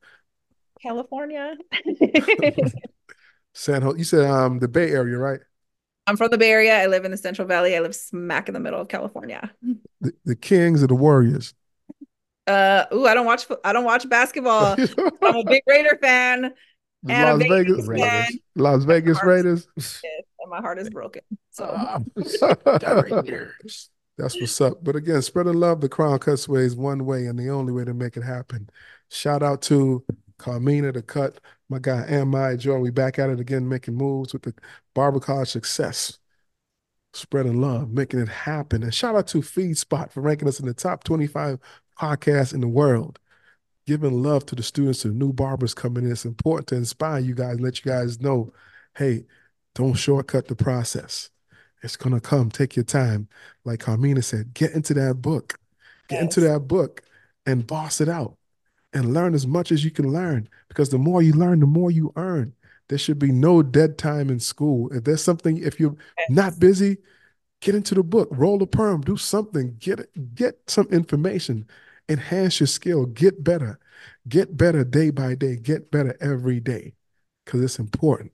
California. 0.82 1.56
San 3.52 3.82
Jose. 3.82 3.98
You 3.98 4.04
said 4.04 4.24
um 4.24 4.58
the 4.58 4.66
Bay 4.68 4.90
Area, 4.90 5.18
right? 5.18 5.40
I'm 6.06 6.16
from 6.16 6.30
the 6.30 6.38
Bay 6.38 6.50
Area. 6.50 6.82
I 6.82 6.86
live 6.86 7.04
in 7.04 7.10
the 7.10 7.16
Central 7.18 7.46
Valley. 7.46 7.76
I 7.76 7.80
live 7.80 7.94
smack 7.94 8.48
in 8.48 8.54
the 8.54 8.60
middle 8.60 8.80
of 8.80 8.88
California. 8.88 9.52
The, 10.00 10.12
the 10.24 10.36
Kings 10.36 10.82
or 10.82 10.86
the 10.86 10.94
Warriors. 10.94 11.54
Uh, 12.46 12.86
ooh, 12.94 13.06
I 13.06 13.12
don't 13.12 13.26
watch. 13.26 13.46
I 13.62 13.74
don't 13.74 13.84
watch 13.84 14.08
basketball. 14.08 14.74
I'm 15.22 15.36
a 15.36 15.44
big 15.44 15.62
Raider 15.66 15.98
fan, 16.00 16.54
The 17.02 17.12
and 17.12 17.28
a 17.28 17.32
Las 17.34 17.42
Vegas 17.42 17.86
Vegas 17.86 17.88
Raiders. 17.88 18.08
fan, 18.08 18.26
Las 18.56 18.84
Vegas 18.84 19.22
Raiders. 19.22 19.68
And 20.49 20.61
my 20.61 20.61
heart 20.61 20.78
is 20.78 20.90
broken. 20.90 21.22
So 21.51 21.70
Ah. 21.76 22.01
That's 24.18 24.34
what's 24.40 24.61
up. 24.61 24.82
But 24.82 24.96
again, 24.96 25.22
spreading 25.22 25.55
love 25.55 25.80
the 25.80 25.88
Crown 25.88 26.18
Cuts 26.18 26.49
way 26.49 26.62
is 26.62 26.74
one 26.74 27.07
way 27.07 27.26
and 27.26 27.38
the 27.38 27.51
only 27.51 27.72
way 27.72 27.84
to 27.84 27.94
make 27.94 28.16
it 28.16 28.24
happen. 28.24 28.68
Shout 29.11 29.44
out 29.44 29.62
to 29.62 30.05
Carmina 30.38 30.90
the 30.90 31.03
Cut, 31.03 31.40
my 31.68 31.78
guy 31.78 32.05
Am 32.09 32.34
I 32.34 32.57
Joy. 32.57 32.78
We 32.78 32.90
back 32.90 33.18
at 33.20 33.30
it 33.30 33.38
again, 33.38 33.68
making 33.68 33.94
moves 33.94 34.32
with 34.32 34.42
the 34.42 34.55
Barber 34.92 35.20
College 35.20 35.49
success. 35.49 36.18
Spreading 37.14 37.61
love, 37.61 37.90
making 37.90 38.20
it 38.20 38.28
happen. 38.28 38.82
And 38.82 38.92
shout 38.92 39.14
out 39.14 39.28
to 39.28 39.38
FeedSpot 39.38 40.11
for 40.11 40.20
ranking 40.20 40.49
us 40.49 40.61
in 40.61 40.66
the 40.66 40.74
top 40.74 41.05
25 41.05 41.59
podcasts 41.99 42.53
in 42.53 42.61
the 42.61 42.68
world. 42.68 43.20
Giving 43.86 44.22
love 44.22 44.44
to 44.46 44.55
the 44.57 44.62
students, 44.62 45.03
to 45.03 45.09
new 45.09 45.32
barbers 45.32 45.74
coming 45.74 46.05
in. 46.05 46.12
It's 46.12 46.24
important 46.24 46.66
to 46.68 46.76
inspire 46.76 47.20
you 47.20 47.34
guys, 47.34 47.61
let 47.61 47.82
you 47.84 47.90
guys 47.90 48.20
know, 48.20 48.53
hey, 48.96 49.26
don't 49.78 49.94
shortcut 49.94 50.48
the 50.48 50.56
process. 50.56 51.30
It's 51.84 51.96
gonna 51.96 52.20
come. 52.20 52.50
Take 52.50 52.74
your 52.74 52.84
time. 52.84 53.28
Like 53.64 53.78
Carmina 53.78 54.22
said, 54.22 54.52
get 54.52 54.72
into 54.72 54.92
that 54.94 55.22
book. 55.22 55.56
Get 56.08 56.16
Yes. 56.16 56.22
into 56.24 56.40
that 56.48 56.66
book 56.66 57.02
and 57.46 57.64
boss 57.64 58.00
it 58.00 58.08
out 58.08 58.36
and 58.92 59.14
learn 59.14 59.34
as 59.34 59.46
much 59.46 59.70
as 59.70 59.84
you 59.84 59.92
can 59.92 60.12
learn. 60.12 60.48
Because 60.66 60.88
the 60.90 60.98
more 60.98 61.22
you 61.22 61.32
learn, 61.32 61.60
the 61.60 61.66
more 61.66 61.92
you 61.92 62.12
earn. 62.16 62.54
There 62.88 62.98
should 62.98 63.20
be 63.20 63.30
no 63.30 63.62
dead 63.62 63.98
time 63.98 64.30
in 64.30 64.40
school. 64.40 64.92
If 64.92 65.04
there's 65.04 65.22
something, 65.22 65.58
if 65.58 65.78
you're 65.78 65.94
not 66.28 66.58
busy, 66.58 66.96
get 67.60 67.76
into 67.76 67.94
the 67.94 68.02
book, 68.02 68.28
roll 68.32 68.60
a 68.62 68.66
perm, 68.66 69.02
do 69.02 69.16
something, 69.16 69.76
get 69.78 70.08
get 70.34 70.58
some 70.66 70.88
information, 70.88 71.68
enhance 72.08 72.58
your 72.58 72.66
skill, 72.66 73.06
get 73.06 73.44
better, 73.44 73.78
get 74.28 74.56
better 74.56 74.82
day 74.82 75.10
by 75.10 75.36
day, 75.36 75.54
get 75.54 75.90
better 75.92 76.16
every 76.20 76.58
day, 76.58 76.94
because 77.44 77.62
it's 77.62 77.78
important. 77.78 78.32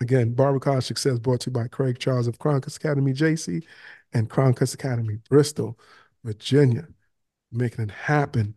Again, 0.00 0.34
College 0.34 0.84
Success 0.84 1.18
brought 1.18 1.40
to 1.40 1.50
you 1.50 1.52
by 1.52 1.68
Craig 1.68 1.98
Charles 1.98 2.26
of 2.26 2.38
Cronkers 2.38 2.76
Academy, 2.76 3.12
JC, 3.12 3.62
and 4.14 4.30
Cronkers 4.30 4.72
Academy, 4.72 5.18
Bristol, 5.28 5.78
Virginia, 6.24 6.88
making 7.52 7.84
it 7.84 7.90
happen. 7.90 8.56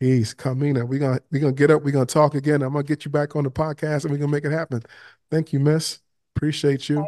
Peace, 0.00 0.34
Carmina. 0.34 0.84
We're 0.84 0.98
gonna 0.98 1.20
we're 1.30 1.40
gonna 1.40 1.52
get 1.52 1.70
up, 1.70 1.82
we're 1.82 1.92
gonna 1.92 2.04
talk 2.04 2.34
again. 2.34 2.62
I'm 2.62 2.72
gonna 2.72 2.84
get 2.84 3.04
you 3.04 3.10
back 3.10 3.34
on 3.36 3.44
the 3.44 3.50
podcast 3.50 4.04
and 4.04 4.10
we're 4.10 4.18
gonna 4.18 4.30
make 4.30 4.44
it 4.44 4.52
happen. 4.52 4.82
Thank 5.30 5.52
you, 5.52 5.60
miss. 5.60 6.00
Appreciate 6.34 6.88
you. 6.88 7.06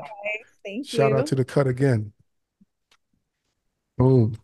Thank 0.64 0.86
Shout 0.86 1.10
you. 1.10 1.18
out 1.18 1.26
to 1.26 1.34
the 1.34 1.44
cut 1.44 1.66
again. 1.66 2.12
Boom. 3.98 4.38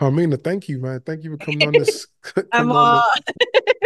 Carmina, 0.00 0.36
thank 0.36 0.68
you, 0.68 0.80
man. 0.80 1.00
Thank 1.00 1.24
you 1.24 1.30
for 1.30 1.38
coming 1.38 1.66
on 1.66 1.72
this. 1.72 2.06
I'm 2.52 2.70
on 2.70 2.76
all 2.76 3.12